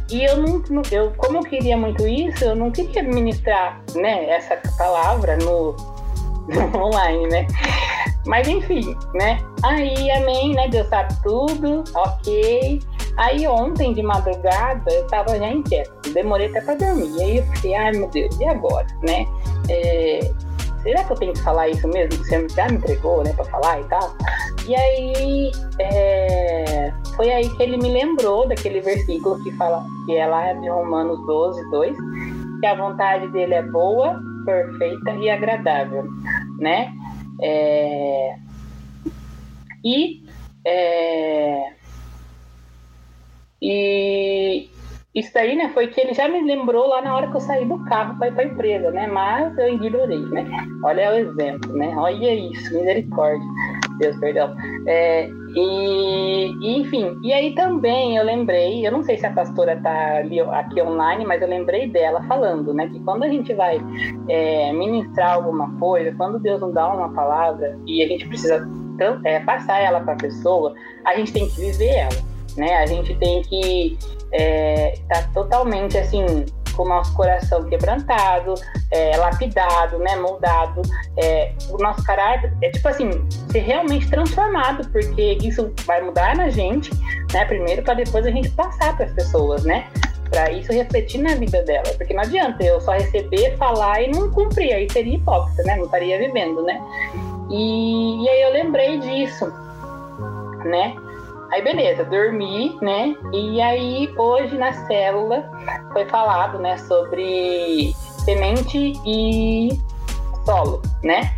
e 0.09 0.25
eu 0.25 0.37
não, 0.41 0.61
eu, 0.91 1.13
como 1.15 1.37
eu 1.37 1.43
queria 1.43 1.77
muito 1.77 2.05
isso, 2.05 2.43
eu 2.43 2.55
não 2.55 2.69
queria 2.69 3.01
ministrar, 3.01 3.81
né, 3.95 4.29
essa 4.29 4.57
palavra 4.77 5.37
no, 5.37 5.73
online, 6.75 7.27
né? 7.27 7.47
Mas 8.25 8.47
enfim, 8.47 8.95
né? 9.13 9.39
Aí, 9.63 10.11
amém, 10.11 10.53
né? 10.53 10.67
Deus 10.67 10.87
sabe 10.87 11.13
tudo, 11.23 11.83
ok. 11.95 12.79
Aí 13.17 13.47
ontem 13.47 13.93
de 13.93 14.01
madrugada 14.01 14.91
eu 14.91 15.05
tava 15.07 15.37
já 15.37 15.49
inquieto, 15.49 16.13
demorei 16.13 16.47
até 16.47 16.61
pra 16.61 16.75
dormir. 16.75 17.21
Aí 17.21 17.37
eu 17.37 17.45
fiquei, 17.47 17.75
ai 17.75 17.91
meu 17.91 18.07
Deus, 18.09 18.39
e 18.39 18.45
agora, 18.45 18.87
né? 19.03 19.25
É, 19.69 20.31
será 20.81 21.03
que 21.03 21.13
eu 21.13 21.17
tenho 21.17 21.33
que 21.33 21.41
falar 21.41 21.69
isso 21.69 21.87
mesmo? 21.87 22.23
Você 22.23 22.47
já 22.49 22.67
me 22.67 22.75
entregou, 22.75 23.23
né, 23.23 23.33
pra 23.33 23.45
falar 23.45 23.81
e 23.81 23.83
tal? 23.85 24.15
E 24.67 24.75
aí, 24.75 25.51
é, 25.79 26.93
foi 27.15 27.31
aí 27.31 27.49
que 27.49 27.63
ele 27.63 27.77
me 27.77 27.89
lembrou 27.89 28.47
daquele 28.47 28.79
versículo 28.81 29.41
que 29.43 29.51
fala, 29.53 29.83
que 30.05 30.15
é 30.15 30.25
lá 30.25 30.53
de 30.53 30.69
Romanos 30.69 31.19
12, 31.25 31.69
2, 31.69 31.97
que 32.59 32.65
a 32.65 32.75
vontade 32.75 33.27
dele 33.29 33.55
é 33.55 33.63
boa, 33.63 34.21
perfeita 34.45 35.11
e 35.11 35.29
agradável, 35.29 36.05
né? 36.59 36.93
É... 37.41 38.35
E, 39.83 40.23
é... 40.65 41.73
e 43.61 44.69
isso 45.13 45.37
aí, 45.37 45.55
né, 45.55 45.69
foi 45.73 45.87
que 45.87 45.99
ele 45.99 46.13
já 46.13 46.27
me 46.29 46.41
lembrou 46.41 46.87
lá 46.87 47.01
na 47.01 47.13
hora 47.13 47.29
que 47.29 47.35
eu 47.35 47.41
saí 47.41 47.65
do 47.65 47.83
carro 47.85 48.17
para 48.17 48.29
ir 48.29 48.33
para 48.33 48.43
a 48.43 48.47
empresa, 48.47 48.91
né? 48.91 49.07
Mas 49.07 49.57
eu 49.57 49.73
ignorei, 49.73 50.21
né? 50.27 50.45
Olha 50.85 51.11
o 51.11 51.15
exemplo, 51.15 51.73
né? 51.73 51.93
Olha 51.97 52.33
isso, 52.33 52.73
misericórdia. 52.73 53.45
Deus, 53.97 54.17
perdão. 54.19 54.55
É, 54.87 55.29
e, 55.55 56.79
enfim, 56.79 57.19
e 57.23 57.33
aí 57.33 57.53
também 57.53 58.15
eu 58.15 58.23
lembrei, 58.23 58.85
eu 58.85 58.91
não 58.91 59.03
sei 59.03 59.17
se 59.17 59.25
a 59.25 59.33
pastora 59.33 59.79
tá 59.81 60.17
ali, 60.17 60.39
aqui 60.39 60.81
online, 60.81 61.25
mas 61.25 61.41
eu 61.41 61.47
lembrei 61.47 61.87
dela 61.87 62.23
falando, 62.23 62.73
né, 62.73 62.87
que 62.87 62.99
quando 63.01 63.23
a 63.23 63.29
gente 63.29 63.53
vai 63.53 63.79
é, 64.29 64.71
ministrar 64.71 65.33
alguma 65.33 65.77
coisa, 65.77 66.13
quando 66.15 66.39
Deus 66.39 66.61
nos 66.61 66.73
dá 66.73 66.87
uma 66.87 67.09
palavra 67.13 67.77
e 67.85 68.03
a 68.03 68.07
gente 68.07 68.27
precisa 68.27 68.67
é, 69.25 69.39
passar 69.41 69.79
ela 69.79 69.99
para 69.99 70.13
a 70.13 70.17
pessoa, 70.17 70.73
a 71.05 71.15
gente 71.15 71.33
tem 71.33 71.47
que 71.49 71.59
viver 71.59 71.95
ela, 71.95 72.21
né? 72.55 72.77
A 72.77 72.85
gente 72.85 73.15
tem 73.15 73.41
que 73.41 73.97
estar 74.31 74.37
é, 74.39 74.93
tá 75.09 75.23
totalmente 75.33 75.97
assim 75.97 76.45
com 76.73 76.83
o 76.83 76.87
nosso 76.87 77.13
coração 77.13 77.63
quebrantado, 77.65 78.53
é, 78.91 79.15
lapidado, 79.17 79.99
né, 79.99 80.15
moldado, 80.15 80.81
é, 81.17 81.53
o 81.69 81.77
nosso 81.77 82.03
caráter 82.03 82.51
é 82.61 82.69
tipo 82.69 82.87
assim, 82.87 83.09
ser 83.51 83.59
realmente 83.59 84.09
transformado, 84.09 84.87
porque 84.89 85.37
isso 85.41 85.73
vai 85.85 86.01
mudar 86.01 86.35
na 86.35 86.49
gente, 86.49 86.91
né, 87.33 87.45
primeiro 87.45 87.81
para 87.83 87.95
depois 87.95 88.25
a 88.25 88.31
gente 88.31 88.49
passar 88.49 88.95
para 88.95 89.05
as 89.05 89.11
pessoas, 89.13 89.63
né? 89.63 89.87
Para 90.29 90.49
isso 90.49 90.71
refletir 90.71 91.21
na 91.21 91.35
vida 91.35 91.61
dela, 91.63 91.93
porque 91.97 92.13
não 92.13 92.21
adianta 92.21 92.63
eu 92.63 92.79
só 92.79 92.93
receber, 92.93 93.57
falar 93.57 94.01
e 94.01 94.09
não 94.09 94.31
cumprir, 94.31 94.73
aí 94.73 94.89
seria 94.89 95.15
hipócrita, 95.15 95.63
né? 95.63 95.75
Não 95.75 95.85
estaria 95.85 96.17
vivendo, 96.17 96.63
né? 96.63 96.81
E, 97.49 98.23
e 98.23 98.29
aí 98.29 98.41
eu 98.43 98.51
lembrei 98.53 98.97
disso, 98.99 99.45
né? 100.63 100.95
Aí 101.51 101.61
beleza, 101.61 102.05
dormi, 102.05 102.77
né? 102.81 103.15
E 103.33 103.61
aí 103.61 104.13
hoje 104.17 104.57
na 104.57 104.71
célula 104.85 105.49
foi 105.91 106.05
falado, 106.05 106.57
né, 106.59 106.77
sobre 106.77 107.93
semente 108.23 108.93
e 109.05 109.69
solo, 110.45 110.81
né? 111.03 111.33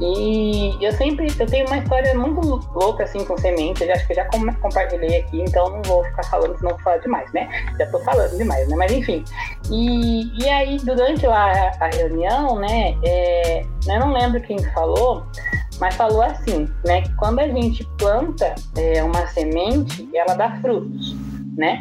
E 0.00 0.76
eu 0.80 0.92
sempre, 0.92 1.26
eu 1.38 1.46
tenho 1.46 1.66
uma 1.66 1.78
história 1.78 2.14
muito 2.16 2.40
louca 2.72 3.04
assim 3.04 3.24
com 3.24 3.36
semente, 3.36 3.82
eu 3.82 3.92
acho 3.92 4.06
que 4.06 4.12
eu 4.12 4.16
já 4.16 4.24
compartilhei 4.26 5.20
aqui, 5.20 5.40
então 5.42 5.68
não 5.70 5.82
vou 5.82 6.04
ficar 6.04 6.22
falando, 6.24 6.56
senão 6.56 6.70
vou 6.70 6.80
falar 6.80 6.98
demais, 6.98 7.32
né? 7.32 7.48
Já 7.78 7.86
tô 7.90 7.98
falando 8.00 8.36
demais, 8.36 8.68
né? 8.68 8.76
Mas 8.76 8.92
enfim. 8.92 9.24
E, 9.70 10.42
e 10.42 10.48
aí, 10.48 10.76
durante 10.78 11.26
a, 11.26 11.72
a 11.80 11.86
reunião, 11.88 12.56
né, 12.60 12.96
é, 13.04 13.64
eu 13.88 14.00
não 14.00 14.12
lembro 14.12 14.40
quem 14.40 14.58
falou, 14.72 15.26
mas 15.80 15.94
falou 15.94 16.22
assim, 16.22 16.68
né, 16.84 17.02
que 17.02 17.14
quando 17.16 17.38
a 17.38 17.48
gente 17.48 17.84
planta 17.98 18.54
é, 18.76 19.02
uma 19.02 19.26
semente, 19.28 20.08
ela 20.14 20.34
dá 20.34 20.56
frutos, 20.60 21.16
né? 21.56 21.78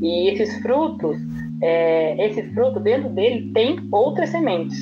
E 0.00 0.30
esses 0.30 0.60
frutos, 0.62 1.16
é, 1.62 2.26
esse 2.26 2.42
fruto 2.54 2.78
dentro 2.78 3.08
dele 3.10 3.50
tem 3.52 3.78
outras 3.90 4.30
sementes. 4.30 4.78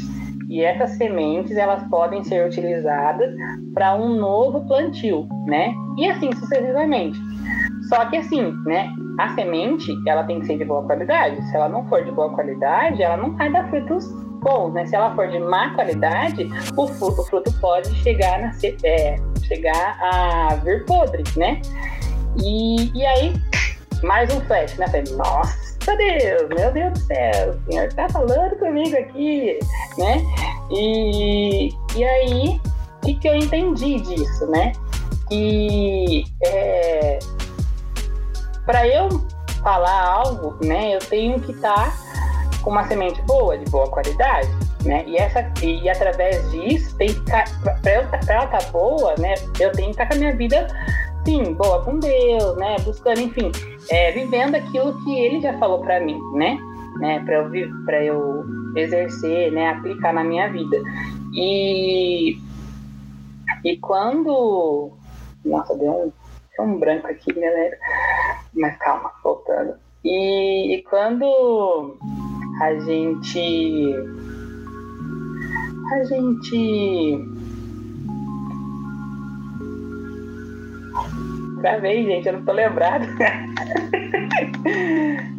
E 0.48 0.62
essas 0.62 0.90
sementes 0.90 1.56
elas 1.56 1.82
podem 1.88 2.22
ser 2.22 2.46
utilizadas 2.46 3.34
para 3.74 3.96
um 3.96 4.14
novo 4.16 4.64
plantio, 4.66 5.28
né? 5.46 5.74
E 5.96 6.08
assim 6.08 6.30
sucessivamente. 6.32 7.18
Só 7.88 8.04
que 8.06 8.16
assim, 8.16 8.52
né? 8.64 8.88
A 9.18 9.34
semente 9.34 9.92
ela 10.06 10.24
tem 10.24 10.40
que 10.40 10.46
ser 10.46 10.58
de 10.58 10.64
boa 10.64 10.84
qualidade. 10.84 11.42
Se 11.48 11.56
ela 11.56 11.68
não 11.68 11.86
for 11.88 12.04
de 12.04 12.10
boa 12.12 12.30
qualidade, 12.32 13.02
ela 13.02 13.16
não 13.16 13.36
vai 13.36 13.50
dar 13.50 13.68
frutos 13.68 14.06
bons, 14.36 14.72
né? 14.72 14.86
Se 14.86 14.94
ela 14.94 15.14
for 15.14 15.28
de 15.28 15.38
má 15.38 15.74
qualidade, 15.74 16.48
o 16.76 16.86
fruto, 16.86 17.20
o 17.20 17.24
fruto 17.24 17.52
pode 17.60 17.94
chegar, 18.02 18.40
na, 18.40 18.52
é, 18.84 19.16
chegar 19.46 19.98
a 20.00 20.56
vir 20.56 20.84
podre, 20.84 21.24
né? 21.36 21.60
E, 22.42 22.90
e 22.96 23.06
aí, 23.06 23.34
mais 24.02 24.32
um 24.34 24.40
flash, 24.42 24.76
né? 24.76 24.86
Falei, 24.86 25.04
nossa 25.16 25.66
Deus, 25.96 26.48
meu 26.48 26.72
Deus 26.72 26.92
do 26.94 26.98
céu, 26.98 27.50
o 27.50 27.70
senhor 27.70 27.92
tá 27.92 28.08
falando 28.08 28.56
comigo 28.58 28.96
aqui, 28.96 29.58
né? 29.98 30.22
E, 30.70 31.68
e 31.94 32.04
aí, 32.04 32.60
o 33.02 33.06
que, 33.06 33.14
que 33.14 33.28
eu 33.28 33.36
entendi 33.36 34.00
disso, 34.00 34.46
né? 34.48 34.72
Que 35.28 36.24
é, 36.44 37.18
para 38.64 38.86
eu 38.88 39.08
falar 39.62 40.00
algo, 40.00 40.56
né, 40.64 40.94
eu 40.94 40.98
tenho 41.00 41.40
que 41.40 41.52
estar 41.52 41.74
tá 41.74 42.15
com 42.66 42.72
uma 42.72 42.82
semente 42.88 43.22
boa, 43.22 43.56
de 43.56 43.64
boa 43.70 43.88
qualidade, 43.88 44.48
né? 44.84 45.04
E 45.06 45.16
essa 45.16 45.48
e, 45.62 45.84
e 45.84 45.88
através 45.88 46.50
disso 46.50 46.96
para 46.96 47.92
ela 47.92 48.04
estar 48.16 48.48
tá 48.48 48.70
boa, 48.72 49.14
né? 49.20 49.34
Eu 49.60 49.70
tenho 49.70 49.86
que 49.86 49.92
estar 49.92 50.06
tá 50.06 50.08
com 50.08 50.14
a 50.14 50.18
minha 50.18 50.34
vida 50.34 50.66
sim, 51.24 51.54
boa 51.54 51.84
com 51.84 52.00
Deus, 52.00 52.56
né? 52.56 52.74
Buscando, 52.84 53.20
enfim, 53.20 53.52
é, 53.88 54.10
vivendo 54.10 54.56
aquilo 54.56 55.00
que 55.04 55.16
Ele 55.16 55.40
já 55.40 55.56
falou 55.58 55.78
para 55.78 56.00
mim, 56.00 56.18
né? 56.34 56.58
né? 56.98 57.20
Para 57.20 57.34
eu 57.34 58.02
eu 58.02 58.44
exercer, 58.74 59.52
né? 59.52 59.68
Aplicar 59.68 60.12
na 60.12 60.24
minha 60.24 60.50
vida. 60.50 60.76
E 61.34 62.36
e 63.64 63.76
quando 63.76 64.90
nossa 65.44 65.72
deu 65.76 65.92
um, 65.92 66.12
deu 66.56 66.66
um 66.66 66.80
branco 66.80 67.06
aqui, 67.06 67.32
galera. 67.32 67.78
Mas 68.52 68.76
calma, 68.78 69.12
voltando. 69.22 69.74
E, 70.04 70.76
e 70.76 70.82
quando 70.82 71.96
a 72.60 72.78
gente. 72.80 73.94
A 75.92 76.04
gente. 76.04 77.24
Travei, 81.60 82.04
gente, 82.04 82.26
eu 82.26 82.34
não 82.34 82.44
tô 82.44 82.52
lembrado. 82.52 83.06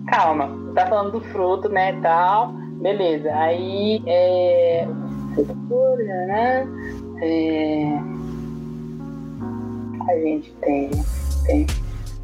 Calma, 0.08 0.49
tá 0.73 0.88
falando 0.88 1.12
do 1.13 1.21
fruto, 1.21 1.69
né, 1.69 1.93
tal. 2.01 2.53
Beleza, 2.82 3.34
aí 3.34 4.01
é. 4.06 4.88
É... 7.21 7.99
A 10.10 10.19
gente 10.19 10.51
tem. 10.62 10.89
tem. 11.45 11.67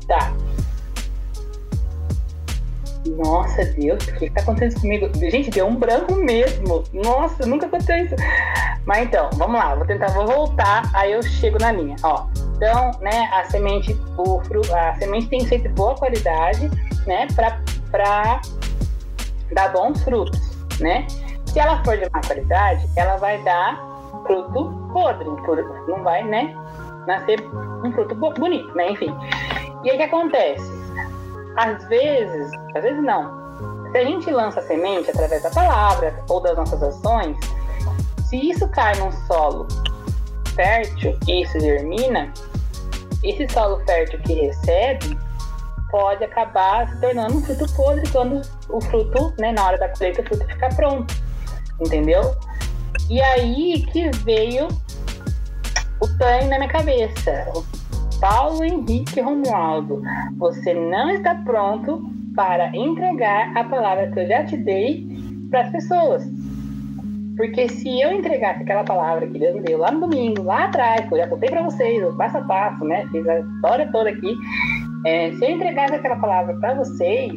Tá. 0.08 0.34
Nossa, 3.06 3.66
Deus, 3.66 4.08
o 4.08 4.16
que 4.16 4.26
está 4.26 4.42
acontecendo 4.42 4.82
comigo? 4.82 5.10
Gente, 5.30 5.50
deu 5.50 5.68
um 5.68 5.76
branco 5.76 6.16
mesmo. 6.16 6.84
Nossa, 6.94 7.46
nunca 7.46 7.66
aconteceu 7.66 7.98
isso. 7.98 8.16
Mas 8.86 9.04
então, 9.04 9.30
vamos 9.34 9.60
lá, 9.60 9.76
vou 9.76 9.86
tentar, 9.86 10.08
vou 10.08 10.26
voltar, 10.26 10.90
aí 10.94 11.12
eu 11.12 11.22
chego 11.22 11.58
na 11.60 11.72
linha. 11.72 11.96
Ó, 12.04 12.26
então, 12.56 12.92
né, 13.02 13.30
a 13.34 13.44
semente, 13.46 13.98
o 14.18 14.42
fruto, 14.42 14.74
a 14.74 14.96
semente 14.96 15.28
tem 15.28 15.40
que 15.40 15.48
ser 15.48 15.60
de 15.60 15.70
boa 15.70 15.96
qualidade, 15.96 16.70
né, 17.06 17.28
para 17.36 18.42
dar 19.54 19.72
bons 19.72 20.04
frutos, 20.04 20.40
né? 20.80 21.06
Se 21.46 21.60
ela 21.60 21.84
for 21.84 21.98
de 21.98 22.10
má 22.10 22.22
qualidade, 22.22 22.88
ela 22.96 23.18
vai 23.18 23.42
dar 23.44 23.80
fruto 24.26 24.90
podre, 24.92 25.26
não 25.88 26.04
vai, 26.04 26.24
né, 26.24 26.56
nascer 27.06 27.40
um 27.84 27.92
fruto 27.92 28.16
bonito, 28.16 28.74
né? 28.76 28.92
Enfim. 28.92 29.16
E 29.84 29.90
aí 29.90 29.96
o 29.96 29.98
que 29.98 30.04
acontece? 30.04 30.83
Às 31.56 31.84
vezes, 31.86 32.52
às 32.76 32.84
vezes 32.84 33.04
não. 33.04 33.44
Se 33.92 33.98
a 33.98 34.06
gente 34.06 34.32
lança 34.32 34.60
a 34.60 34.64
semente 34.64 35.12
através 35.12 35.44
da 35.44 35.52
palavra 35.52 36.24
ou 36.28 36.42
das 36.42 36.56
nossas 36.56 36.82
ações, 36.82 37.38
se 38.28 38.50
isso 38.50 38.68
cai 38.70 38.96
num 38.96 39.12
solo 39.28 39.68
fértil 40.56 41.18
e 41.28 41.44
isso 41.44 41.60
germina, 41.60 42.34
esse 43.24 43.48
solo 43.54 43.80
fértil 43.86 44.20
que 44.22 44.34
recebe 44.34 45.18
pode 45.92 46.24
acabar 46.24 46.90
se 46.90 47.00
tornando 47.00 47.38
um 47.38 47.42
fruto 47.44 47.72
podre 47.76 48.10
quando 48.10 48.42
o 48.70 48.82
fruto, 48.82 49.32
né, 49.38 49.52
na 49.52 49.68
hora 49.68 49.78
da 49.78 49.90
colheita, 49.90 50.22
o 50.22 50.26
fruto 50.26 50.46
ficar 50.48 50.76
pronto. 50.76 51.14
Entendeu? 51.80 52.36
E 53.10 53.22
aí 53.22 53.86
que 53.92 54.10
veio 54.24 54.68
o 56.02 56.08
tanho 56.18 56.50
na 56.50 56.58
minha 56.58 56.70
cabeça. 56.70 57.46
Paulo 58.24 58.64
Henrique 58.64 59.20
Romualdo, 59.20 60.02
você 60.38 60.74
não 60.74 61.10
está 61.10 61.36
pronto 61.36 62.10
para 62.34 62.74
entregar 62.74 63.52
a 63.54 63.66
palavra 63.66 64.10
que 64.12 64.18
eu 64.22 64.28
já 64.30 64.46
te 64.46 64.56
dei 64.56 65.06
para 65.50 65.64
as 65.64 65.72
pessoas. 65.72 66.24
Porque 67.36 67.68
se 67.68 68.00
eu 68.00 68.14
entregasse 68.14 68.64
aquela 68.64 68.86
palavra 68.86 69.28
que 69.28 69.38
Deus 69.38 69.56
me 69.56 69.62
deu 69.64 69.78
lá 69.78 69.92
no 69.92 70.08
domingo, 70.08 70.42
lá 70.42 70.64
atrás, 70.64 71.06
que 71.06 71.14
eu 71.14 71.18
já 71.18 71.28
contei 71.28 71.50
para 71.50 71.64
vocês, 71.64 72.02
o 72.02 72.16
passo 72.16 72.38
a 72.38 72.42
passo, 72.44 72.86
né? 72.86 73.06
Fiz 73.12 73.28
a 73.28 73.42
história 73.42 73.92
toda 73.92 74.10
aqui. 74.10 74.34
É, 75.06 75.34
se 75.34 75.44
eu 75.44 75.50
entregasse 75.50 75.96
aquela 75.96 76.16
palavra 76.16 76.56
para 76.62 76.76
vocês, 76.76 77.34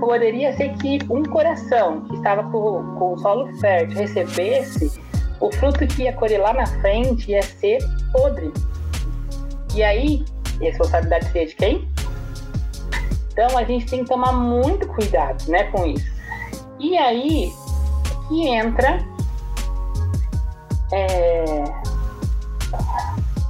poderia 0.00 0.56
ser 0.56 0.72
que 0.78 0.98
um 1.08 1.22
coração 1.22 2.00
que 2.00 2.16
estava 2.16 2.42
com, 2.50 2.96
com 2.98 3.12
o 3.12 3.18
solo 3.18 3.46
fértil 3.60 3.96
recebesse 3.96 5.00
o 5.38 5.52
fruto 5.52 5.86
que 5.86 6.02
ia 6.02 6.12
colher 6.14 6.40
lá 6.40 6.52
na 6.52 6.66
frente 6.66 7.30
ia 7.30 7.42
ser 7.42 7.78
podre. 8.12 8.52
E 9.74 9.82
aí, 9.82 10.24
responsabilidade 10.60 11.26
seria 11.26 11.46
de 11.46 11.54
quem? 11.54 11.88
Então 13.32 13.56
a 13.56 13.64
gente 13.64 13.86
tem 13.86 14.04
que 14.04 14.10
tomar 14.10 14.32
muito 14.32 14.86
cuidado, 14.88 15.48
né, 15.48 15.64
com 15.64 15.86
isso. 15.86 16.12
E 16.78 16.96
aí 16.96 17.52
que 18.28 18.48
entra 18.48 18.98
é, 20.92 21.64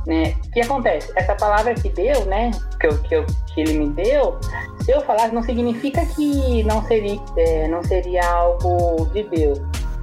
né, 0.06 0.36
o 0.46 0.50
que 0.50 0.60
acontece? 0.60 1.12
Essa 1.16 1.34
palavra 1.34 1.74
que 1.74 1.88
deu, 1.88 2.24
né, 2.26 2.52
que, 2.80 2.86
eu, 2.86 3.02
que, 3.02 3.14
eu, 3.14 3.26
que 3.52 3.60
ele 3.60 3.78
me 3.78 3.90
deu, 3.90 4.38
se 4.84 4.92
eu 4.92 5.00
falar, 5.02 5.32
não 5.32 5.42
significa 5.42 6.04
que 6.06 6.62
não 6.64 6.84
seria, 6.86 7.20
é, 7.36 7.68
não 7.68 7.82
seria 7.82 8.24
algo 8.24 9.06
de 9.06 9.24
Deus. 9.24 9.60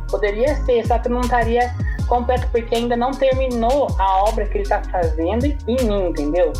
Poderia 0.09 0.55
ser, 0.65 0.85
só 0.87 0.97
que 0.99 1.07
não 1.07 1.21
estaria 1.21 1.73
completo, 2.09 2.47
porque 2.51 2.75
ainda 2.75 2.97
não 2.97 3.11
terminou 3.11 3.87
a 3.97 4.23
obra 4.23 4.45
que 4.45 4.57
ele 4.57 4.63
está 4.63 4.83
fazendo 4.83 5.45
em 5.45 5.85
mim, 5.85 6.07
entendeu? 6.09 6.51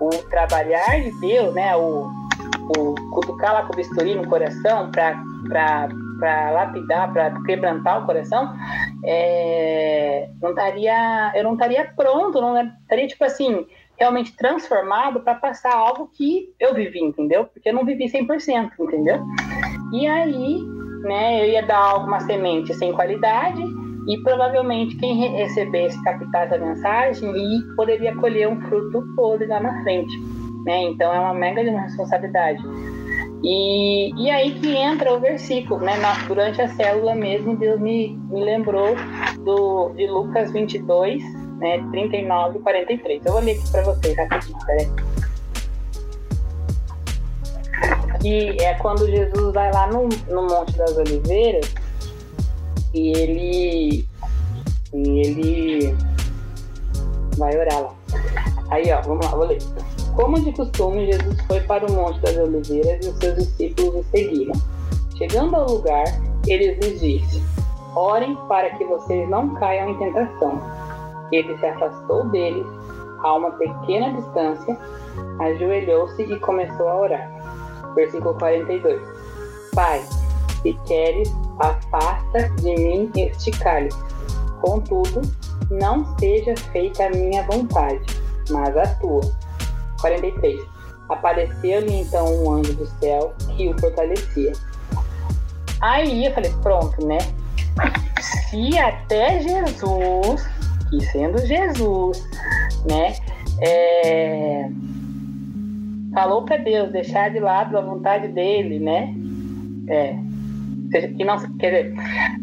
O 0.00 0.10
trabalhar 0.28 1.00
de 1.00 1.12
Deus, 1.20 1.54
né? 1.54 1.74
O, 1.76 2.10
o 2.76 2.94
cutucar 3.12 3.54
lá 3.54 3.62
com 3.62 3.72
o 3.72 3.76
bisturi 3.76 4.14
no 4.14 4.28
coração 4.28 4.90
para 4.90 6.50
lapidar, 6.50 7.12
para 7.12 7.42
quebrantar 7.44 8.02
o 8.02 8.06
coração, 8.06 8.54
é, 9.04 10.28
não 10.42 10.50
estaria, 10.50 11.32
eu 11.34 11.44
não 11.44 11.54
estaria 11.54 11.84
pronto, 11.96 12.40
não 12.40 12.60
estaria 12.60 13.06
tipo 13.06 13.24
assim, 13.24 13.66
realmente 13.98 14.36
transformado 14.36 15.20
para 15.20 15.34
passar 15.34 15.74
algo 15.74 16.10
que 16.14 16.52
eu 16.58 16.74
vivi, 16.74 17.00
entendeu? 17.00 17.44
Porque 17.44 17.68
eu 17.68 17.74
não 17.74 17.84
vivi 17.84 18.06
100%, 18.06 18.72
entendeu? 18.78 19.22
E 19.92 20.06
aí, 20.06 20.62
né, 21.02 21.42
eu 21.42 21.48
ia 21.50 21.62
dar 21.62 21.78
alguma 21.78 22.20
semente 22.20 22.74
sem 22.74 22.92
qualidade 22.92 23.62
e 24.06 24.18
provavelmente 24.22 24.96
quem 24.96 25.16
recebesse 25.36 26.02
captar 26.02 26.46
essa 26.46 26.58
mensagem 26.58 27.30
e 27.30 27.62
poderia 27.76 28.14
colher 28.16 28.48
um 28.48 28.60
fruto 28.62 29.04
podre 29.14 29.46
lá 29.46 29.60
na 29.60 29.82
frente, 29.82 30.18
né? 30.64 30.82
Então 30.84 31.12
é 31.12 31.20
uma 31.20 31.34
mega 31.34 31.62
de 31.62 31.70
uma 31.70 31.82
responsabilidade. 31.82 32.62
E, 33.42 34.12
e 34.22 34.30
aí 34.30 34.52
que 34.60 34.74
entra 34.76 35.14
o 35.14 35.20
versículo, 35.20 35.80
né? 35.80 35.96
Na, 35.98 36.14
durante 36.26 36.60
a 36.60 36.68
célula 36.68 37.14
mesmo, 37.14 37.56
Deus 37.56 37.80
me, 37.80 38.18
me 38.30 38.44
lembrou 38.44 38.94
do, 39.44 39.90
de 39.90 40.06
Lucas 40.06 40.52
22, 40.52 41.22
né? 41.58 41.78
39 41.90 42.58
e 42.58 42.62
43. 42.62 43.24
Eu 43.24 43.32
vou 43.32 43.40
ler 43.40 43.52
aqui 43.52 43.70
para 43.70 43.82
vocês 43.82 44.16
rapidinho, 44.16 44.58
peraí. 44.66 44.88
Que 48.20 48.62
é 48.62 48.74
quando 48.74 49.06
Jesus 49.06 49.54
vai 49.54 49.72
lá 49.72 49.86
no, 49.86 50.06
no 50.28 50.42
Monte 50.42 50.76
das 50.76 50.94
Oliveiras 50.98 51.72
e 52.94 53.12
ele. 53.16 54.08
E 54.92 55.20
ele 55.20 55.96
vai 57.36 57.56
orar 57.56 57.82
lá. 57.82 57.94
Aí, 58.70 58.92
ó, 58.92 59.00
vamos 59.02 59.24
lá, 59.24 59.32
vou 59.32 59.46
ler. 59.46 59.58
Como 60.14 60.40
de 60.40 60.52
costume, 60.52 61.12
Jesus 61.12 61.40
foi 61.46 61.60
para 61.60 61.86
o 61.86 61.92
Monte 61.92 62.20
das 62.20 62.36
Oliveiras 62.36 63.04
e 63.04 63.08
os 63.08 63.16
seus 63.18 63.36
discípulos 63.36 63.94
o 63.94 64.04
seguiram. 64.10 64.52
Chegando 65.16 65.56
ao 65.56 65.70
lugar, 65.70 66.04
ele 66.46 66.74
lhes 66.74 67.00
disse: 67.00 67.42
Orem 67.94 68.36
para 68.48 68.70
que 68.70 68.84
vocês 68.84 69.28
não 69.28 69.54
caiam 69.54 69.90
em 69.90 69.98
tentação. 69.98 70.60
Ele 71.32 71.56
se 71.58 71.66
afastou 71.66 72.28
deles 72.28 72.66
a 73.22 73.34
uma 73.34 73.50
pequena 73.52 74.12
distância, 74.12 74.76
ajoelhou-se 75.40 76.22
e 76.22 76.40
começou 76.40 76.88
a 76.88 77.00
orar. 77.00 77.92
Versículo 77.94 78.34
42. 78.34 79.00
Pai, 79.74 80.00
se 80.62 80.72
queres, 80.86 81.32
afasta 81.60 82.48
de 82.60 82.74
mim 82.74 83.10
este 83.16 83.50
cálice. 83.52 83.98
Contudo, 84.60 85.22
não 85.70 86.16
seja 86.18 86.54
feita 86.72 87.06
a 87.06 87.10
minha 87.10 87.42
vontade, 87.44 88.04
mas 88.50 88.76
a 88.76 88.86
tua. 88.96 89.20
43. 90.00 90.60
Apareceu-lhe 91.08 92.00
então 92.00 92.26
um 92.42 92.52
anjo 92.52 92.72
do 92.74 92.86
céu 92.98 93.34
que 93.56 93.68
o 93.68 93.78
fortalecia. 93.78 94.52
Aí 95.80 96.26
eu 96.26 96.32
falei, 96.32 96.52
pronto, 96.62 97.06
né? 97.06 97.18
Se 98.20 98.78
até 98.78 99.40
Jesus, 99.40 100.48
e 100.92 101.04
sendo 101.06 101.44
Jesus, 101.46 102.22
né, 102.84 103.14
é, 103.60 104.68
falou 106.12 106.44
para 106.44 106.58
Deus 106.58 106.92
deixar 106.92 107.30
de 107.30 107.38
lado 107.38 107.76
a 107.78 107.80
vontade 107.80 108.28
dele, 108.28 108.78
né? 108.78 109.14
É, 109.88 110.16
que 110.90 111.24
não 111.24 111.38
quer 111.58 111.84
dizer, 111.84 111.94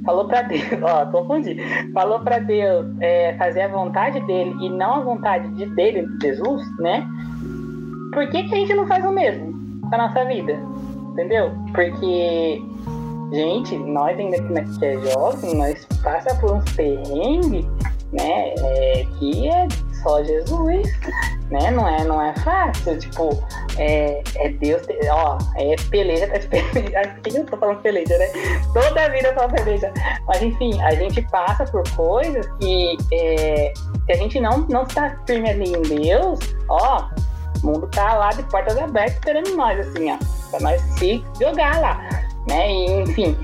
falou 0.05 0.27
para 0.27 0.43
Deus, 0.43 0.63
ó, 0.81 1.05
confundi, 1.07 1.57
falou 1.93 2.19
para 2.19 2.39
Deus 2.39 2.85
é, 2.99 3.35
fazer 3.37 3.61
a 3.61 3.67
vontade 3.67 4.19
dele 4.21 4.55
e 4.61 4.69
não 4.69 4.95
a 4.95 4.99
vontade 5.01 5.47
de 5.55 5.65
dele, 5.75 6.07
Jesus, 6.21 6.63
né? 6.79 7.05
Por 8.13 8.29
que, 8.29 8.43
que 8.43 8.55
a 8.55 8.57
gente 8.57 8.73
não 8.73 8.87
faz 8.87 9.05
o 9.05 9.11
mesmo 9.11 9.53
na 9.91 9.97
nossa 9.97 10.25
vida? 10.25 10.57
Entendeu? 11.11 11.51
Porque, 11.73 12.61
gente, 13.31 13.77
nós 13.77 14.17
ainda 14.17 14.37
que 14.41 14.85
é 14.85 14.97
jovem, 15.11 15.55
nós 15.55 15.85
passa 16.03 16.33
por 16.39 16.53
uns 16.53 16.71
perrengues, 16.73 17.65
né? 18.13 18.53
É, 18.57 19.05
que 19.19 19.49
é 19.49 19.67
só 20.07 20.23
Jesus, 20.23 20.99
né? 21.51 21.69
Não 21.71 21.87
é, 21.87 22.03
não 22.05 22.21
é 22.21 22.33
fácil, 22.35 22.97
tipo, 22.97 23.29
é, 23.77 24.23
é 24.37 24.49
Deus, 24.49 24.81
ó, 25.11 25.37
é 25.57 25.75
peleja, 25.89 26.27
tá 26.27 26.39
que 27.23 27.37
eu 27.37 27.45
tô 27.45 27.57
falando 27.57 27.81
peleja, 27.81 28.17
né? 28.17 28.27
Toda 28.73 29.03
a 29.03 29.09
vida 29.09 29.27
eu 29.27 29.33
falo 29.35 29.51
peleja. 29.51 29.91
Mas 30.25 30.41
enfim, 30.41 30.81
a 30.81 30.91
gente 30.95 31.21
passa 31.23 31.65
por 31.65 31.83
coisas 31.95 32.47
que 32.59 32.97
é, 33.11 33.73
se 34.05 34.11
a 34.11 34.15
gente 34.15 34.39
não, 34.39 34.59
não 34.69 34.83
está 34.83 35.17
firme 35.27 35.49
ali 35.49 35.73
em 35.73 35.81
Deus, 35.81 36.39
ó, 36.69 37.09
o 37.61 37.67
mundo 37.67 37.87
tá 37.87 38.13
lá 38.13 38.29
de 38.29 38.43
portas 38.43 38.77
abertas 38.77 39.15
esperando 39.15 39.55
nós, 39.57 39.79
assim, 39.79 40.11
ó, 40.11 40.17
pra 40.51 40.59
nós 40.61 40.81
se 40.97 41.23
jogar 41.39 41.81
lá, 41.81 42.01
né? 42.47 42.71
E, 42.71 43.01
enfim. 43.01 43.37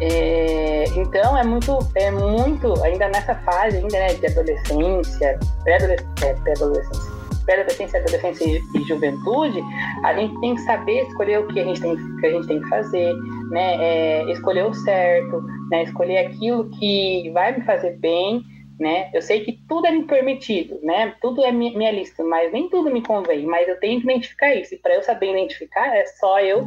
É, 0.00 0.84
então 0.94 1.36
é 1.36 1.44
muito, 1.44 1.78
é 1.94 2.10
muito, 2.10 2.82
ainda 2.82 3.08
nessa 3.08 3.34
fase 3.36 3.78
ainda, 3.78 3.98
né, 3.98 4.14
de 4.14 4.26
adolescência, 4.26 5.38
pré-adolescência, 5.64 6.36
pré-adolescência, 6.42 7.12
pré-adolescência, 7.46 8.00
adolescência 8.00 8.60
e, 8.74 8.82
juventude, 8.82 9.62
a 10.04 10.12
gente 10.14 10.38
tem 10.40 10.54
que 10.54 10.60
saber 10.62 11.02
escolher 11.02 11.40
o 11.40 11.48
que 11.48 11.60
a 11.60 11.64
gente 11.64 11.80
tem 11.80 11.96
que, 11.96 12.26
a 12.26 12.30
gente 12.30 12.46
tem 12.46 12.60
que 12.60 12.68
fazer, 12.68 13.14
né, 13.50 13.76
é, 13.80 14.32
escolher 14.32 14.66
o 14.66 14.74
certo, 14.74 15.42
né, 15.70 15.84
escolher 15.84 16.26
aquilo 16.26 16.68
que 16.78 17.30
vai 17.32 17.56
me 17.56 17.64
fazer 17.64 17.96
bem, 17.98 18.42
né? 18.78 19.08
Eu 19.14 19.22
sei 19.22 19.40
que 19.40 19.58
tudo 19.66 19.86
é 19.86 19.90
me 19.90 20.04
permitido, 20.04 20.78
né? 20.82 21.14
Tudo 21.22 21.42
é 21.42 21.50
minha 21.50 21.90
lista, 21.90 22.22
mas 22.22 22.52
nem 22.52 22.68
tudo 22.68 22.90
me 22.90 23.00
convém. 23.00 23.46
Mas 23.46 23.66
eu 23.66 23.80
tenho 23.80 23.98
que 24.00 24.06
identificar 24.06 24.54
isso. 24.54 24.74
E 24.74 24.78
para 24.78 24.94
eu 24.94 25.02
saber 25.02 25.30
identificar, 25.30 25.96
é 25.96 26.04
só 26.04 26.38
eu 26.40 26.66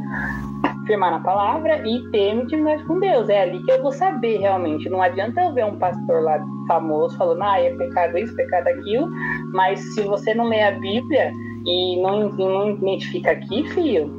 firmar 0.89 1.12
na 1.12 1.19
palavra 1.19 1.88
e 1.88 2.02
ter 2.10 2.34
intimidade 2.34 2.84
com 2.86 2.99
Deus. 2.99 3.30
É 3.30 3.43
ali 3.43 3.62
que 3.63 3.71
eu 3.71 3.82
vou 3.82 3.91
saber 3.91 4.39
realmente. 4.39 4.89
Não 4.89 5.04
adianta 5.04 5.39
eu 5.39 5.54
ver 5.54 5.65
um 5.65 5.78
pastor 5.78 6.23
lá 6.23 6.43
famoso 6.67 7.15
falando, 7.15 7.43
ah, 7.43 7.62
é 7.62 7.69
pecado 7.75 8.17
isso, 8.17 8.36
pecado 8.36 8.67
aquilo, 8.67 9.08
mas 9.54 9.80
se 9.93 10.02
você 10.02 10.34
não 10.34 10.45
lê 10.45 10.63
a 10.63 10.71
Bíblia 10.71 11.32
e 11.65 12.02
não, 12.02 12.30
não 12.30 12.71
identifica 12.71 13.32
aqui, 13.32 13.69
filho, 13.69 14.12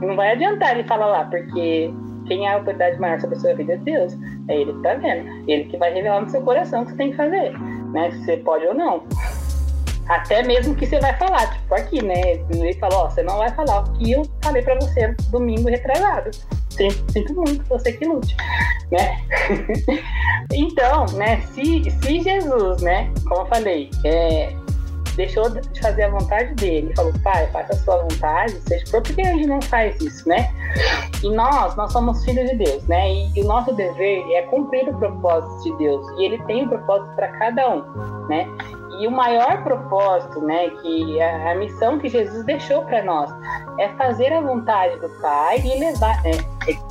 não 0.00 0.14
vai 0.14 0.32
adiantar 0.32 0.72
ele 0.72 0.84
falar 0.84 1.06
lá, 1.06 1.24
porque 1.24 1.92
quem 2.26 2.46
é 2.46 2.50
a 2.50 2.54
autoridade 2.54 3.00
maior 3.00 3.20
sobre 3.20 3.36
a 3.36 3.40
sua 3.40 3.54
vida 3.54 3.72
é 3.72 3.76
Deus. 3.78 4.16
É 4.48 4.56
Ele 4.60 4.72
que 4.72 4.82
tá 4.82 4.94
vendo. 4.94 5.28
Ele 5.48 5.64
que 5.64 5.76
vai 5.76 5.92
revelar 5.92 6.20
no 6.20 6.28
seu 6.28 6.42
coração 6.42 6.82
o 6.82 6.84
que 6.84 6.92
você 6.92 6.96
tem 6.96 7.10
que 7.10 7.16
fazer, 7.16 7.58
né? 7.92 8.10
Se 8.12 8.24
você 8.24 8.36
pode 8.36 8.66
ou 8.66 8.74
não. 8.74 9.02
Até 10.08 10.42
mesmo 10.42 10.74
que 10.74 10.86
você 10.86 10.98
vai 10.98 11.16
falar, 11.16 11.52
tipo 11.52 11.74
aqui, 11.74 12.02
né? 12.02 12.20
Ele 12.50 12.74
falou, 12.74 13.04
ó, 13.04 13.10
você 13.10 13.22
não 13.22 13.38
vai 13.38 13.50
falar 13.54 13.80
o 13.80 13.92
que 13.94 14.12
eu 14.12 14.22
falei 14.42 14.62
pra 14.62 14.74
você 14.76 15.14
domingo 15.30 15.68
retrasado. 15.68 16.30
Sinto, 16.70 17.12
sinto 17.12 17.34
muito, 17.34 17.62
você 17.68 17.92
que 17.92 18.04
lute, 18.06 18.34
né? 18.90 19.20
então, 20.52 21.04
né, 21.14 21.40
se, 21.52 21.90
se 21.90 22.20
Jesus, 22.20 22.80
né, 22.80 23.12
como 23.28 23.42
eu 23.42 23.46
falei, 23.46 23.90
é, 24.04 24.54
deixou 25.16 25.48
de 25.50 25.80
fazer 25.80 26.04
a 26.04 26.10
vontade 26.10 26.54
dele, 26.54 26.92
falou, 26.96 27.12
pai, 27.22 27.46
faça 27.48 27.74
a 27.74 27.76
sua 27.76 27.98
vontade, 27.98 28.52
seja 28.66 28.84
por 28.90 29.02
que 29.02 29.20
a 29.20 29.26
gente 29.26 29.46
não 29.46 29.60
faz 29.62 30.00
isso, 30.00 30.28
né? 30.28 30.50
E 31.22 31.30
nós, 31.30 31.76
nós 31.76 31.92
somos 31.92 32.24
filhos 32.24 32.48
de 32.50 32.56
Deus, 32.56 32.86
né? 32.86 33.12
E, 33.12 33.38
e 33.38 33.42
o 33.42 33.46
nosso 33.46 33.72
dever 33.74 34.24
é 34.32 34.42
cumprir 34.42 34.88
o 34.88 34.98
propósito 34.98 35.62
de 35.64 35.78
Deus, 35.78 36.06
e 36.18 36.24
ele 36.24 36.42
tem 36.44 36.64
um 36.64 36.68
propósito 36.68 37.14
para 37.14 37.28
cada 37.38 37.70
um, 37.70 38.26
né? 38.28 38.46
E 39.02 39.06
o 39.08 39.10
maior 39.10 39.64
propósito, 39.64 40.40
né, 40.40 40.70
que 40.80 41.20
a, 41.20 41.50
a 41.50 41.54
missão 41.56 41.98
que 41.98 42.08
Jesus 42.08 42.44
deixou 42.44 42.84
para 42.84 43.02
nós 43.02 43.32
é 43.80 43.88
fazer 43.96 44.32
a 44.32 44.40
vontade 44.40 44.96
do 45.00 45.08
Pai 45.20 45.58
e 45.58 45.76
levar, 45.76 46.24
é, 46.24 46.30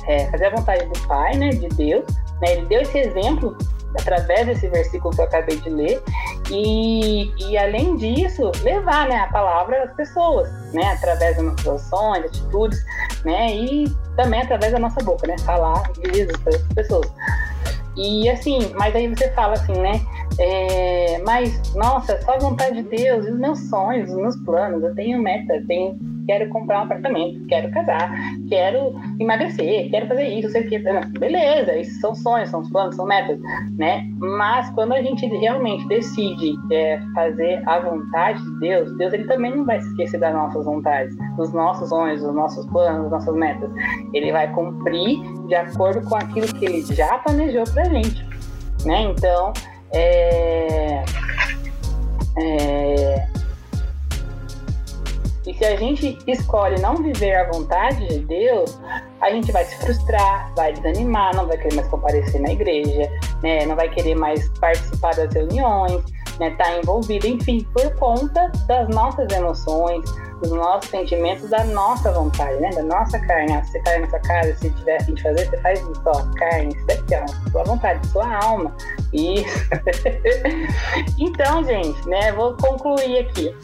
é, 0.06 0.30
fazer 0.30 0.44
a 0.44 0.50
vontade 0.50 0.84
do 0.84 1.08
Pai, 1.08 1.34
né, 1.38 1.48
de 1.48 1.68
Deus. 1.68 2.04
Né, 2.42 2.52
ele 2.52 2.66
deu 2.66 2.82
esse 2.82 2.98
exemplo 2.98 3.56
através 3.98 4.46
desse 4.46 4.68
versículo 4.68 5.14
que 5.14 5.22
eu 5.22 5.24
acabei 5.24 5.56
de 5.56 5.70
ler 5.70 6.02
e, 6.50 7.32
e 7.48 7.56
além 7.56 7.96
disso 7.96 8.52
levar 8.62 9.08
né, 9.08 9.16
a 9.16 9.28
palavra 9.28 9.84
às 9.84 9.94
pessoas, 9.94 10.50
né, 10.74 10.92
através 10.92 11.36
das 11.36 11.46
nossas 11.46 11.66
ações, 11.66 12.26
atitudes, 12.26 12.84
né, 13.24 13.54
e 13.54 13.90
também 14.16 14.42
através 14.42 14.70
da 14.70 14.78
nossa 14.78 15.02
boca, 15.02 15.26
né, 15.26 15.38
falar 15.46 15.82
Jesus 16.12 16.36
para 16.42 16.56
as 16.56 16.62
pessoas. 16.74 17.10
E 17.96 18.28
assim, 18.28 18.58
mas 18.74 18.94
aí 18.94 19.08
você 19.08 19.30
fala 19.32 19.54
assim, 19.54 19.74
né? 19.74 20.00
É, 20.38 21.18
mas, 21.26 21.74
nossa, 21.74 22.20
só 22.22 22.34
a 22.34 22.38
vontade 22.38 22.82
de 22.82 22.88
Deus, 22.88 23.26
e 23.26 23.30
os 23.30 23.38
meus 23.38 23.58
sonhos, 23.68 24.10
os 24.10 24.16
meus 24.16 24.36
planos, 24.44 24.82
eu 24.82 24.94
tenho 24.94 25.18
meta, 25.20 25.62
tenho 25.66 25.98
quero 26.26 26.48
comprar 26.50 26.80
um 26.80 26.82
apartamento, 26.84 27.46
quero 27.46 27.70
casar, 27.72 28.10
quero 28.48 28.94
emagrecer, 29.18 29.90
quero 29.90 30.06
fazer 30.06 30.26
isso, 30.28 30.50
sei 30.50 30.62
o 30.62 30.68
que. 30.68 30.78
Beleza, 31.18 31.76
isso 31.76 32.00
são 32.00 32.14
sonhos, 32.14 32.50
são 32.50 32.62
planos, 32.70 32.96
são 32.96 33.06
metas, 33.06 33.38
né? 33.76 34.06
Mas 34.18 34.70
quando 34.70 34.92
a 34.92 35.02
gente 35.02 35.26
realmente 35.26 35.86
decide 35.88 36.54
é, 36.72 37.00
fazer 37.14 37.62
a 37.66 37.80
vontade 37.80 38.42
de 38.42 38.60
Deus, 38.60 38.96
Deus 38.96 39.12
ele 39.12 39.24
também 39.24 39.54
não 39.54 39.64
vai 39.64 39.80
se 39.80 39.88
esquecer 39.88 40.18
das 40.20 40.34
nossas 40.34 40.64
vontades, 40.64 41.16
dos 41.36 41.52
nossos 41.52 41.88
sonhos, 41.88 42.22
dos 42.22 42.34
nossos 42.34 42.66
planos, 42.66 43.02
das 43.02 43.12
nossas 43.12 43.34
metas. 43.34 43.70
Ele 44.12 44.32
vai 44.32 44.52
cumprir 44.52 45.20
de 45.46 45.54
acordo 45.54 46.06
com 46.08 46.16
aquilo 46.16 46.46
que 46.54 46.64
ele 46.64 46.82
já 46.94 47.18
planejou 47.18 47.64
pra 47.72 47.84
gente, 47.84 48.26
né? 48.84 49.02
Então, 49.02 49.52
é, 49.92 51.04
é, 52.38 53.26
e 55.46 55.52
se 55.54 55.64
a 55.64 55.76
gente 55.76 56.16
escolhe 56.26 56.80
não 56.80 56.96
viver 56.96 57.34
a 57.34 57.50
vontade 57.50 58.06
de 58.06 58.20
Deus, 58.20 58.78
a 59.20 59.30
gente 59.30 59.50
vai 59.50 59.64
se 59.64 59.76
frustrar, 59.78 60.52
vai 60.54 60.72
desanimar, 60.72 61.34
não 61.34 61.48
vai 61.48 61.58
querer 61.58 61.74
mais 61.74 61.88
comparecer 61.88 62.40
na 62.40 62.52
igreja, 62.52 63.10
né? 63.42 63.66
não 63.66 63.74
vai 63.74 63.88
querer 63.88 64.14
mais 64.14 64.48
participar 64.60 65.16
das 65.16 65.34
reuniões, 65.34 66.00
né, 66.38 66.50
tá 66.58 66.78
envolvido, 66.78 67.26
enfim, 67.26 67.66
por 67.72 67.94
conta 67.96 68.50
das 68.66 68.88
nossas 68.88 69.30
emoções, 69.32 70.04
dos 70.42 70.50
nossos 70.50 70.90
sentimentos, 70.90 71.48
da 71.48 71.64
nossa 71.64 72.10
vontade, 72.12 72.60
né? 72.60 72.70
Da 72.70 72.82
nossa 72.82 73.18
carne. 73.20 73.52
Ah, 73.52 73.64
você 73.64 73.78
tá 73.80 73.98
na 73.98 74.10
sua 74.10 74.18
casa, 74.20 74.54
se 74.56 74.70
tiver 74.70 74.96
a 74.96 75.04
fim 75.04 75.14
de 75.14 75.22
fazer, 75.22 75.46
você 75.46 75.56
faz 75.58 75.82
ó, 76.04 76.12
carne, 76.36 76.74
isso 76.74 76.86
daqui, 76.86 77.14
ó, 77.14 77.50
sua 77.50 77.64
vontade, 77.64 78.06
sua 78.08 78.44
alma. 78.44 78.74
Isso. 79.12 79.68
então, 81.18 81.64
gente, 81.64 82.08
né, 82.08 82.32
vou 82.32 82.56
concluir 82.56 83.18
aqui. 83.18 83.54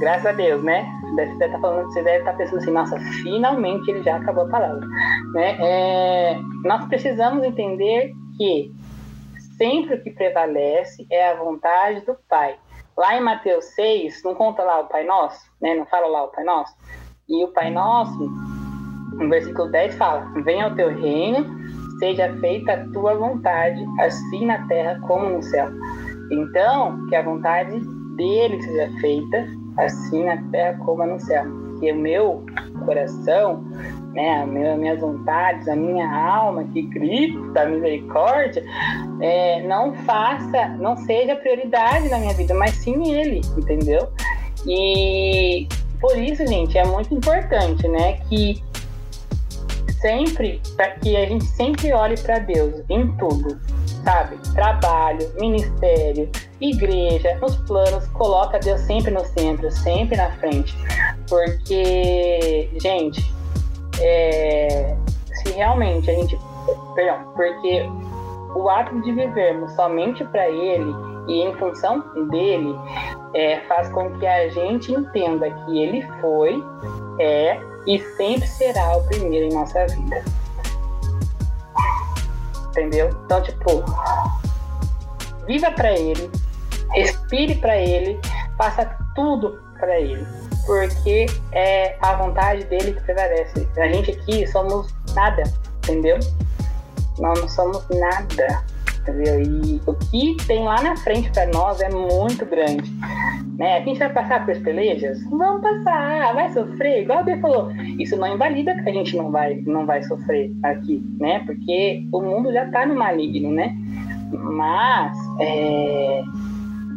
Graças 0.00 0.26
a 0.26 0.32
Deus, 0.32 0.62
né? 0.62 0.86
Você 1.02 1.16
deve 1.16 1.32
estar 1.32 1.60
falando, 1.60 1.86
você 1.86 2.02
deve 2.02 2.18
estar 2.18 2.32
pensando 2.34 2.58
assim, 2.58 2.70
nossa, 2.70 2.98
finalmente 3.22 3.90
ele 3.90 4.02
já 4.02 4.16
acabou 4.16 4.44
a 4.44 4.48
palavra. 4.48 4.80
Né? 5.34 5.58
É, 5.60 6.38
nós 6.64 6.86
precisamos 6.86 7.44
entender 7.44 8.12
que 8.38 8.72
sempre 9.60 9.96
o 9.96 10.02
que 10.02 10.10
prevalece 10.10 11.06
é 11.10 11.30
a 11.30 11.34
vontade 11.34 12.00
do 12.06 12.16
Pai. 12.26 12.56
Lá 12.96 13.14
em 13.14 13.20
Mateus 13.20 13.66
6, 13.74 14.22
não 14.24 14.34
conta 14.34 14.62
lá 14.62 14.80
o 14.80 14.88
Pai 14.88 15.04
Nosso, 15.04 15.38
né? 15.60 15.74
Não 15.74 15.84
fala 15.84 16.06
lá 16.06 16.24
o 16.24 16.28
Pai 16.28 16.44
Nosso. 16.44 16.74
E 17.28 17.44
o 17.44 17.48
Pai 17.48 17.70
Nosso, 17.70 18.18
no 19.12 19.28
versículo 19.28 19.70
10 19.70 19.94
fala: 19.96 20.32
Venha 20.44 20.68
o 20.68 20.74
teu 20.74 20.88
reino, 20.88 21.46
seja 21.98 22.34
feita 22.40 22.72
a 22.72 22.88
tua 22.88 23.14
vontade, 23.14 23.84
assim 24.00 24.46
na 24.46 24.66
terra 24.66 24.98
como 25.06 25.28
no 25.28 25.42
céu. 25.42 25.68
Então, 26.30 27.06
que 27.08 27.16
a 27.16 27.22
vontade 27.22 27.78
dele 28.16 28.62
seja 28.62 28.90
feita, 28.98 29.46
assim 29.76 30.24
na 30.24 30.42
terra 30.50 30.78
como 30.86 31.04
no 31.04 31.20
céu. 31.20 31.44
Que 31.78 31.92
o 31.92 31.96
meu 31.96 32.46
coração, 32.86 33.62
né, 34.12 34.42
as 34.42 34.78
minhas 34.78 35.00
vontades, 35.00 35.68
a 35.68 35.76
minha 35.76 36.08
alma 36.10 36.64
que 36.64 36.82
grita 36.82 37.66
misericórdia, 37.66 38.64
é, 39.20 39.62
não 39.66 39.94
faça, 40.04 40.68
não 40.78 40.96
seja 40.96 41.36
prioridade 41.36 42.08
na 42.08 42.18
minha 42.18 42.34
vida, 42.34 42.54
mas 42.54 42.74
sim 42.74 43.12
ele, 43.12 43.40
entendeu? 43.56 44.08
E 44.66 45.66
por 46.00 46.18
isso, 46.18 46.46
gente, 46.46 46.76
é 46.76 46.84
muito 46.84 47.14
importante, 47.14 47.86
né, 47.88 48.18
que 48.28 48.62
sempre, 50.00 50.60
para 50.76 50.90
que 50.92 51.16
a 51.16 51.26
gente 51.26 51.44
sempre 51.44 51.92
olhe 51.92 52.18
para 52.18 52.38
Deus 52.38 52.82
em 52.88 53.06
tudo, 53.16 53.60
sabe? 54.02 54.36
Trabalho, 54.54 55.30
ministério, 55.38 56.28
igreja, 56.60 57.36
nos 57.36 57.56
planos, 57.56 58.06
coloca 58.08 58.58
Deus 58.58 58.80
sempre 58.80 59.10
no 59.10 59.24
centro, 59.26 59.70
sempre 59.70 60.16
na 60.16 60.30
frente. 60.32 60.74
Porque, 61.28 62.70
gente, 62.80 63.22
é, 64.00 64.96
se 65.34 65.52
realmente 65.52 66.10
a 66.10 66.14
gente. 66.14 66.38
Perdão, 66.94 67.32
porque 67.34 67.88
o 68.54 68.68
ato 68.68 69.00
de 69.02 69.12
vivermos 69.12 69.72
somente 69.72 70.24
para 70.24 70.48
Ele 70.48 70.92
e 71.26 71.42
em 71.42 71.54
função 71.56 72.00
dele 72.28 72.74
é, 73.34 73.60
faz 73.60 73.88
com 73.90 74.10
que 74.18 74.26
a 74.26 74.48
gente 74.48 74.92
entenda 74.92 75.50
que 75.50 75.78
Ele 75.78 76.06
foi, 76.20 76.62
é 77.18 77.58
e 77.86 77.98
sempre 78.16 78.46
será 78.46 78.96
o 78.96 79.04
primeiro 79.04 79.46
em 79.46 79.54
nossa 79.54 79.86
vida. 79.86 80.24
Entendeu? 82.68 83.10
Então, 83.24 83.42
tipo, 83.42 83.82
viva 85.46 85.70
para 85.72 85.92
Ele, 85.92 86.30
respire 86.90 87.54
para 87.56 87.76
Ele, 87.76 88.20
faça 88.56 88.96
tudo 89.14 89.60
para 89.78 89.98
Ele 89.98 90.39
porque 90.66 91.26
é 91.52 91.96
a 92.00 92.14
vontade 92.14 92.64
dele 92.64 92.92
que 92.92 93.00
prevalece. 93.02 93.66
A 93.76 93.88
gente 93.88 94.12
aqui 94.12 94.46
somos 94.46 94.92
nada, 95.14 95.42
entendeu? 95.78 96.18
Nós 97.18 97.40
não 97.40 97.48
somos 97.48 97.86
nada, 97.90 98.64
entendeu? 99.00 99.42
E 99.42 99.80
o 99.86 99.94
que 99.94 100.36
tem 100.46 100.64
lá 100.64 100.80
na 100.82 100.96
frente 100.96 101.30
para 101.30 101.46
nós 101.46 101.80
é 101.80 101.90
muito 101.90 102.44
grande. 102.46 102.90
Né? 103.58 103.76
A 103.76 103.80
gente 103.80 103.98
vai 103.98 104.10
passar 104.10 104.46
por 104.46 104.56
pelejas? 104.60 105.22
Vamos 105.24 105.60
passar, 105.60 106.32
vai 106.34 106.50
sofrer, 106.50 107.02
igual 107.02 107.18
a 107.18 107.22
B 107.22 107.36
falou. 107.38 107.70
Isso 107.98 108.16
não 108.16 108.34
invalida 108.34 108.74
que 108.82 108.88
a 108.88 108.92
gente 108.92 109.14
não 109.16 109.30
vai, 109.30 109.56
não 109.66 109.84
vai 109.84 110.02
sofrer 110.02 110.50
aqui, 110.62 111.04
né? 111.18 111.42
Porque 111.44 112.06
o 112.10 112.22
mundo 112.22 112.50
já 112.52 112.70
tá 112.70 112.86
no 112.86 112.94
maligno, 112.94 113.50
né? 113.50 113.76
Mas 114.32 115.18
é, 115.40 116.22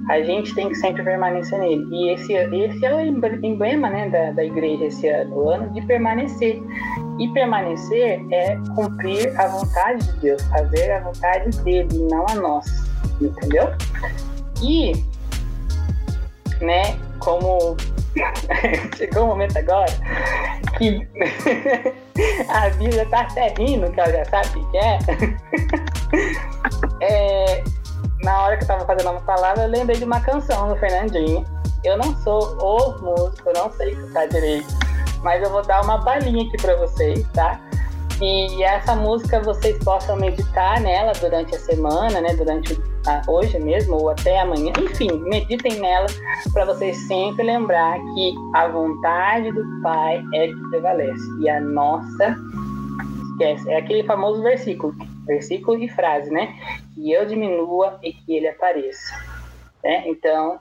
a 0.09 0.21
gente 0.21 0.53
tem 0.53 0.69
que 0.69 0.75
sempre 0.75 1.03
permanecer 1.03 1.59
nele. 1.59 1.87
E 1.91 2.09
esse, 2.13 2.33
esse 2.33 2.85
é 2.85 2.93
o 2.93 2.99
emblema 2.99 3.89
né, 3.89 4.09
da, 4.09 4.31
da 4.31 4.43
igreja 4.43 4.85
esse 4.85 5.07
ano, 5.07 5.49
ano 5.49 5.69
de 5.71 5.81
permanecer. 5.81 6.61
E 7.19 7.27
permanecer 7.29 8.25
é 8.31 8.57
cumprir 8.75 9.39
a 9.39 9.47
vontade 9.47 10.05
de 10.05 10.19
Deus, 10.19 10.41
fazer 10.43 10.91
a 10.91 10.99
vontade 11.01 11.57
dele, 11.63 12.07
não 12.09 12.25
a 12.27 12.35
nossa. 12.35 12.71
Entendeu? 13.21 13.71
E, 14.61 14.93
né, 16.61 16.97
como 17.19 17.77
chegou 18.97 19.23
o 19.23 19.27
momento 19.27 19.57
agora 19.57 19.91
que 20.77 21.07
a 22.49 22.69
Bíblia 22.69 23.05
tá 23.07 23.21
até 23.21 23.53
rindo, 23.57 23.91
que 23.91 23.99
ela 23.99 24.11
já 24.11 24.25
sabe 24.25 24.59
o 24.59 24.71
que 24.71 24.77
é. 24.77 24.99
é 27.59 27.63
na 28.23 28.41
hora 28.41 28.57
que 28.57 28.63
eu 28.63 28.67
tava 28.67 28.85
fazendo 28.85 29.11
uma 29.11 29.21
palavra, 29.21 29.63
eu 29.63 29.69
lembrei 29.69 29.97
de 29.97 30.05
uma 30.05 30.19
canção 30.19 30.69
do 30.69 30.75
Fernandinho. 30.77 31.45
Eu 31.83 31.97
não 31.97 32.15
sou 32.17 32.57
o 32.59 33.01
músico, 33.01 33.49
eu 33.49 33.53
não 33.53 33.71
sei 33.73 33.93
cantar 33.93 34.27
direito, 34.29 34.67
mas 35.21 35.43
eu 35.43 35.49
vou 35.49 35.61
dar 35.61 35.83
uma 35.83 35.97
balinha 35.97 36.47
aqui 36.47 36.55
para 36.61 36.75
vocês, 36.77 37.27
tá? 37.33 37.59
E 38.21 38.63
essa 38.63 38.95
música 38.95 39.41
vocês 39.41 39.77
possam 39.83 40.15
meditar 40.15 40.79
nela 40.79 41.11
durante 41.19 41.53
a 41.55 41.59
semana, 41.59 42.21
né? 42.21 42.33
Durante 42.35 42.81
a, 43.05 43.21
hoje 43.27 43.59
mesmo 43.59 43.95
ou 43.95 44.09
até 44.09 44.39
amanhã. 44.39 44.71
Enfim, 44.79 45.11
meditem 45.23 45.79
nela 45.79 46.07
para 46.53 46.63
vocês 46.63 46.95
sempre 47.05 47.43
lembrar 47.43 47.99
que 47.99 48.33
a 48.55 48.67
vontade 48.69 49.51
do 49.51 49.81
Pai 49.81 50.23
é 50.33 50.47
que 50.47 50.69
prevalece 50.69 51.23
e 51.41 51.49
a 51.49 51.59
nossa 51.59 52.37
esquece. 53.31 53.69
É 53.69 53.77
aquele 53.77 54.03
famoso 54.03 54.41
versículo 54.41 54.95
versículo 55.25 55.81
e 55.81 55.89
frase, 55.89 56.29
né? 56.31 56.53
Que 56.93 57.11
eu 57.11 57.25
diminua 57.25 57.99
e 58.03 58.13
que 58.13 58.35
ele 58.35 58.47
apareça. 58.47 59.15
Né? 59.83 60.03
Então, 60.07 60.59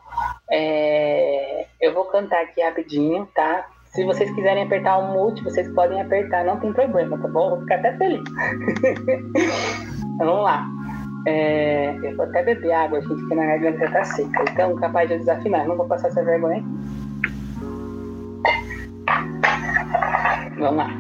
é, 0.51 1.67
eu 1.81 1.95
vou 1.95 2.07
cantar 2.07 2.43
aqui 2.43 2.61
rapidinho, 2.61 3.29
tá? 3.35 3.67
Se 3.87 4.05
vocês 4.05 4.31
quiserem 4.35 4.65
apertar 4.65 4.99
o 4.99 5.13
mute, 5.13 5.45
vocês 5.45 5.69
podem 5.75 6.01
apertar, 6.01 6.45
não 6.45 6.59
tem 6.59 6.73
problema, 6.73 7.19
tá 7.19 7.29
bom? 7.29 7.51
vou 7.51 7.61
ficar 7.61 7.77
até 7.77 7.97
feliz. 7.99 8.23
então, 10.15 10.27
vamos 10.27 10.45
lá. 10.45 10.67
É, 11.27 11.95
eu 12.03 12.17
vou 12.17 12.25
até 12.25 12.43
beber 12.43 12.73
água, 12.73 13.01
gente, 13.01 13.15
porque 13.15 13.35
na 13.35 13.47
garganta 13.47 13.91
tá 13.91 14.05
seca. 14.05 14.45
Então, 14.51 14.75
capaz 14.77 15.09
de 15.09 15.15
eu 15.15 15.19
desafinar. 15.21 15.69
Não 15.69 15.77
vou 15.77 15.87
passar 15.87 16.09
essa 16.09 16.25
vergonha. 16.25 16.65
Vamos 20.59 20.77
lá. 20.77 20.91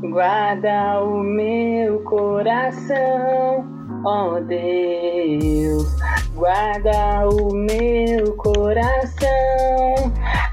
Guarda 0.00 1.02
o 1.02 1.24
meu 1.24 1.98
coração, 2.04 3.66
ó 4.04 4.36
oh 4.36 4.40
Deus, 4.40 5.88
guarda 6.36 7.28
o 7.28 7.52
meu 7.52 8.36
coração 8.36 9.26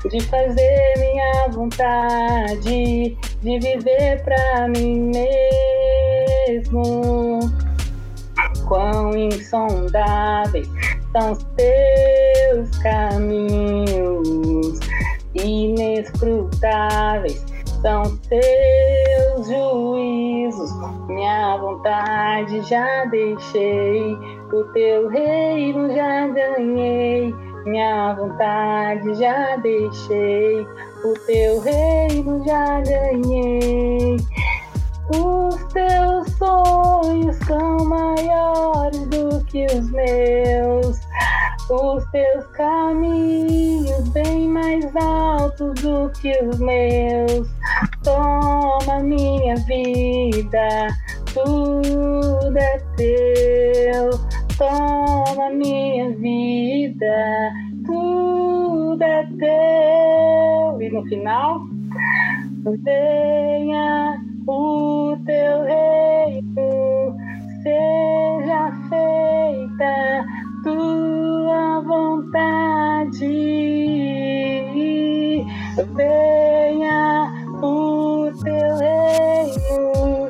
de 0.09 0.19
fazer 0.21 0.93
minha 0.97 1.47
vontade, 1.49 3.15
de 3.43 3.59
viver 3.59 4.23
pra 4.23 4.67
mim 4.67 5.11
mesmo. 6.49 7.41
Quão 8.67 9.15
insondáveis 9.15 10.67
são 11.11 11.33
os 11.33 11.43
teus 11.55 12.75
caminhos, 12.79 14.79
inescrutáveis 15.35 17.45
são 17.83 18.17
teus 18.27 19.04
juízos. 19.43 20.71
Minha 21.07 21.57
vontade 21.57 22.61
já 22.61 23.05
deixei, 23.05 24.17
o 24.51 24.63
teu 24.73 25.07
reino 25.09 25.93
já 25.93 26.27
ganhei. 26.27 27.33
Minha 27.65 28.13
vontade 28.13 29.15
já 29.15 29.55
deixei, 29.57 30.61
o 31.03 31.13
teu 31.25 31.59
reino 31.61 32.43
já 32.45 32.81
ganhei. 32.81 34.17
Os 35.09 35.63
teus 35.65 36.31
sonhos 36.37 37.35
são 37.45 37.77
maiores 37.85 39.05
do 39.07 39.43
que 39.45 39.65
os 39.65 39.91
meus 39.91 41.04
os 41.69 42.05
teus 42.11 42.45
caminhos 42.47 44.09
bem 44.09 44.47
mais 44.47 44.95
altos 44.95 45.81
do 45.81 46.09
que 46.21 46.31
os 46.43 46.59
meus. 46.59 47.47
Toma 48.03 48.99
minha 49.03 49.55
vida, 49.55 50.87
tudo 51.33 52.57
é 52.57 52.77
teu. 52.95 54.09
Toma 54.57 55.49
minha 55.49 56.11
vida, 56.11 57.51
tudo 57.85 59.01
é 59.03 59.25
teu. 59.39 60.81
E 60.81 60.89
no 60.89 61.03
final, 61.05 61.61
venha 62.83 64.17
o 64.47 65.17
teu 65.25 65.63
reino, 65.63 67.15
seja 67.63 68.71
feita 68.89 70.34
tudo 70.65 71.05
vontade, 71.85 73.27
venha 75.93 77.31
o 77.61 78.31
teu 78.43 78.77
reino, 78.77 80.29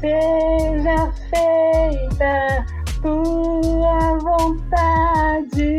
seja 0.00 1.12
feita 1.30 2.66
tua 3.00 4.18
vontade. 4.18 5.78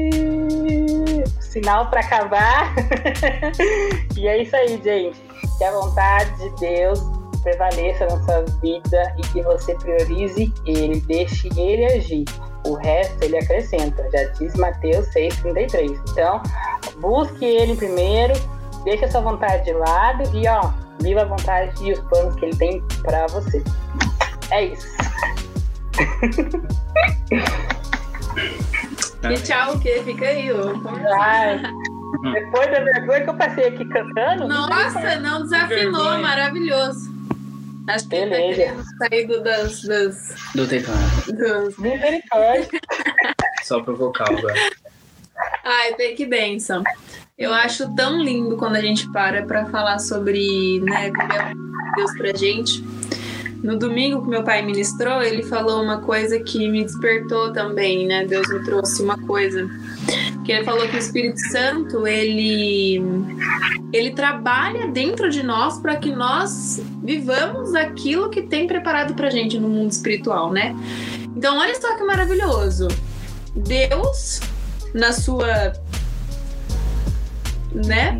Sinal 1.41 1.89
para 1.89 1.99
acabar. 1.99 2.73
e 4.15 4.27
é 4.27 4.43
isso 4.43 4.55
aí, 4.55 4.81
gente. 4.81 5.21
Que 5.57 5.63
a 5.65 5.71
vontade 5.71 6.31
de 6.37 6.49
Deus 6.61 7.01
prevaleça 7.43 8.05
na 8.05 8.23
sua 8.23 8.45
vida 8.61 9.15
e 9.17 9.21
que 9.33 9.41
você 9.41 9.75
priorize 9.75 10.53
ele, 10.65 11.01
deixe 11.01 11.49
ele 11.59 11.85
agir. 11.85 12.25
O 12.69 12.75
resto 12.75 13.23
ele 13.23 13.35
acrescenta, 13.35 14.07
já 14.13 14.23
diz 14.37 14.53
Mateus 14.53 15.07
6,33. 15.07 15.99
Então, 16.11 16.39
busque 16.99 17.43
ele 17.43 17.75
primeiro, 17.75 18.35
deixe 18.83 19.05
a 19.05 19.11
sua 19.11 19.21
vontade 19.21 19.65
de 19.65 19.73
lado 19.73 20.37
e 20.37 20.47
ó, 20.47 20.71
viva 21.01 21.23
a 21.23 21.25
vontade 21.25 21.83
e 21.83 21.93
os 21.93 21.99
planos 22.01 22.35
que 22.35 22.45
ele 22.45 22.55
tem 22.57 22.83
para 23.01 23.25
você. 23.25 23.63
É 24.51 24.65
isso. 24.65 24.87
e 29.31 29.33
tchau, 29.41 29.73
o 29.73 29.79
que? 29.79 30.03
Fica 30.03 30.27
aí, 30.27 30.51
ó. 30.51 30.67
depois 32.33 32.71
da 32.71 32.81
vergonha 32.81 33.23
que 33.23 33.29
eu 33.31 33.35
passei 33.35 33.69
aqui 33.69 33.83
cantando. 33.85 34.47
Nossa, 34.47 35.19
não 35.19 35.41
desafinou, 35.41 36.19
maravilhoso. 36.19 37.08
Acho 37.87 38.03
que 38.07 38.09
Beleza. 38.09 38.35
ele 38.35 38.55
tá 38.55 38.55
querendo 38.55 38.83
sair 38.97 39.27
do, 39.27 39.43
das, 39.43 39.81
das... 39.83 40.35
Do 40.55 40.67
teclado. 40.67 40.99
Misericórdia. 41.77 42.79
Só 43.63 43.81
pro 43.81 43.95
vocal 43.95 44.27
agora. 44.37 44.55
Ai, 45.63 45.93
que 46.15 46.25
bênção. 46.25 46.83
Eu 47.37 47.53
acho 47.53 47.95
tão 47.95 48.21
lindo 48.21 48.57
quando 48.57 48.75
a 48.75 48.81
gente 48.81 49.09
para 49.11 49.45
para 49.45 49.65
falar 49.67 49.99
sobre 49.99 50.81
né, 50.81 51.11
Deus 51.95 52.11
pra 52.17 52.33
gente. 52.35 52.83
No 53.63 53.77
domingo 53.77 54.21
que 54.21 54.29
meu 54.29 54.43
pai 54.43 54.61
ministrou, 54.61 55.21
ele 55.21 55.43
falou 55.43 55.81
uma 55.81 56.01
coisa 56.01 56.39
que 56.39 56.69
me 56.69 56.83
despertou 56.83 57.51
também, 57.51 58.07
né? 58.07 58.25
Deus 58.25 58.47
me 58.49 58.63
trouxe 58.63 59.01
uma 59.01 59.17
coisa. 59.25 59.69
Que 60.43 60.51
ele 60.51 60.63
falou 60.63 60.87
que 60.87 60.95
o 60.95 60.99
Espírito 60.99 61.39
Santo, 61.51 62.07
ele 62.07 63.01
ele 63.91 64.11
trabalha 64.11 64.87
dentro 64.87 65.29
de 65.29 65.43
nós 65.43 65.79
para 65.79 65.95
que 65.95 66.11
nós 66.11 66.81
vivamos 67.03 67.73
aquilo 67.73 68.29
que 68.29 68.43
tem 68.43 68.67
preparado 68.67 69.13
pra 69.13 69.29
gente 69.29 69.59
no 69.59 69.67
mundo 69.67 69.91
espiritual, 69.91 70.51
né? 70.51 70.75
Então, 71.35 71.57
olha 71.57 71.79
só 71.79 71.95
que 71.95 72.03
maravilhoso. 72.03 72.87
Deus, 73.55 74.39
na 74.93 75.11
sua 75.11 75.73
né? 77.73 78.19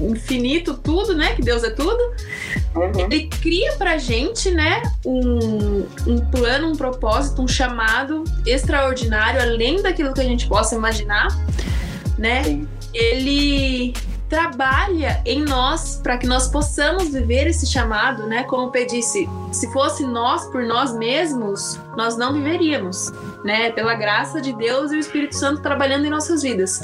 Infinito, 0.00 0.74
tudo, 0.74 1.14
né? 1.14 1.34
Que 1.34 1.42
Deus 1.42 1.62
é 1.64 1.70
tudo. 1.70 2.00
Uhum. 2.74 2.92
Ele 2.98 3.28
cria 3.28 3.72
pra 3.72 3.98
gente, 3.98 4.50
né? 4.50 4.82
Um, 5.04 5.86
um 6.06 6.18
plano, 6.30 6.68
um 6.68 6.76
propósito, 6.76 7.42
um 7.42 7.48
chamado 7.48 8.24
extraordinário, 8.46 9.40
além 9.40 9.82
daquilo 9.82 10.12
que 10.12 10.20
a 10.20 10.24
gente 10.24 10.46
possa 10.46 10.74
imaginar, 10.74 11.28
né? 12.18 12.44
Sim. 12.44 12.68
Ele 12.92 13.94
trabalha 14.30 15.20
em 15.26 15.42
nós 15.42 16.00
para 16.00 16.16
que 16.16 16.26
nós 16.26 16.46
possamos 16.46 17.08
viver 17.08 17.48
esse 17.48 17.66
chamado, 17.66 18.28
né? 18.28 18.44
Como 18.44 18.68
o 18.68 18.70
P 18.70 18.86
disse, 18.86 19.28
se 19.50 19.70
fosse 19.72 20.06
nós 20.06 20.46
por 20.46 20.62
nós 20.62 20.96
mesmos, 20.96 21.78
nós 21.96 22.16
não 22.16 22.32
viveríamos, 22.32 23.12
né? 23.44 23.72
Pela 23.72 23.94
graça 23.94 24.40
de 24.40 24.52
Deus 24.52 24.92
e 24.92 24.96
o 24.96 25.00
Espírito 25.00 25.34
Santo 25.34 25.60
trabalhando 25.60 26.06
em 26.06 26.10
nossas 26.10 26.42
vidas. 26.42 26.80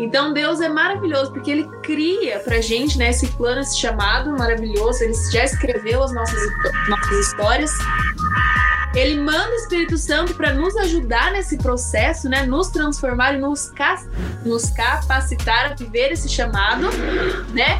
Então 0.00 0.32
Deus 0.32 0.62
é 0.62 0.68
maravilhoso 0.68 1.30
porque 1.30 1.50
ele 1.50 1.68
cria 1.82 2.40
pra 2.40 2.60
gente, 2.62 2.96
né, 2.96 3.10
esse 3.10 3.26
plano, 3.28 3.60
esse 3.60 3.78
chamado 3.78 4.30
maravilhoso, 4.30 5.04
ele 5.04 5.14
já 5.30 5.44
escreveu 5.44 6.02
as 6.02 6.12
nossas 6.12 6.40
nossas 6.88 7.18
histórias 7.18 7.70
ele 8.94 9.20
manda 9.20 9.50
o 9.50 9.54
Espírito 9.54 9.96
Santo 9.98 10.34
para 10.34 10.52
nos 10.52 10.76
ajudar 10.76 11.32
nesse 11.32 11.58
processo, 11.58 12.28
né? 12.28 12.44
Nos 12.46 12.68
transformar 12.68 13.34
e 13.34 13.38
nos, 13.38 13.72
nos 14.44 14.70
capacitar 14.70 15.72
a 15.72 15.74
viver 15.74 16.12
esse 16.12 16.28
chamado, 16.28 16.88
né? 17.52 17.78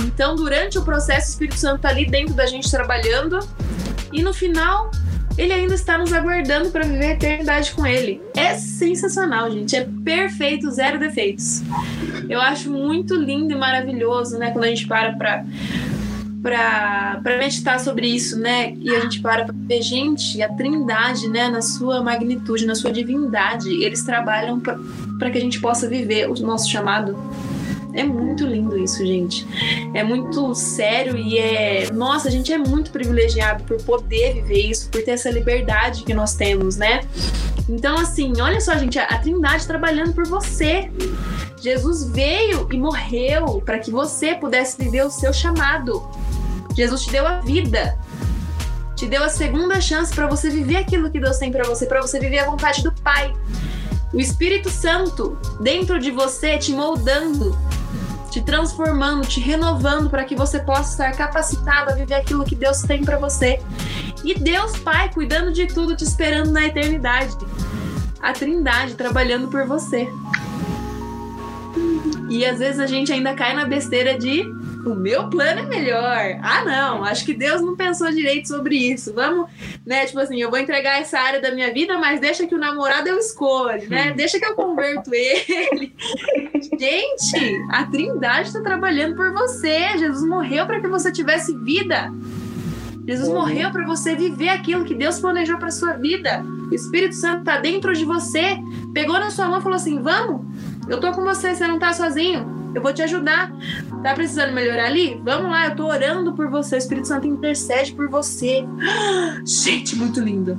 Então, 0.00 0.34
durante 0.34 0.78
o 0.78 0.82
processo, 0.82 1.28
o 1.28 1.30
Espírito 1.30 1.58
Santo 1.58 1.76
está 1.76 1.88
ali 1.88 2.06
dentro 2.06 2.34
da 2.34 2.46
gente 2.46 2.70
trabalhando. 2.70 3.38
E 4.12 4.22
no 4.22 4.32
final, 4.32 4.90
ele 5.36 5.52
ainda 5.52 5.74
está 5.74 5.98
nos 5.98 6.12
aguardando 6.12 6.70
para 6.70 6.84
viver 6.84 7.06
a 7.06 7.12
eternidade 7.12 7.72
com 7.72 7.84
ele. 7.86 8.22
É 8.36 8.54
sensacional, 8.54 9.50
gente. 9.50 9.74
É 9.74 9.86
perfeito, 10.04 10.70
zero 10.70 10.98
defeitos. 10.98 11.62
Eu 12.28 12.40
acho 12.40 12.70
muito 12.70 13.14
lindo 13.14 13.52
e 13.52 13.56
maravilhoso, 13.56 14.38
né? 14.38 14.50
Quando 14.50 14.64
a 14.64 14.68
gente 14.68 14.86
para 14.86 15.12
para 15.16 15.44
para 16.44 17.38
meditar 17.38 17.80
sobre 17.80 18.06
isso, 18.06 18.38
né? 18.38 18.74
E 18.78 18.94
a 18.94 19.00
gente 19.00 19.22
para 19.22 19.46
para 19.46 19.54
ver, 19.56 19.80
gente, 19.80 20.42
a 20.42 20.48
Trindade, 20.52 21.26
né, 21.26 21.48
na 21.48 21.62
sua 21.62 22.02
magnitude, 22.02 22.66
na 22.66 22.74
sua 22.74 22.92
divindade, 22.92 23.82
eles 23.82 24.02
trabalham 24.02 24.60
para 24.60 25.30
que 25.30 25.38
a 25.38 25.40
gente 25.40 25.58
possa 25.58 25.88
viver 25.88 26.28
o 26.28 26.34
nosso 26.34 26.70
chamado. 26.70 27.16
É 27.94 28.02
muito 28.02 28.44
lindo 28.44 28.76
isso, 28.76 29.06
gente. 29.06 29.46
É 29.94 30.04
muito 30.04 30.54
sério 30.54 31.16
e 31.16 31.38
é. 31.38 31.90
Nossa, 31.92 32.28
a 32.28 32.30
gente 32.30 32.52
é 32.52 32.58
muito 32.58 32.90
privilegiado 32.90 33.64
por 33.64 33.80
poder 33.82 34.34
viver 34.34 34.68
isso, 34.68 34.90
por 34.90 35.02
ter 35.02 35.12
essa 35.12 35.30
liberdade 35.30 36.02
que 36.02 36.12
nós 36.12 36.34
temos, 36.34 36.76
né? 36.76 37.00
Então, 37.68 37.96
assim, 37.96 38.38
olha 38.40 38.60
só, 38.60 38.76
gente, 38.76 38.98
a, 38.98 39.06
Trindade 39.18 39.66
trabalhando 39.66 40.12
por 40.12 40.26
você. 40.26 40.90
Jesus 41.62 42.04
veio 42.10 42.68
e 42.70 42.76
morreu 42.76 43.62
para 43.64 43.78
que 43.78 43.90
você 43.90 44.34
pudesse 44.34 44.76
viver 44.76 45.06
o 45.06 45.10
seu 45.10 45.32
chamado. 45.32 46.02
Jesus 46.74 47.02
te 47.02 47.12
deu 47.12 47.26
a 47.26 47.40
vida. 47.40 47.98
Te 48.96 49.06
deu 49.06 49.22
a 49.22 49.28
segunda 49.28 49.80
chance 49.80 50.14
para 50.14 50.26
você 50.26 50.50
viver 50.50 50.76
aquilo 50.76 51.10
que 51.10 51.20
Deus 51.20 51.38
tem 51.38 51.50
para 51.50 51.64
você, 51.64 51.86
para 51.86 52.00
você 52.00 52.18
viver 52.18 52.40
a 52.40 52.46
vontade 52.46 52.82
do 52.82 52.92
Pai. 52.92 53.34
O 54.12 54.20
Espírito 54.20 54.70
Santo 54.70 55.36
dentro 55.60 55.98
de 55.98 56.10
você 56.10 56.56
te 56.56 56.72
moldando, 56.72 57.56
te 58.30 58.40
transformando, 58.40 59.26
te 59.26 59.40
renovando 59.40 60.08
para 60.08 60.24
que 60.24 60.36
você 60.36 60.60
possa 60.60 60.90
estar 60.92 61.16
capacitado 61.16 61.90
a 61.90 61.94
viver 61.94 62.14
aquilo 62.14 62.44
que 62.44 62.54
Deus 62.54 62.82
tem 62.82 63.04
para 63.04 63.18
você. 63.18 63.60
E 64.22 64.34
Deus 64.34 64.76
Pai 64.78 65.12
cuidando 65.12 65.52
de 65.52 65.66
tudo, 65.66 65.96
te 65.96 66.04
esperando 66.04 66.50
na 66.50 66.66
eternidade. 66.66 67.36
A 68.22 68.32
Trindade 68.32 68.94
trabalhando 68.94 69.48
por 69.48 69.66
você. 69.66 70.08
E 72.30 72.44
às 72.46 72.58
vezes 72.58 72.80
a 72.80 72.86
gente 72.86 73.12
ainda 73.12 73.34
cai 73.34 73.54
na 73.54 73.66
besteira 73.66 74.18
de 74.18 74.44
o 74.84 74.94
meu 74.94 75.28
plano 75.28 75.60
é 75.60 75.66
melhor. 75.66 76.38
Ah, 76.42 76.64
não, 76.64 77.04
acho 77.04 77.24
que 77.24 77.34
Deus 77.34 77.60
não 77.60 77.76
pensou 77.76 78.10
direito 78.10 78.48
sobre 78.48 78.76
isso. 78.76 79.12
Vamos, 79.12 79.50
né? 79.84 80.06
Tipo 80.06 80.20
assim, 80.20 80.40
eu 80.40 80.50
vou 80.50 80.58
entregar 80.58 81.00
essa 81.00 81.18
área 81.18 81.40
da 81.40 81.50
minha 81.50 81.72
vida, 81.72 81.98
mas 81.98 82.20
deixa 82.20 82.46
que 82.46 82.54
o 82.54 82.58
namorado 82.58 83.08
eu 83.08 83.18
escolho, 83.18 83.88
né? 83.88 84.12
Deixa 84.12 84.38
que 84.38 84.44
eu 84.44 84.54
converto 84.54 85.10
ele. 85.14 85.94
Gente, 86.78 87.62
a 87.70 87.84
Trindade 87.86 88.48
está 88.48 88.60
trabalhando 88.60 89.16
por 89.16 89.32
você. 89.32 89.98
Jesus 89.98 90.26
morreu 90.26 90.66
para 90.66 90.80
que 90.80 90.88
você 90.88 91.10
tivesse 91.10 91.56
vida. 91.58 92.12
Jesus 93.06 93.28
uhum. 93.28 93.34
morreu 93.34 93.70
para 93.70 93.84
você 93.84 94.14
viver 94.14 94.48
aquilo 94.48 94.84
que 94.84 94.94
Deus 94.94 95.20
planejou 95.20 95.58
para 95.58 95.70
sua 95.70 95.92
vida. 95.94 96.42
O 96.70 96.74
Espírito 96.74 97.14
Santo 97.14 97.40
está 97.40 97.58
dentro 97.58 97.92
de 97.94 98.04
você, 98.04 98.58
pegou 98.94 99.18
na 99.18 99.30
sua 99.30 99.46
mão 99.46 99.58
e 99.58 99.62
falou 99.62 99.76
assim: 99.76 100.00
"Vamos, 100.00 100.40
eu 100.88 100.98
tô 100.98 101.12
com 101.12 101.22
você, 101.22 101.54
você 101.54 101.66
não 101.66 101.78
tá 101.78 101.92
sozinho. 101.92 102.63
Eu 102.74 102.82
vou 102.82 102.92
te 102.92 103.02
ajudar. 103.02 103.52
Tá 104.02 104.14
precisando 104.14 104.52
melhorar 104.52 104.86
ali? 104.86 105.20
Vamos 105.22 105.50
lá, 105.50 105.66
eu 105.66 105.76
tô 105.76 105.86
orando 105.86 106.32
por 106.32 106.50
você. 106.50 106.76
O 106.76 106.78
Espírito 106.78 107.08
Santo 107.08 107.26
intercede 107.26 107.92
por 107.92 108.08
você. 108.08 108.64
Gente, 109.46 109.96
muito 109.96 110.20
lindo. 110.20 110.58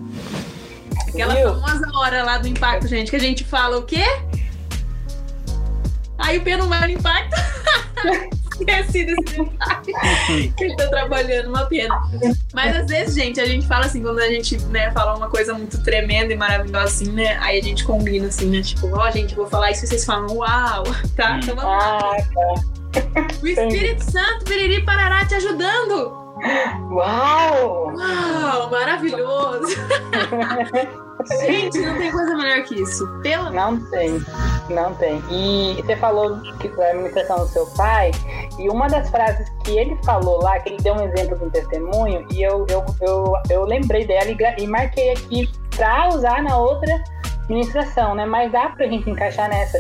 Aquela 1.08 1.36
famosa 1.36 1.88
hora 1.98 2.24
lá 2.24 2.38
do 2.38 2.48
impacto, 2.48 2.88
gente, 2.88 3.10
que 3.10 3.16
a 3.16 3.20
gente 3.20 3.46
fala 3.46 3.78
o 3.78 3.84
quê? 3.84 4.04
Aí 6.18 6.38
o 6.38 6.44
P 6.44 6.58
não 6.58 6.68
vai 6.68 6.82
no 6.82 6.90
impacto. 6.90 7.36
Esqueci 8.60 9.06
desse 9.06 9.22
detalhe. 9.22 10.54
que 10.58 10.64
ele 10.64 10.76
tá 10.76 10.88
trabalhando, 10.88 11.50
uma 11.50 11.66
pena. 11.66 12.02
Mas 12.54 12.76
às 12.76 12.88
vezes, 12.88 13.16
gente, 13.16 13.40
a 13.40 13.46
gente 13.46 13.68
fala 13.68 13.86
assim, 13.86 14.02
quando 14.02 14.20
a 14.20 14.28
gente, 14.28 14.58
né, 14.66 14.92
fala 14.92 15.16
uma 15.16 15.30
coisa 15.30 15.54
muito 15.54 15.82
tremenda 15.84 16.34
e 16.34 16.36
maravilhosa 16.36 16.86
assim, 16.86 17.12
né? 17.12 17.38
Aí 17.42 17.60
a 17.60 17.64
gente 17.64 17.84
combina 17.84 18.28
assim, 18.28 18.50
né? 18.50 18.62
Tipo, 18.62 18.88
ó, 18.96 19.08
oh, 19.08 19.12
gente, 19.12 19.36
vou 19.36 19.48
falar 19.48 19.72
isso 19.72 19.86
e 19.86 19.88
vocês 19.88 20.06
falam, 20.06 20.28
uau, 20.36 20.84
tá? 21.16 21.38
Então 21.38 21.56
vamos 21.56 21.72
lá. 21.72 22.00
Ah, 22.00 22.18
tá. 22.22 22.76
O 23.42 23.48
Espírito 23.48 24.04
Santo, 24.10 24.46
Piriri 24.46 24.84
Parará, 24.84 25.26
te 25.26 25.36
ajudando. 25.36 26.26
Uau! 26.92 27.94
Uau, 27.94 28.70
maravilhoso! 28.70 29.76
Gente, 31.40 31.80
não 31.80 31.98
tem 31.98 32.12
coisa 32.12 32.36
melhor 32.36 32.64
que 32.64 32.76
isso. 32.76 33.08
Pelo 33.22 33.50
Não 33.50 33.80
tem, 33.90 34.22
não 34.70 34.94
tem. 34.96 35.24
E 35.32 35.82
você 35.82 35.96
falou 35.96 36.40
que 36.60 36.70
foi 36.70 36.86
a 36.86 36.90
administração 36.90 37.40
do 37.40 37.48
seu 37.48 37.66
pai, 37.68 38.12
e 38.60 38.70
uma 38.70 38.88
das 38.88 39.10
frases 39.10 39.48
que 39.64 39.78
ele 39.78 39.98
falou 40.04 40.42
lá, 40.42 40.60
que 40.60 40.70
ele 40.70 40.84
deu 40.84 40.94
um 40.94 41.02
exemplo 41.02 41.38
de 41.38 41.46
um 41.46 41.50
testemunho, 41.50 42.28
e 42.32 42.44
eu, 42.44 42.66
eu, 42.70 42.86
eu, 43.02 43.34
eu 43.50 43.64
lembrei 43.64 44.06
dela 44.06 44.30
e, 44.30 44.64
e 44.64 44.68
marquei 44.68 45.12
aqui 45.12 45.50
para 45.76 46.10
usar 46.10 46.44
na 46.44 46.58
outra 46.58 47.04
ministração, 47.50 48.16
né? 48.16 48.26
Mas 48.26 48.52
dá 48.52 48.70
pra 48.70 48.88
gente 48.88 49.10
encaixar 49.10 49.50
nessa, 49.50 49.78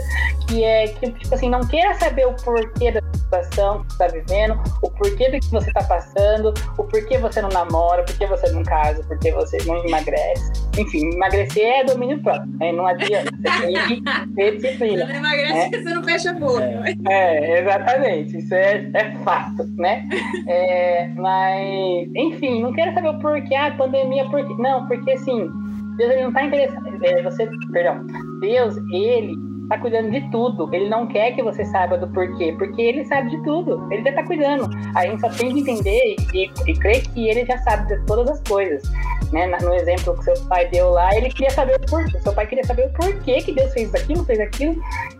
que 0.47 0.63
é 0.63 0.87
que, 0.87 1.11
tipo 1.11 1.33
assim, 1.33 1.49
não 1.49 1.61
queira 1.61 1.93
saber 1.95 2.25
o 2.27 2.33
porquê 2.33 2.91
da 2.91 3.01
situação 3.13 3.83
que 3.83 3.93
você 3.93 3.97
tá 3.97 4.07
vivendo, 4.07 4.59
o 4.81 4.91
porquê 4.91 5.29
do 5.29 5.39
que 5.39 5.51
você 5.51 5.71
tá 5.71 5.83
passando, 5.83 6.53
o 6.77 6.83
porquê 6.83 7.17
você 7.17 7.41
não 7.41 7.49
namora, 7.49 8.01
o 8.01 8.05
porquê 8.05 8.27
você 8.27 8.51
não 8.51 8.63
casa, 8.63 9.01
o 9.01 9.07
porquê 9.07 9.31
você 9.31 9.57
não 9.65 9.83
emagrece. 9.85 10.51
Enfim, 10.77 11.13
emagrecer 11.13 11.63
é 11.63 11.83
domínio 11.83 12.21
próprio, 12.21 12.51
né? 12.57 12.71
Não 12.71 12.85
adianta, 12.85 13.31
você 13.41 13.61
tem 13.61 14.03
que 14.03 14.35
ter 14.35 14.55
disciplina. 14.57 15.05
Você 15.05 15.13
não 15.13 15.19
emagrece 15.19 15.69
né? 15.69 15.83
você 15.83 15.93
não 15.93 16.03
fecha 16.03 16.29
a 16.29 16.33
boca. 16.33 16.63
É, 17.09 17.51
é 17.51 17.59
exatamente, 17.61 18.37
isso 18.37 18.53
é, 18.53 18.89
é 18.93 19.11
fato, 19.23 19.65
né? 19.77 20.07
É, 20.47 21.07
mas, 21.15 22.09
enfim, 22.15 22.61
não 22.61 22.73
quero 22.73 22.93
saber 22.93 23.09
o 23.09 23.19
porquê, 23.19 23.55
a 23.55 23.67
ah, 23.67 23.71
pandemia, 23.71 24.25
porque. 24.29 24.53
Não, 24.61 24.87
porque 24.87 25.11
assim, 25.11 25.49
Deus 25.97 26.11
ele 26.11 26.21
não 26.23 26.29
está 26.29 26.43
interessado. 26.43 27.05
É, 27.05 27.21
você, 27.23 27.49
perdão, 27.71 28.05
Deus, 28.39 28.77
ele 28.91 29.35
está 29.63 29.77
cuidando 29.77 30.11
de 30.11 30.21
tudo. 30.31 30.73
Ele 30.73 30.89
não 30.89 31.07
quer 31.07 31.31
que 31.31 31.43
você 31.43 31.65
saiba 31.65 31.97
do 31.97 32.07
porquê, 32.07 32.53
porque 32.57 32.81
ele 32.81 33.05
sabe 33.05 33.29
de 33.29 33.43
tudo. 33.43 33.87
Ele 33.91 34.03
já 34.03 34.09
está 34.09 34.23
cuidando. 34.23 34.69
A 34.95 35.05
gente 35.05 35.21
só 35.21 35.29
tem 35.29 35.53
que 35.53 35.59
entender 35.61 36.15
e, 36.33 36.51
e 36.67 36.73
crer 36.73 37.01
que 37.09 37.27
ele 37.27 37.45
já 37.45 37.57
sabe 37.59 37.87
de 37.87 38.05
todas 38.05 38.29
as 38.29 38.41
coisas. 38.47 38.83
Né? 39.31 39.47
No 39.61 39.73
exemplo 39.73 40.15
que 40.17 40.23
seu 40.23 40.35
pai 40.47 40.67
deu 40.69 40.91
lá, 40.91 41.15
ele 41.15 41.29
queria 41.29 41.49
saber 41.49 41.75
o 41.75 41.85
porquê. 41.89 42.19
Seu 42.19 42.33
pai 42.33 42.47
queria 42.47 42.63
saber 42.63 42.87
o 42.87 42.93
porquê 42.93 43.41
que 43.41 43.53
Deus 43.53 43.73
fez 43.73 43.93
aquilo, 43.93 44.23
fez 44.25 44.39
aquilo. 44.39 44.75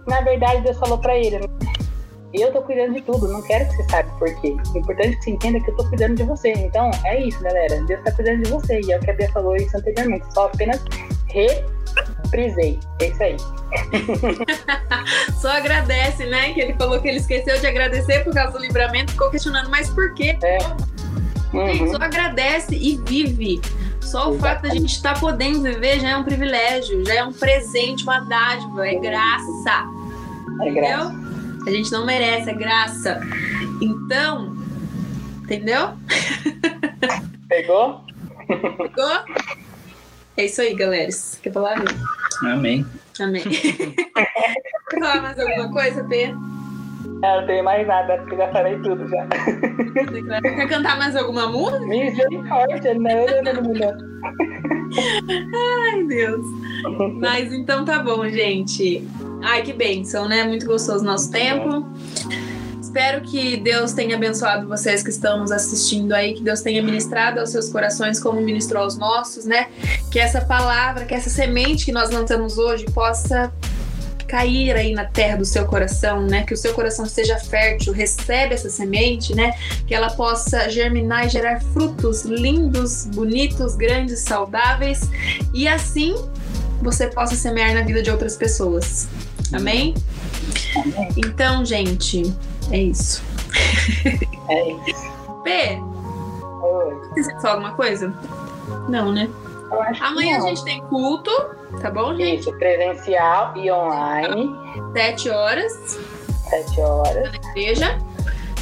Na 0.07 0.21
verdade, 0.21 0.61
Deus 0.61 0.77
falou 0.77 0.97
para 0.97 1.17
ele. 1.17 1.39
Né? 1.39 1.47
Eu 2.41 2.51
tô 2.51 2.61
cuidando 2.61 2.93
de 2.93 3.01
tudo, 3.01 3.27
não 3.27 3.41
quero 3.41 3.67
que 3.69 3.75
você 3.75 3.89
saiba 3.89 4.09
por 4.17 4.41
quê. 4.41 4.55
O 4.73 4.77
importante 4.77 5.09
é 5.09 5.15
que 5.15 5.23
você 5.23 5.31
entenda 5.31 5.59
que 5.59 5.69
eu 5.69 5.75
tô 5.75 5.87
cuidando 5.87 6.15
de 6.15 6.23
você. 6.23 6.51
Então, 6.51 6.89
é 7.03 7.21
isso, 7.21 7.41
galera. 7.41 7.81
Deus 7.83 8.03
tá 8.03 8.11
cuidando 8.11 8.43
de 8.43 8.51
você. 8.51 8.81
E 8.81 8.91
é 8.91 8.97
o 8.97 8.99
que 8.99 9.11
a 9.11 9.13
Bia 9.13 9.31
falou 9.31 9.55
isso 9.55 9.77
anteriormente. 9.77 10.25
Só 10.33 10.45
apenas 10.45 10.83
reprisei. 11.27 12.79
É 13.01 13.07
isso 13.07 13.23
aí. 13.23 13.37
Só 15.39 15.49
agradece, 15.49 16.25
né? 16.25 16.53
Que 16.53 16.61
ele 16.61 16.73
falou 16.73 16.99
que 16.99 17.07
ele 17.07 17.17
esqueceu 17.17 17.59
de 17.59 17.67
agradecer 17.67 18.23
por 18.23 18.33
causa 18.33 18.53
do 18.53 18.59
livramento, 18.59 19.11
ficou 19.11 19.29
questionando, 19.29 19.69
mas 19.69 19.89
por 19.89 20.13
quê? 20.13 20.37
É. 20.43 20.57
Uhum. 21.53 21.91
Só 21.91 21.97
agradece 21.97 22.75
e 22.75 22.97
vive. 23.05 23.61
Só 24.01 24.31
o 24.31 24.39
fato 24.39 24.63
da 24.63 24.69
gente 24.69 24.93
estar 24.93 25.13
tá 25.13 25.19
podendo 25.19 25.61
viver 25.61 25.99
já 25.99 26.09
é 26.09 26.17
um 26.17 26.23
privilégio, 26.23 27.05
já 27.05 27.15
é 27.15 27.23
um 27.23 27.33
presente, 27.33 28.03
uma 28.03 28.19
dádiva, 28.19 28.87
é 28.87 28.95
graça. 28.95 29.89
É 30.61 30.71
graça. 30.71 31.11
Entendeu? 31.11 31.24
A 31.65 31.69
gente 31.71 31.91
não 31.91 32.05
merece, 32.05 32.49
é 32.49 32.53
graça. 32.53 33.19
Então, 33.81 34.55
entendeu? 35.43 35.93
Pegou? 37.47 38.03
Pegou? 38.47 39.45
É 40.37 40.45
isso 40.45 40.61
aí, 40.61 40.75
galera. 40.75 41.09
Quer 41.41 41.51
falar? 41.53 41.83
Amém. 42.43 42.85
Amém. 43.19 43.43
Quer 44.89 44.99
falar 44.99 45.21
mais 45.21 45.39
alguma 45.39 45.71
coisa, 45.71 46.03
Pê? 46.03 46.33
Eu 47.23 47.41
não 47.41 47.47
tenho 47.47 47.63
mais 47.63 47.87
nada, 47.87 48.17
porque 48.17 48.35
já 48.35 48.51
falei 48.51 48.77
tudo 48.79 49.07
já. 49.07 49.27
Quer 50.41 50.67
cantar 50.67 50.97
mais 50.97 51.15
alguma 51.15 51.47
música? 51.47 51.85
Misericórdia, 51.85 52.93
não, 52.93 53.25
não, 53.43 53.63
não, 53.63 53.73
não. 53.73 54.15
Ai, 55.91 56.03
Deus. 56.03 56.45
Mas 57.19 57.51
então 57.53 57.85
tá 57.85 58.03
bom, 58.03 58.27
gente. 58.29 59.07
Ai, 59.43 59.61
que 59.63 59.73
bênção, 59.73 60.27
né? 60.27 60.43
Muito 60.43 60.65
gostoso 60.65 61.03
o 61.03 61.07
nosso 61.07 61.31
tempo. 61.31 61.87
Espero 62.79 63.21
que 63.21 63.57
Deus 63.57 63.91
tenha 63.91 64.15
abençoado 64.15 64.67
vocês 64.67 65.03
que 65.03 65.09
estão 65.09 65.39
nos 65.39 65.51
assistindo 65.51 66.13
aí, 66.13 66.33
que 66.33 66.41
Deus 66.41 66.61
tenha 66.61 66.81
ministrado 66.81 67.41
aos 67.41 67.49
seus 67.49 67.69
corações 67.69 68.21
como 68.21 68.39
ministrou 68.39 68.83
aos 68.83 68.97
nossos, 68.97 69.45
né? 69.45 69.67
Que 70.11 70.17
essa 70.17 70.39
palavra, 70.39 71.03
que 71.03 71.13
essa 71.13 71.29
semente 71.29 71.83
que 71.83 71.91
nós 71.91 72.09
lançamos 72.09 72.57
hoje 72.57 72.85
possa 72.93 73.51
cair 74.27 74.75
aí 74.75 74.93
na 74.93 75.05
terra 75.05 75.37
do 75.37 75.45
seu 75.45 75.65
coração, 75.65 76.21
né? 76.21 76.43
Que 76.43 76.53
o 76.53 76.57
seu 76.57 76.73
coração 76.73 77.05
seja 77.05 77.37
fértil, 77.37 77.93
recebe 77.93 78.53
essa 78.53 78.69
semente, 78.69 79.35
né? 79.35 79.53
Que 79.87 79.93
ela 79.93 80.09
possa 80.09 80.69
germinar 80.69 81.25
e 81.25 81.29
gerar 81.29 81.61
frutos 81.61 82.23
lindos, 82.23 83.05
bonitos, 83.05 83.75
grandes, 83.75 84.19
saudáveis 84.19 85.09
e 85.53 85.67
assim 85.67 86.15
você 86.81 87.07
possa 87.07 87.35
semear 87.35 87.73
na 87.73 87.81
vida 87.81 88.01
de 88.01 88.11
outras 88.11 88.35
pessoas. 88.35 89.07
Amém? 89.53 89.93
Amém. 90.75 91.09
Então, 91.17 91.65
gente, 91.65 92.33
é 92.71 92.77
isso. 92.77 93.23
É 94.49 94.69
isso. 94.71 95.11
P. 95.43 95.79
Oi. 96.61 97.13
Quiser 97.13 97.39
falar 97.41 97.53
alguma 97.53 97.71
coisa? 97.73 98.13
Não, 98.89 99.11
né? 99.11 99.29
Amanhã 100.01 100.37
a 100.37 100.41
gente 100.41 100.63
tem 100.63 100.81
culto, 100.83 101.31
tá 101.81 101.89
bom, 101.89 102.15
gente? 102.15 102.41
Isso, 102.41 102.57
presencial 102.57 103.55
e 103.57 103.71
online. 103.71 104.55
Sete 104.93 105.29
horas. 105.29 105.99
Sete 106.49 106.81
horas. 106.81 107.31
Na 107.31 107.51
igreja. 107.51 107.97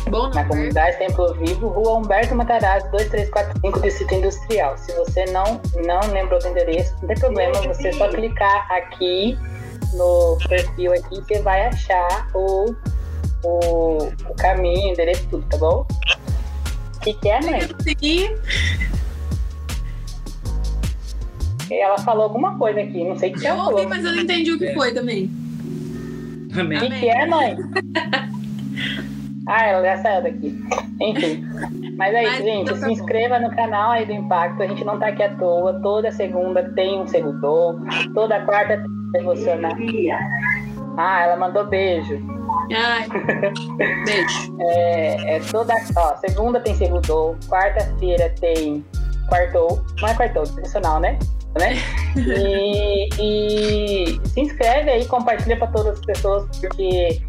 Bom 0.10 0.30
Na 0.30 0.44
comunidade 0.44 0.98
Templo 0.98 1.34
Vivo, 1.36 1.70
Rua 1.70 1.98
Humberto 1.98 2.36
Matarazzo, 2.36 2.90
2345, 2.92 3.80
Distrito 3.80 4.14
Industrial. 4.16 4.78
Se 4.78 4.92
você 4.94 5.26
não, 5.26 5.62
não 5.86 6.02
lembrou 6.12 6.40
do 6.40 6.48
endereço, 6.50 6.94
não 7.02 7.08
tem 7.08 7.18
problema, 7.18 7.54
você 7.62 7.92
só 7.94 8.10
clicar 8.10 8.68
aqui 8.70 9.38
no 9.94 10.38
perfil 10.48 10.94
aqui, 10.94 11.22
você 11.22 11.42
vai 11.42 11.68
achar 11.68 12.28
o, 12.34 12.76
o, 13.44 13.98
o 14.08 14.36
caminho, 14.38 14.90
o 14.90 14.92
endereço, 14.92 15.26
tudo, 15.30 15.46
tá 15.50 15.58
bom? 15.58 15.88
O 16.96 17.00
que, 17.00 17.14
que 17.14 17.30
é, 17.30 17.42
mãe? 17.42 17.62
Sim. 17.82 18.36
Ela 21.80 21.98
falou 22.00 22.24
alguma 22.24 22.58
coisa 22.58 22.80
aqui, 22.80 23.04
não 23.04 23.18
sei 23.18 23.32
o 23.32 23.34
que 23.34 23.46
eu 23.46 23.52
ela 23.52 23.70
ouvi, 23.70 23.86
mas 23.86 24.04
eu 24.04 24.16
não 24.16 24.22
entendi 24.22 24.52
o 24.52 24.58
que 24.58 24.74
foi 24.74 24.94
também. 24.94 25.30
Amém. 26.58 26.78
O 26.78 26.82
que, 26.82 27.00
que 27.00 27.10
é, 27.10 27.26
mãe? 27.26 27.58
ah, 29.48 29.66
ela 29.66 29.84
já 29.84 30.02
saiu 30.02 30.24
daqui. 30.24 30.60
Enfim. 31.02 31.44
Mas 31.98 32.14
é 32.14 32.24
isso, 32.24 32.34
mas, 32.34 32.44
gente. 32.44 32.62
Então 32.62 32.80
tá 32.80 32.86
se 32.86 32.92
inscreva 32.92 33.40
no 33.40 33.56
canal 33.56 33.92
aí 33.92 34.06
do 34.06 34.14
Impacto. 34.14 34.64
A 34.64 34.68
gente 34.68 34.84
não 34.84 35.00
tá 35.00 35.08
aqui 35.08 35.24
à 35.24 35.36
toa. 35.36 35.80
Toda 35.82 36.12
segunda 36.12 36.64
tem 36.76 37.00
um 37.00 37.08
segundo. 37.08 37.82
Toda 38.14 38.42
quarta 38.46 38.78
tem 38.78 38.86
um 38.86 39.12
devocional. 39.12 39.72
Ah, 40.98 41.24
ela 41.24 41.38
mandou 41.38 41.66
beijo. 41.66 42.20
Ai, 42.76 43.08
beijo. 44.06 44.58
é, 44.60 45.36
é 45.36 45.40
toda. 45.52 45.74
Ó, 45.98 46.16
segunda 46.18 46.60
tem 46.60 46.76
segundo. 46.76 47.36
Quarta-feira 47.48 48.34
tem 48.40 48.84
quartou. 49.28 49.84
Não 50.02 50.10
é 50.10 50.14
quartou, 50.14 50.44
tradicional, 50.44 51.00
né? 51.00 51.18
Né? 51.58 51.76
E, 52.16 53.10
e, 53.20 54.22
se 54.28 54.42
inscreve 54.42 54.92
aí, 54.92 55.06
compartilha 55.08 55.58
para 55.58 55.68
todas 55.68 55.98
as 55.98 56.06
pessoas, 56.06 56.46
porque 56.60 57.20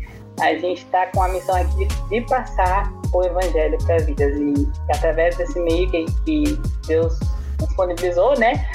a 0.40 0.54
gente 0.54 0.84
está 0.84 1.06
com 1.06 1.22
a 1.22 1.28
missão 1.28 1.56
aqui 1.56 1.86
de, 1.86 2.08
de 2.10 2.20
passar 2.28 2.92
o 3.14 3.24
evangelho 3.24 3.78
para 3.86 3.98
vidas. 3.98 4.36
E 4.36 4.68
através 4.90 5.36
desse 5.36 5.58
meio 5.60 5.90
que, 5.90 6.04
que 6.26 6.60
Deus 6.86 7.18
disponibilizou, 7.58 8.38
né? 8.38 8.66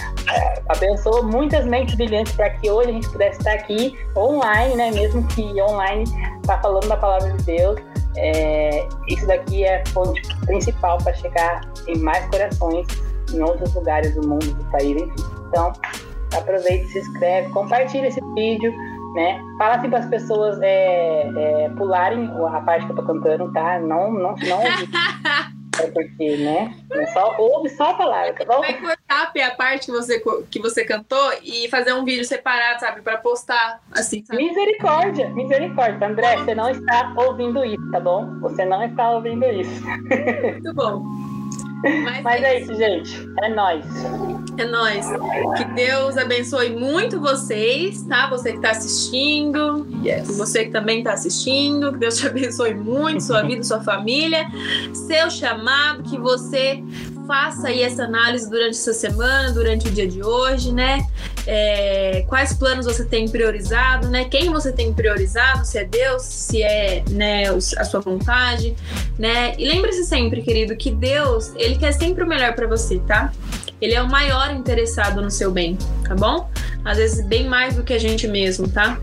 Abençoou 0.67 1.23
muitas 1.23 1.65
mentes 1.65 1.95
brilhantes 1.95 2.33
para 2.33 2.49
que 2.51 2.69
hoje 2.69 2.89
a 2.89 2.93
gente 2.93 3.09
pudesse 3.09 3.39
estar 3.39 3.53
aqui 3.53 3.97
online, 4.15 4.75
né? 4.75 4.91
Mesmo 4.91 5.25
que 5.27 5.43
online, 5.61 6.05
tá 6.45 6.59
falando 6.59 6.87
da 6.87 6.97
palavra 6.97 7.31
de 7.33 7.43
Deus. 7.43 7.79
É, 8.17 8.87
isso 9.07 9.25
daqui 9.27 9.63
é 9.63 9.81
a 9.81 9.85
fonte 9.89 10.21
principal 10.45 10.97
para 10.97 11.13
chegar 11.13 11.61
em 11.87 11.97
mais 11.99 12.25
corações 12.27 12.87
em 13.33 13.41
outros 13.41 13.73
lugares 13.73 14.13
do 14.15 14.27
mundo, 14.27 14.53
do 14.53 14.63
país, 14.71 15.01
enfim. 15.01 15.28
Então, 15.49 15.73
aproveite, 16.37 16.87
se 16.87 16.99
inscreve, 16.99 17.49
compartilha 17.49 18.07
esse 18.07 18.21
vídeo, 18.33 18.71
né? 19.15 19.41
Fala 19.57 19.75
assim 19.75 19.89
para 19.89 19.99
as 19.99 20.05
pessoas 20.05 20.59
é, 20.61 21.27
é, 21.35 21.69
pularem 21.75 22.31
a 22.47 22.61
parte 22.61 22.85
que 22.85 22.91
eu 22.91 22.95
tô 22.95 23.03
cantando, 23.03 23.51
tá? 23.51 23.79
Não, 23.79 24.11
não, 24.11 24.35
não. 24.35 24.61
é 25.81 25.87
porque, 25.91 26.37
né? 26.37 26.75
Só 27.13 27.35
ouve 27.39 27.69
só 27.69 27.91
a 27.91 27.93
palavra, 27.95 28.33
tá 28.33 28.45
bom? 28.45 28.61
Vai 28.61 28.79
cortar 28.79 29.31
a 29.47 29.51
parte 29.51 29.87
que 29.87 29.91
você, 29.91 30.21
que 30.49 30.59
você 30.59 30.85
cantou 30.85 31.31
e 31.43 31.67
fazer 31.69 31.93
um 31.93 32.05
vídeo 32.05 32.25
separado, 32.25 32.79
sabe? 32.79 33.01
Para 33.01 33.17
postar, 33.17 33.81
assim, 33.91 34.23
sabe? 34.23 34.43
Misericórdia, 34.43 35.29
misericórdia. 35.29 36.07
André, 36.07 36.37
você 36.37 36.53
não 36.53 36.69
está 36.69 37.13
ouvindo 37.15 37.63
isso, 37.65 37.91
tá 37.91 37.99
bom? 37.99 38.39
Você 38.41 38.65
não 38.65 38.83
está 38.83 39.09
ouvindo 39.11 39.45
isso. 39.45 39.83
Muito 39.83 40.73
bom. 40.73 41.28
Mas, 41.83 42.23
Mas 42.23 42.43
é 42.43 42.59
isso, 42.59 42.73
gente. 42.75 43.29
É 43.41 43.49
nóis. 43.49 43.85
É 44.57 44.65
nóis. 44.65 45.05
Que 45.57 45.63
Deus 45.75 46.17
abençoe 46.17 46.69
muito 46.71 47.19
vocês, 47.21 48.03
tá? 48.03 48.29
Você 48.29 48.51
que 48.51 48.57
está 48.57 48.71
assistindo, 48.71 49.87
yes. 50.03 50.37
você 50.37 50.65
que 50.65 50.71
também 50.71 50.99
está 50.99 51.13
assistindo. 51.13 51.93
Que 51.93 51.99
Deus 51.99 52.17
te 52.17 52.27
abençoe 52.27 52.73
muito, 52.73 53.23
sua 53.23 53.41
vida, 53.43 53.63
sua 53.63 53.81
família, 53.81 54.45
seu 54.93 55.29
chamado, 55.29 56.03
que 56.03 56.17
você 56.17 56.83
faça 57.29 57.67
aí 57.67 57.83
essa 57.83 58.05
análise 58.05 58.49
durante 58.49 58.71
essa 58.71 58.91
semana, 58.91 59.51
durante 59.51 59.87
o 59.87 59.91
dia 59.91 60.07
de 60.07 60.23
hoje, 60.23 60.73
né? 60.73 61.05
É, 61.45 62.25
quais 62.27 62.53
planos 62.53 62.87
você 62.87 63.05
tem 63.05 63.29
priorizado, 63.29 64.09
né? 64.09 64.25
Quem 64.25 64.49
você 64.49 64.71
tem 64.71 64.91
priorizado, 64.91 65.63
se 65.63 65.77
é 65.77 65.83
Deus, 65.83 66.23
se 66.23 66.63
é 66.63 67.03
né, 67.11 67.43
a 67.77 67.85
sua 67.85 67.99
vontade, 67.99 68.75
né? 69.19 69.53
E 69.59 69.67
lembre-se 69.67 70.05
sempre, 70.05 70.41
querido, 70.41 70.75
que 70.75 70.89
Deus, 70.89 71.51
ele 71.55 71.75
quer 71.75 71.91
sempre 71.91 72.23
o 72.23 72.27
melhor 72.27 72.55
para 72.55 72.65
você, 72.65 72.97
tá? 72.97 73.31
Ele 73.81 73.93
é 73.93 74.01
o 74.01 74.09
maior 74.09 74.51
interessado 74.51 75.21
no 75.21 75.31
seu 75.31 75.51
bem, 75.51 75.77
tá 76.07 76.15
bom? 76.15 76.49
Às 76.83 76.97
vezes 76.97 77.25
bem 77.25 77.47
mais 77.47 77.75
do 77.75 77.83
que 77.83 77.93
a 77.93 77.99
gente 77.99 78.27
mesmo, 78.27 78.67
tá? 78.67 78.97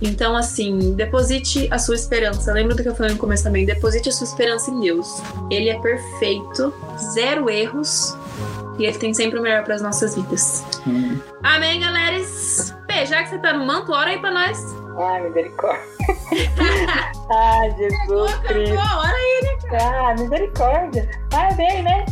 Então, 0.00 0.36
assim, 0.36 0.94
deposite 0.94 1.68
a 1.70 1.78
sua 1.78 1.94
esperança. 1.94 2.52
Lembra 2.52 2.74
do 2.74 2.82
que 2.82 2.88
eu 2.88 2.94
falei 2.94 3.12
no 3.12 3.18
começo 3.18 3.44
também? 3.44 3.64
Deposite 3.64 4.08
a 4.08 4.12
sua 4.12 4.26
esperança 4.26 4.70
em 4.70 4.80
Deus. 4.80 5.22
Ele 5.50 5.70
é 5.70 5.78
perfeito, 5.78 6.74
zero 7.14 7.48
erros. 7.48 8.16
E 8.78 8.84
ele 8.84 8.98
tem 8.98 9.14
sempre 9.14 9.38
o 9.38 9.42
melhor 9.42 9.62
para 9.62 9.76
as 9.76 9.82
nossas 9.82 10.14
vidas. 10.14 10.64
Hum. 10.86 11.18
Amém, 11.42 11.80
galera? 11.80 12.16
Pê, 12.86 13.06
já 13.06 13.22
que 13.22 13.30
você 13.30 13.38
tá 13.38 13.52
no 13.52 13.64
manto, 13.64 13.92
ora 13.92 14.10
aí 14.10 14.18
pra 14.18 14.30
nós. 14.32 14.74
Ai, 14.98 15.22
misericórdia. 15.22 15.84
Ai, 17.30 17.74
Jesus 17.78 18.34
Cristo. 18.46 18.74
Ora 18.74 19.14
aí, 19.14 19.40
né? 19.42 19.78
Ah, 19.80 20.14
misericórdia. 20.18 21.08
Vai 21.30 21.54
bem, 21.54 21.82
né? 21.82 22.04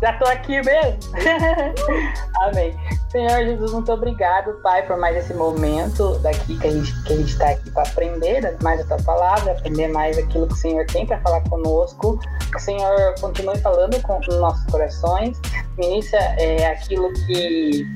Já 0.00 0.12
tô 0.14 0.26
aqui 0.26 0.60
mesmo. 0.62 0.98
Amém. 2.42 2.74
Senhor 3.10 3.46
Jesus, 3.46 3.72
muito 3.72 3.90
obrigado, 3.92 4.60
Pai, 4.62 4.86
por 4.86 4.98
mais 4.98 5.16
esse 5.16 5.32
momento 5.32 6.18
daqui 6.18 6.58
que 6.58 6.66
a 6.66 6.70
gente 6.70 7.02
que 7.04 7.12
a 7.12 7.16
gente 7.16 7.32
está 7.32 7.50
aqui 7.50 7.70
para 7.70 7.82
aprender 7.82 8.56
mais 8.62 8.80
a 8.80 8.84
tua 8.84 9.02
palavra, 9.04 9.52
aprender 9.52 9.88
mais 9.88 10.18
aquilo 10.18 10.46
que 10.46 10.52
o 10.52 10.56
Senhor 10.56 10.84
tem 10.86 11.06
para 11.06 11.18
falar 11.20 11.40
conosco. 11.48 12.18
Que 12.50 12.56
o 12.56 12.60
Senhor 12.60 13.14
continue 13.20 13.58
falando 13.58 14.00
com 14.02 14.18
os 14.18 14.38
nossos 14.38 14.64
corações. 14.70 15.40
Ministra 15.78 16.20
é, 16.38 16.66
aquilo 16.66 17.12
que 17.12 17.86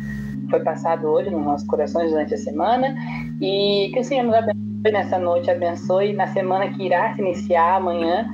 foi 0.49 0.61
passado 0.61 1.07
hoje 1.07 1.31
nos 1.31 1.45
nossos 1.45 1.67
corações 1.67 2.11
durante 2.11 2.35
a 2.35 2.39
semana 2.39 2.95
e 3.41 3.91
que 3.93 4.01
o 4.01 4.05
Senhor 4.05 4.25
nos 4.25 4.35
abençoe 4.35 4.70
nessa 4.89 5.19
noite, 5.19 5.51
abençoe 5.51 6.13
na 6.15 6.27
semana 6.29 6.69
que 6.71 6.87
irá 6.87 7.13
se 7.15 7.21
iniciar 7.21 7.77
amanhã, 7.77 8.27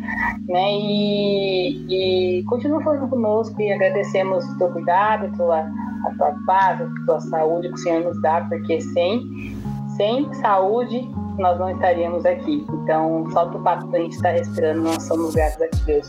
né? 0.48 0.72
E, 0.72 2.38
e 2.38 2.44
continua 2.44 2.80
falando 2.82 3.08
conosco 3.08 3.60
e 3.60 3.72
agradecemos 3.72 4.44
o 4.44 4.58
teu 4.58 4.68
cuidado, 4.70 5.26
a 5.26 5.36
tua, 5.36 5.58
a 5.58 6.14
tua 6.16 6.36
paz, 6.46 6.80
a 6.80 6.88
tua 7.04 7.20
saúde 7.20 7.68
que 7.68 7.74
o 7.74 7.78
Senhor 7.78 8.04
nos 8.04 8.20
dá, 8.22 8.42
porque 8.42 8.80
sem, 8.80 9.56
sem 9.96 10.32
saúde 10.34 11.08
nós 11.38 11.58
não 11.58 11.70
estaríamos 11.70 12.24
aqui. 12.24 12.64
Então, 12.70 13.28
só 13.32 13.48
o 13.48 13.62
fato 13.62 13.94
a 13.94 13.98
gente 13.98 14.14
estar 14.14 14.30
respirando, 14.30 14.82
nós 14.82 15.02
somos 15.02 15.34
gratos 15.34 15.62
a 15.62 15.84
Deus. 15.84 16.08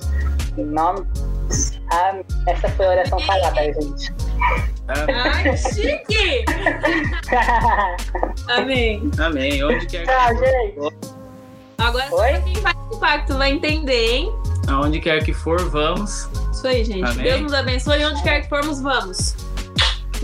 Em 0.57 0.65
nome 0.65 1.01
de 1.49 1.76
Amém. 1.89 2.25
Essa 2.47 2.69
foi 2.69 2.85
a 2.85 2.89
oração 2.89 3.19
falada, 3.19 3.63
gente. 3.63 4.13
Ai, 4.87 5.57
chique! 5.57 6.45
Amém. 8.49 9.11
Amém. 9.19 9.63
Onde 9.63 9.85
quer 9.85 10.05
que 10.05 10.11
Tchau, 10.11 10.37
gente. 10.37 10.95
Agora 11.77 12.09
só 12.09 12.15
Oi? 12.21 12.41
quem 12.41 12.55
faz 12.55 12.75
o 12.91 12.97
pacto 12.97 13.37
vai 13.37 13.51
entender, 13.51 14.09
hein? 14.11 14.33
Aonde 14.67 14.99
quer 14.99 15.23
que 15.23 15.33
for, 15.33 15.59
vamos. 15.69 16.29
Isso 16.51 16.67
aí, 16.67 16.83
gente. 16.83 17.03
Amém. 17.03 17.23
Deus 17.23 17.41
nos 17.41 17.53
abençoe. 17.53 18.03
Onde 18.05 18.21
quer 18.23 18.41
que 18.41 18.49
formos, 18.49 18.81
vamos. 18.81 19.35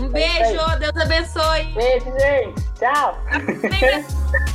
Um 0.00 0.06
É 0.06 0.08
beijo. 0.08 0.78
Deus 0.78 0.96
abençoe. 0.96 1.64
Beijo, 1.74 2.06
gente. 2.18 2.62
Tchau. 2.78 3.18
Amém. 3.30 4.04